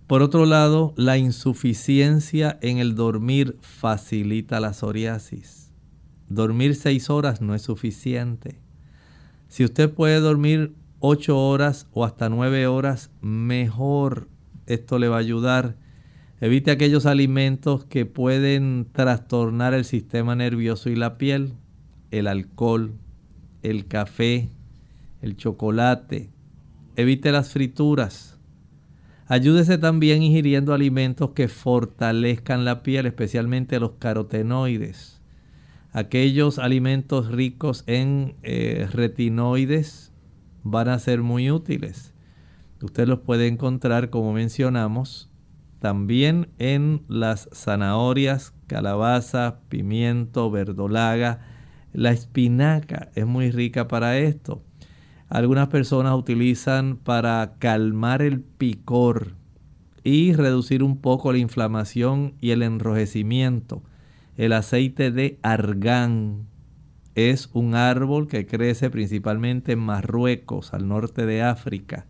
Por 0.06 0.22
otro 0.22 0.46
lado, 0.46 0.94
la 0.96 1.18
insuficiencia 1.18 2.58
en 2.62 2.78
el 2.78 2.94
dormir 2.94 3.58
facilita 3.60 4.60
la 4.60 4.72
psoriasis. 4.72 5.61
Dormir 6.34 6.74
seis 6.76 7.10
horas 7.10 7.42
no 7.42 7.54
es 7.54 7.60
suficiente. 7.60 8.56
Si 9.48 9.64
usted 9.64 9.92
puede 9.92 10.18
dormir 10.18 10.74
ocho 10.98 11.38
horas 11.38 11.86
o 11.92 12.06
hasta 12.06 12.30
nueve 12.30 12.66
horas, 12.66 13.10
mejor. 13.20 14.28
Esto 14.64 14.98
le 14.98 15.08
va 15.08 15.16
a 15.16 15.20
ayudar. 15.20 15.76
Evite 16.40 16.70
aquellos 16.70 17.04
alimentos 17.04 17.84
que 17.84 18.06
pueden 18.06 18.88
trastornar 18.92 19.74
el 19.74 19.84
sistema 19.84 20.34
nervioso 20.34 20.88
y 20.88 20.96
la 20.96 21.18
piel. 21.18 21.52
El 22.10 22.26
alcohol, 22.26 22.94
el 23.60 23.86
café, 23.86 24.48
el 25.20 25.36
chocolate. 25.36 26.30
Evite 26.96 27.30
las 27.30 27.50
frituras. 27.50 28.38
Ayúdese 29.26 29.76
también 29.76 30.22
ingiriendo 30.22 30.72
alimentos 30.72 31.32
que 31.32 31.48
fortalezcan 31.48 32.64
la 32.64 32.82
piel, 32.82 33.04
especialmente 33.04 33.78
los 33.78 33.92
carotenoides 33.98 35.11
aquellos 35.92 36.58
alimentos 36.58 37.30
ricos 37.30 37.84
en 37.86 38.34
eh, 38.42 38.88
retinoides 38.92 40.12
van 40.62 40.88
a 40.88 40.98
ser 40.98 41.22
muy 41.22 41.50
útiles. 41.50 42.14
Usted 42.80 43.06
los 43.06 43.20
puede 43.20 43.46
encontrar, 43.46 44.10
como 44.10 44.32
mencionamos, 44.32 45.30
también 45.78 46.48
en 46.58 47.02
las 47.08 47.48
zanahorias, 47.52 48.54
calabaza, 48.66 49.60
pimiento, 49.68 50.50
verdolaga. 50.50 51.40
La 51.92 52.10
espinaca 52.10 53.10
es 53.14 53.26
muy 53.26 53.50
rica 53.50 53.86
para 53.88 54.18
esto. 54.18 54.62
Algunas 55.28 55.68
personas 55.68 56.14
utilizan 56.14 56.96
para 56.96 57.54
calmar 57.58 58.22
el 58.22 58.40
picor 58.40 59.34
y 60.04 60.32
reducir 60.32 60.82
un 60.82 60.98
poco 60.98 61.32
la 61.32 61.38
inflamación 61.38 62.34
y 62.40 62.50
el 62.50 62.62
enrojecimiento 62.62 63.82
el 64.36 64.52
aceite 64.52 65.10
de 65.10 65.38
argán 65.42 66.46
es 67.14 67.50
un 67.52 67.74
árbol 67.74 68.26
que 68.28 68.46
crece 68.46 68.88
principalmente 68.90 69.72
en 69.72 69.80
Marruecos, 69.80 70.72
al 70.72 70.88
norte 70.88 71.26
de 71.26 71.42
África. 71.42 72.06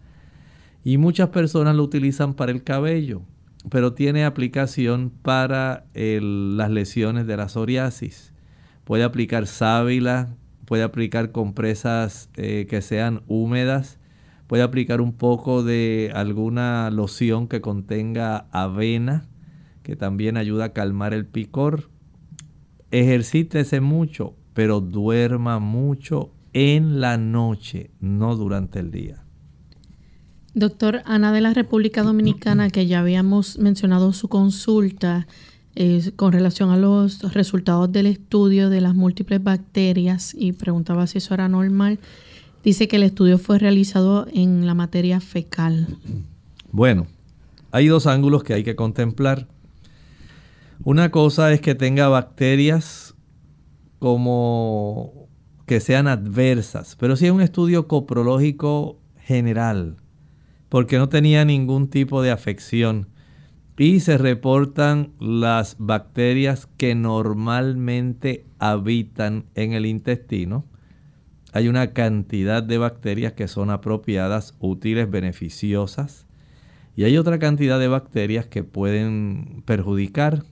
Y 0.84 0.98
muchas 0.98 1.30
personas 1.30 1.76
lo 1.76 1.82
utilizan 1.82 2.34
para 2.34 2.52
el 2.52 2.62
cabello, 2.62 3.22
pero 3.70 3.92
tiene 3.94 4.24
aplicación 4.24 5.10
para 5.10 5.84
las 5.94 6.70
lesiones 6.70 7.26
de 7.26 7.36
la 7.36 7.48
psoriasis. 7.48 8.32
Puede 8.84 9.04
aplicar 9.04 9.46
sábila, 9.46 10.34
puede 10.64 10.82
aplicar 10.82 11.32
compresas 11.32 12.30
eh, 12.36 12.66
que 12.68 12.82
sean 12.82 13.22
húmedas, 13.26 13.98
puede 14.46 14.62
aplicar 14.62 15.00
un 15.00 15.12
poco 15.12 15.62
de 15.62 16.10
alguna 16.14 16.90
loción 16.90 17.48
que 17.48 17.60
contenga 17.60 18.46
avena, 18.50 19.24
que 19.82 19.96
también 19.96 20.36
ayuda 20.36 20.66
a 20.66 20.72
calmar 20.72 21.14
el 21.14 21.26
picor 21.26 21.91
ejercítese 22.92 23.80
mucho, 23.80 24.34
pero 24.54 24.80
duerma 24.80 25.58
mucho 25.58 26.30
en 26.52 27.00
la 27.00 27.16
noche, 27.16 27.90
no 28.00 28.36
durante 28.36 28.78
el 28.78 28.90
día. 28.90 29.24
Doctor 30.54 31.02
Ana 31.06 31.32
de 31.32 31.40
la 31.40 31.54
República 31.54 32.02
Dominicana, 32.02 32.68
que 32.68 32.86
ya 32.86 33.00
habíamos 33.00 33.58
mencionado 33.58 34.12
su 34.12 34.28
consulta 34.28 35.26
eh, 35.74 36.12
con 36.16 36.32
relación 36.32 36.70
a 36.70 36.76
los 36.76 37.32
resultados 37.32 37.90
del 37.90 38.06
estudio 38.06 38.68
de 38.68 38.82
las 38.82 38.94
múltiples 38.94 39.42
bacterias 39.42 40.34
y 40.38 40.52
preguntaba 40.52 41.06
si 41.06 41.18
eso 41.18 41.32
era 41.32 41.48
normal. 41.48 41.98
Dice 42.62 42.86
que 42.86 42.96
el 42.96 43.02
estudio 43.04 43.38
fue 43.38 43.58
realizado 43.58 44.26
en 44.32 44.66
la 44.66 44.74
materia 44.74 45.20
fecal. 45.20 45.96
Bueno, 46.70 47.06
hay 47.70 47.86
dos 47.86 48.06
ángulos 48.06 48.44
que 48.44 48.52
hay 48.52 48.62
que 48.62 48.76
contemplar. 48.76 49.48
Una 50.84 51.12
cosa 51.12 51.52
es 51.52 51.60
que 51.60 51.76
tenga 51.76 52.08
bacterias 52.08 53.14
como 54.00 55.28
que 55.64 55.78
sean 55.78 56.08
adversas, 56.08 56.96
pero 56.96 57.14
si 57.14 57.26
es 57.26 57.30
un 57.30 57.40
estudio 57.40 57.86
coprológico 57.86 58.98
general, 59.16 59.98
porque 60.68 60.98
no 60.98 61.08
tenía 61.08 61.44
ningún 61.44 61.88
tipo 61.88 62.20
de 62.20 62.32
afección 62.32 63.06
y 63.78 64.00
se 64.00 64.18
reportan 64.18 65.12
las 65.20 65.76
bacterias 65.78 66.68
que 66.76 66.96
normalmente 66.96 68.44
habitan 68.58 69.44
en 69.54 69.74
el 69.74 69.86
intestino. 69.86 70.64
Hay 71.52 71.68
una 71.68 71.92
cantidad 71.92 72.60
de 72.60 72.78
bacterias 72.78 73.34
que 73.34 73.46
son 73.46 73.70
apropiadas, 73.70 74.56
útiles, 74.58 75.08
beneficiosas, 75.08 76.26
y 76.96 77.04
hay 77.04 77.18
otra 77.18 77.38
cantidad 77.38 77.78
de 77.78 77.86
bacterias 77.86 78.46
que 78.46 78.64
pueden 78.64 79.62
perjudicar 79.64 80.42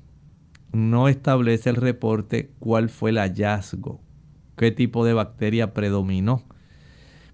no 0.72 1.08
establece 1.08 1.70
el 1.70 1.76
reporte 1.76 2.50
cuál 2.58 2.88
fue 2.88 3.10
el 3.10 3.18
hallazgo, 3.18 4.00
qué 4.56 4.70
tipo 4.70 5.04
de 5.04 5.14
bacteria 5.14 5.74
predominó. 5.74 6.44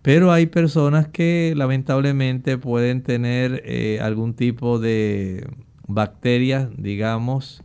Pero 0.02 0.32
hay 0.32 0.46
personas 0.46 1.08
que 1.08 1.52
lamentablemente 1.56 2.58
pueden 2.58 3.02
tener 3.02 3.62
eh, 3.64 3.98
algún 4.00 4.34
tipo 4.34 4.78
de 4.78 5.46
bacteria, 5.88 6.70
digamos, 6.76 7.62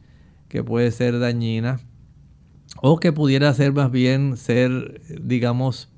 que 0.49 0.63
puede 0.63 0.91
ser 0.91 1.19
dañina 1.19 1.79
o 2.81 2.99
que 2.99 3.11
pudiera 3.11 3.53
ser 3.53 3.73
más 3.73 3.91
bien 3.91 4.37
ser, 4.37 5.01
digamos, 5.21 5.89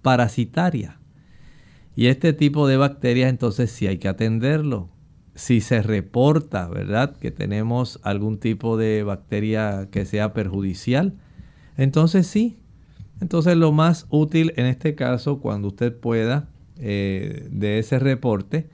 parasitaria. 0.00 0.98
Y 1.94 2.06
este 2.06 2.32
tipo 2.32 2.66
de 2.66 2.78
bacterias 2.78 3.28
entonces 3.28 3.70
sí 3.70 3.86
hay 3.86 3.98
que 3.98 4.08
atenderlo 4.08 4.91
si 5.34 5.60
se 5.60 5.82
reporta, 5.82 6.68
¿verdad?, 6.68 7.16
que 7.16 7.30
tenemos 7.30 8.00
algún 8.02 8.38
tipo 8.38 8.76
de 8.76 9.02
bacteria 9.02 9.88
que 9.90 10.04
sea 10.04 10.32
perjudicial, 10.32 11.14
entonces 11.76 12.26
sí. 12.26 12.58
Entonces 13.20 13.56
lo 13.56 13.72
más 13.72 14.06
útil 14.10 14.52
en 14.56 14.66
este 14.66 14.94
caso, 14.94 15.38
cuando 15.38 15.68
usted 15.68 15.96
pueda, 15.96 16.48
eh, 16.76 17.48
de 17.50 17.78
ese 17.78 17.98
reporte, 17.98 18.68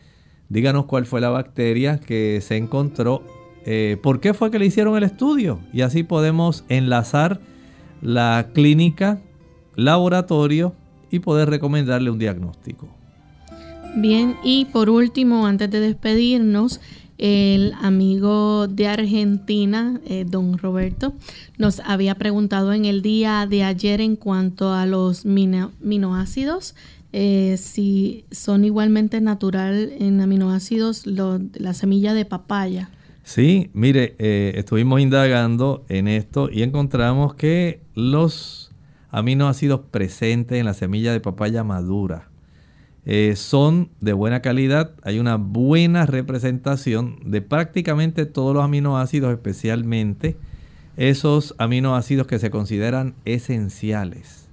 díganos 0.48 0.86
cuál 0.86 1.04
fue 1.04 1.20
la 1.20 1.28
bacteria 1.28 1.98
que 1.98 2.40
se 2.40 2.56
encontró, 2.56 3.22
eh, 3.66 3.98
por 4.02 4.20
qué 4.20 4.32
fue 4.32 4.50
que 4.50 4.58
le 4.58 4.66
hicieron 4.66 4.96
el 4.96 5.02
estudio 5.02 5.60
y 5.72 5.82
así 5.82 6.02
podemos 6.02 6.64
enlazar 6.70 7.40
la 8.00 8.48
clínica, 8.54 9.20
laboratorio 9.76 10.74
y 11.10 11.18
poder 11.18 11.50
recomendarle 11.50 12.10
un 12.10 12.18
diagnóstico. 12.18 12.88
Bien, 14.00 14.36
y 14.44 14.66
por 14.66 14.90
último, 14.90 15.44
antes 15.48 15.68
de 15.72 15.80
despedirnos, 15.80 16.80
el 17.18 17.74
amigo 17.80 18.68
de 18.68 18.86
Argentina, 18.86 20.00
eh, 20.06 20.24
don 20.24 20.56
Roberto, 20.56 21.14
nos 21.56 21.80
había 21.80 22.14
preguntado 22.14 22.72
en 22.72 22.84
el 22.84 23.02
día 23.02 23.44
de 23.50 23.64
ayer 23.64 24.00
en 24.00 24.14
cuanto 24.14 24.72
a 24.72 24.86
los 24.86 25.24
aminoácidos, 25.24 26.76
eh, 27.12 27.56
si 27.58 28.24
son 28.30 28.64
igualmente 28.64 29.20
natural 29.20 29.90
en 29.98 30.20
aminoácidos 30.20 31.04
la 31.04 31.74
semilla 31.74 32.14
de 32.14 32.24
papaya. 32.24 32.90
Sí, 33.24 33.68
mire, 33.72 34.14
eh, 34.20 34.52
estuvimos 34.54 35.00
indagando 35.00 35.84
en 35.88 36.06
esto 36.06 36.50
y 36.52 36.62
encontramos 36.62 37.34
que 37.34 37.80
los 37.96 38.70
aminoácidos 39.10 39.80
presentes 39.90 40.56
en 40.60 40.66
la 40.66 40.74
semilla 40.74 41.12
de 41.12 41.18
papaya 41.18 41.64
madura 41.64 42.27
eh, 43.10 43.36
son 43.36 43.88
de 44.02 44.12
buena 44.12 44.42
calidad. 44.42 44.90
Hay 45.02 45.18
una 45.18 45.36
buena 45.36 46.04
representación 46.04 47.16
de 47.24 47.40
prácticamente 47.40 48.26
todos 48.26 48.54
los 48.54 48.62
aminoácidos, 48.62 49.32
especialmente 49.32 50.36
esos 50.98 51.54
aminoácidos 51.56 52.26
que 52.26 52.38
se 52.38 52.50
consideran 52.50 53.14
esenciales. 53.24 54.50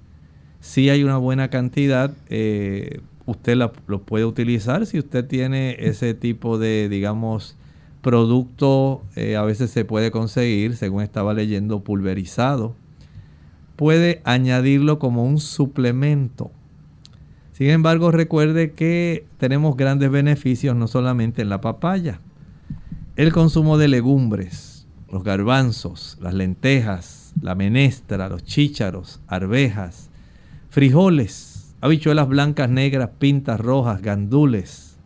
Si 0.62 0.90
hay 0.90 1.04
una 1.04 1.18
buena 1.18 1.50
cantidad, 1.50 2.14
eh, 2.30 3.02
usted 3.26 3.58
los 3.58 3.72
lo 3.88 4.04
puede 4.04 4.24
utilizar 4.24 4.86
si 4.86 5.00
usted 5.00 5.26
tiene 5.26 5.76
ese 5.78 6.14
tipo 6.14 6.58
de, 6.58 6.88
digamos, 6.88 7.58
producto, 8.02 9.04
eh, 9.18 9.36
a 9.36 9.42
veces 9.42 9.70
se 9.70 9.84
puede 9.84 10.12
conseguir, 10.12 10.78
según 10.78 11.04
estaba 11.04 11.34
leyendo, 11.34 11.84
pulverizado. 11.84 12.74
Puede 13.76 14.22
añadirlo 14.24 14.98
como 14.98 15.26
un 15.26 15.40
suplemento. 15.40 16.52
Sin 17.56 17.70
embargo, 17.70 18.12
recuerde 18.12 18.74
que 18.74 19.26
tenemos 19.38 19.78
grandes 19.78 20.12
beneficios 20.12 20.76
no 20.76 20.88
solamente 20.88 21.42
en 21.42 21.48
la 21.48 21.62
papaya. 21.62 22.20
El 23.16 23.32
consumo 23.32 23.78
de 23.78 23.88
legumbres, 23.88 24.86
los 25.10 25.24
garbanzos, 25.24 26.18
las 26.20 26.34
lentejas, 26.34 27.34
la 27.42 27.56
menestra, 27.56 28.28
los 28.28 28.44
chícharos, 28.44 29.22
arvejas, 29.28 30.10
frijoles, 30.70 31.74
habichuelas 31.80 32.28
blancas, 32.28 32.70
negras, 32.70 33.12
pintas 33.20 33.62
rojas, 33.62 34.02
gandules. 34.02 34.98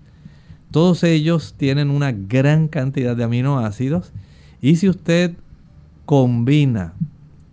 Todos 0.71 1.03
ellos 1.03 1.53
tienen 1.55 1.91
una 1.91 2.11
gran 2.11 2.67
cantidad 2.67 3.15
de 3.15 3.25
aminoácidos 3.25 4.11
y 4.59 4.77
si 4.77 4.89
usted 4.89 5.35
combina 6.07 6.95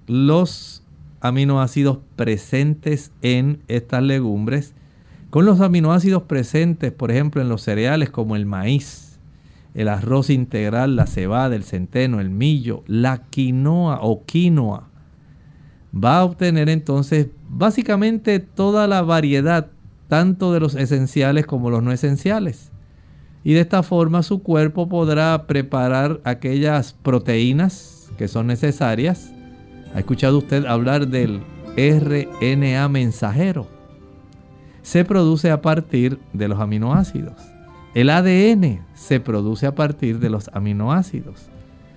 los 0.07 0.83
aminoácidos 1.21 1.99
presentes 2.17 3.13
en 3.21 3.61
estas 3.69 4.03
legumbres 4.03 4.73
con 5.37 5.45
los 5.45 5.61
aminoácidos 5.61 6.23
presentes, 6.23 6.93
por 6.93 7.11
ejemplo, 7.11 7.43
en 7.43 7.51
los 7.51 7.61
cereales 7.61 8.09
como 8.09 8.37
el 8.37 8.47
maíz, 8.47 9.19
el 9.75 9.89
arroz 9.89 10.31
integral, 10.31 10.97
la 10.97 11.07
cebada, 11.07 11.55
el 11.55 11.63
centeno, 11.63 12.21
el 12.21 12.31
millo, 12.31 12.85
la 12.87 13.19
quinoa 13.19 13.99
o 14.01 14.25
quinoa, 14.25 14.89
va 15.95 16.21
a 16.21 16.25
obtener 16.25 16.71
entonces 16.71 17.27
básicamente 17.51 18.39
toda 18.39 18.87
la 18.87 19.03
variedad, 19.03 19.67
tanto 20.09 20.55
de 20.55 20.61
los 20.61 20.75
esenciales 20.75 21.45
como 21.45 21.69
los 21.69 21.83
no 21.83 21.93
esenciales. 21.93 22.73
Y 23.45 23.53
de 23.53 23.61
esta 23.61 23.83
forma 23.83 24.23
su 24.23 24.43
cuerpo 24.43 24.89
podrá 24.89 25.47
preparar 25.47 26.19
aquellas 26.25 26.95
proteínas 26.95 28.11
que 28.17 28.27
son 28.27 28.47
necesarias. 28.47 29.35
¿Ha 29.95 29.99
escuchado 29.99 30.39
usted 30.39 30.65
hablar 30.65 31.09
del 31.09 31.43
RNA 31.77 32.89
mensajero? 32.89 33.76
Se 34.87 35.05
produce 35.05 35.51
a 35.51 35.63
partir 35.63 36.21
de 36.33 36.47
los 36.47 36.61
aminoácidos. 36.61 37.35
El 37.93 38.09
ADN 38.09 38.87
se 38.95 39.19
produce 39.19 39.67
a 39.67 39.75
partir 39.75 40.21
de 40.21 40.31
los 40.31 40.49
aminoácidos. 40.53 41.49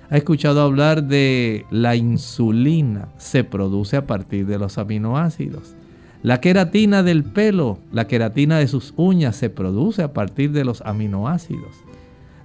¿Ha 0.10 0.18
escuchado 0.18 0.64
hablar 0.64 1.04
de 1.04 1.68
la 1.70 1.96
insulina? 1.96 3.10
Se 3.20 3.44
produce 3.44 3.96
a 3.96 4.08
partir 4.08 4.48
de 4.48 4.58
los 4.58 4.80
aminoácidos. 4.80 5.76
La 6.24 6.42
queratina 6.42 7.04
del 7.04 7.24
pelo, 7.26 7.78
la 7.92 8.08
queratina 8.08 8.58
de 8.58 8.68
sus 8.68 8.96
uñas 8.98 9.36
se 9.36 9.52
produce 9.52 10.02
a 10.02 10.12
partir 10.12 10.52
de 10.52 10.66
los 10.66 10.82
aminoácidos. 10.82 11.76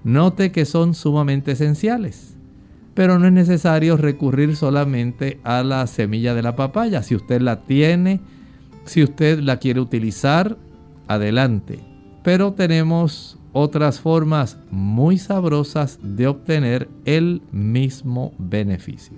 Note 0.04 0.52
que 0.52 0.66
son 0.66 0.92
sumamente 0.92 1.52
esenciales, 1.52 2.36
pero 2.92 3.18
no 3.18 3.26
es 3.26 3.32
necesario 3.32 3.96
recurrir 3.96 4.56
solamente 4.56 5.40
a 5.42 5.62
la 5.62 5.86
semilla 5.86 6.34
de 6.34 6.42
la 6.42 6.54
papaya. 6.54 7.02
Si 7.02 7.14
usted 7.14 7.40
la 7.40 7.62
tiene, 7.62 8.20
si 8.84 9.02
usted 9.02 9.40
la 9.40 9.58
quiere 9.58 9.80
utilizar, 9.80 10.56
adelante. 11.06 11.80
Pero 12.22 12.52
tenemos 12.52 13.38
otras 13.52 14.00
formas 14.00 14.58
muy 14.70 15.18
sabrosas 15.18 15.98
de 16.02 16.26
obtener 16.26 16.88
el 17.04 17.42
mismo 17.52 18.32
beneficio. 18.38 19.16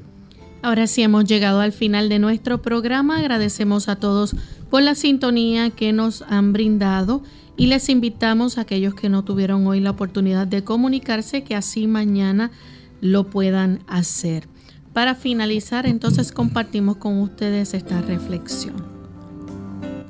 Ahora 0.63 0.87
sí 0.87 1.03
hemos 1.03 1.25
llegado 1.25 1.61
al 1.61 1.73
final 1.73 2.09
de 2.09 2.19
nuestro 2.19 2.61
programa. 2.61 3.19
Agradecemos 3.19 3.89
a 3.89 3.97
todos 3.97 4.35
por 4.69 4.83
la 4.83 4.95
sintonía 4.95 5.71
que 5.71 5.93
nos 5.93 6.23
han 6.23 6.53
brindado 6.53 7.23
y 7.57 7.67
les 7.67 7.89
invitamos 7.89 8.59
a 8.59 8.63
aquellos 8.63 8.95
que 8.95 9.09
no 9.09 9.25
tuvieron 9.25 9.67
hoy 9.67 9.81
la 9.81 9.91
oportunidad 9.91 10.47
de 10.47 10.65
comunicarse 10.65 11.45
que 11.45 11.55
así 11.55 11.87
mañana 11.87 12.51
lo 13.01 13.31
puedan 13.31 13.81
hacer. 13.87 14.49
Para 14.93 15.15
finalizar, 15.15 15.87
entonces 15.87 16.33
compartimos 16.33 16.97
con 16.97 17.21
ustedes 17.21 17.75
esta 17.75 18.01
reflexión. 18.03 18.96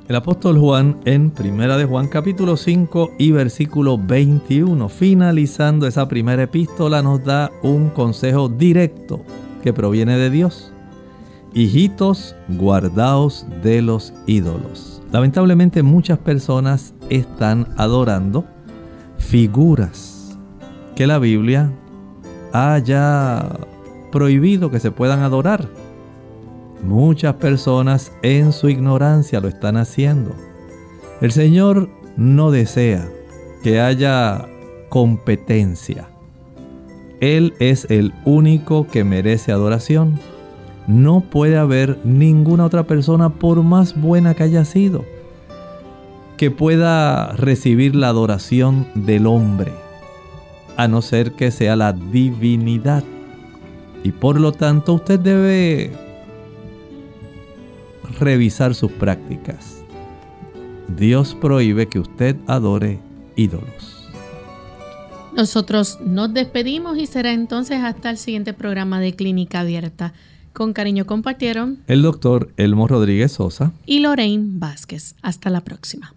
El 0.07 0.15
apóstol 0.15 0.57
Juan 0.57 1.01
en 1.03 1.31
Primera 1.31 1.75
de 1.75 1.83
Juan 1.83 2.07
capítulo 2.07 2.55
5 2.55 3.15
y 3.17 3.31
versículo 3.31 3.97
21, 3.97 4.87
finalizando 4.87 5.85
esa 5.85 6.07
primera 6.07 6.43
epístola, 6.43 7.01
nos 7.01 7.25
da 7.25 7.51
un 7.61 7.89
consejo 7.89 8.47
directo 8.47 9.19
que 9.61 9.73
proviene 9.73 10.17
de 10.17 10.29
Dios. 10.29 10.71
Hijitos, 11.53 12.37
guardaos 12.47 13.45
de 13.61 13.81
los 13.81 14.13
ídolos. 14.27 15.01
Lamentablemente 15.11 15.83
muchas 15.83 16.19
personas 16.19 16.93
están 17.09 17.67
adorando 17.75 18.45
figuras 19.17 20.37
que 20.95 21.05
la 21.05 21.19
Biblia 21.19 21.69
haya 22.53 23.45
prohibido 24.13 24.71
que 24.71 24.79
se 24.79 24.91
puedan 24.91 25.19
adorar 25.19 25.67
Muchas 26.83 27.35
personas 27.35 28.11
en 28.21 28.51
su 28.51 28.69
ignorancia 28.69 29.39
lo 29.39 29.47
están 29.47 29.77
haciendo. 29.77 30.31
El 31.21 31.31
Señor 31.31 31.89
no 32.15 32.51
desea 32.51 33.07
que 33.63 33.79
haya 33.79 34.47
competencia. 34.89 36.09
Él 37.19 37.55
es 37.59 37.87
el 37.89 38.13
único 38.25 38.87
que 38.87 39.03
merece 39.03 39.51
adoración. 39.51 40.19
No 40.85 41.21
puede 41.21 41.57
haber 41.57 41.99
ninguna 42.03 42.65
otra 42.65 42.83
persona, 42.83 43.29
por 43.29 43.63
más 43.63 43.99
buena 43.99 44.35
que 44.35 44.43
haya 44.43 44.63
sido, 44.63 45.03
que 46.37 46.51
pueda 46.51 47.33
recibir 47.33 47.95
la 47.95 48.09
adoración 48.09 48.87
del 48.93 49.25
hombre, 49.25 49.73
a 50.77 50.87
no 50.87 51.01
ser 51.01 51.33
que 51.33 51.49
sea 51.51 51.75
la 51.75 51.91
divinidad. 51.91 53.03
Y 54.03 54.11
por 54.11 54.39
lo 54.39 54.51
tanto 54.51 54.93
usted 54.93 55.19
debe 55.19 56.06
revisar 58.19 58.75
sus 58.75 58.91
prácticas. 58.91 59.83
Dios 60.95 61.35
prohíbe 61.39 61.87
que 61.87 61.99
usted 61.99 62.35
adore 62.47 62.99
ídolos. 63.35 64.09
Nosotros 65.35 65.99
nos 66.01 66.33
despedimos 66.33 66.97
y 66.97 67.05
será 67.05 67.31
entonces 67.31 67.83
hasta 67.83 68.09
el 68.09 68.17
siguiente 68.17 68.53
programa 68.53 68.99
de 68.99 69.15
Clínica 69.15 69.59
Abierta. 69.59 70.13
Con 70.51 70.73
cariño 70.73 71.05
compartieron 71.05 71.83
el 71.85 72.01
doctor 72.01 72.51
Elmo 72.57 72.87
Rodríguez 72.87 73.33
Sosa 73.33 73.71
y 73.85 73.99
Lorraine 73.99 74.57
Vázquez. 74.57 75.13
Hasta 75.21 75.51
la 75.51 75.61
próxima. 75.61 76.16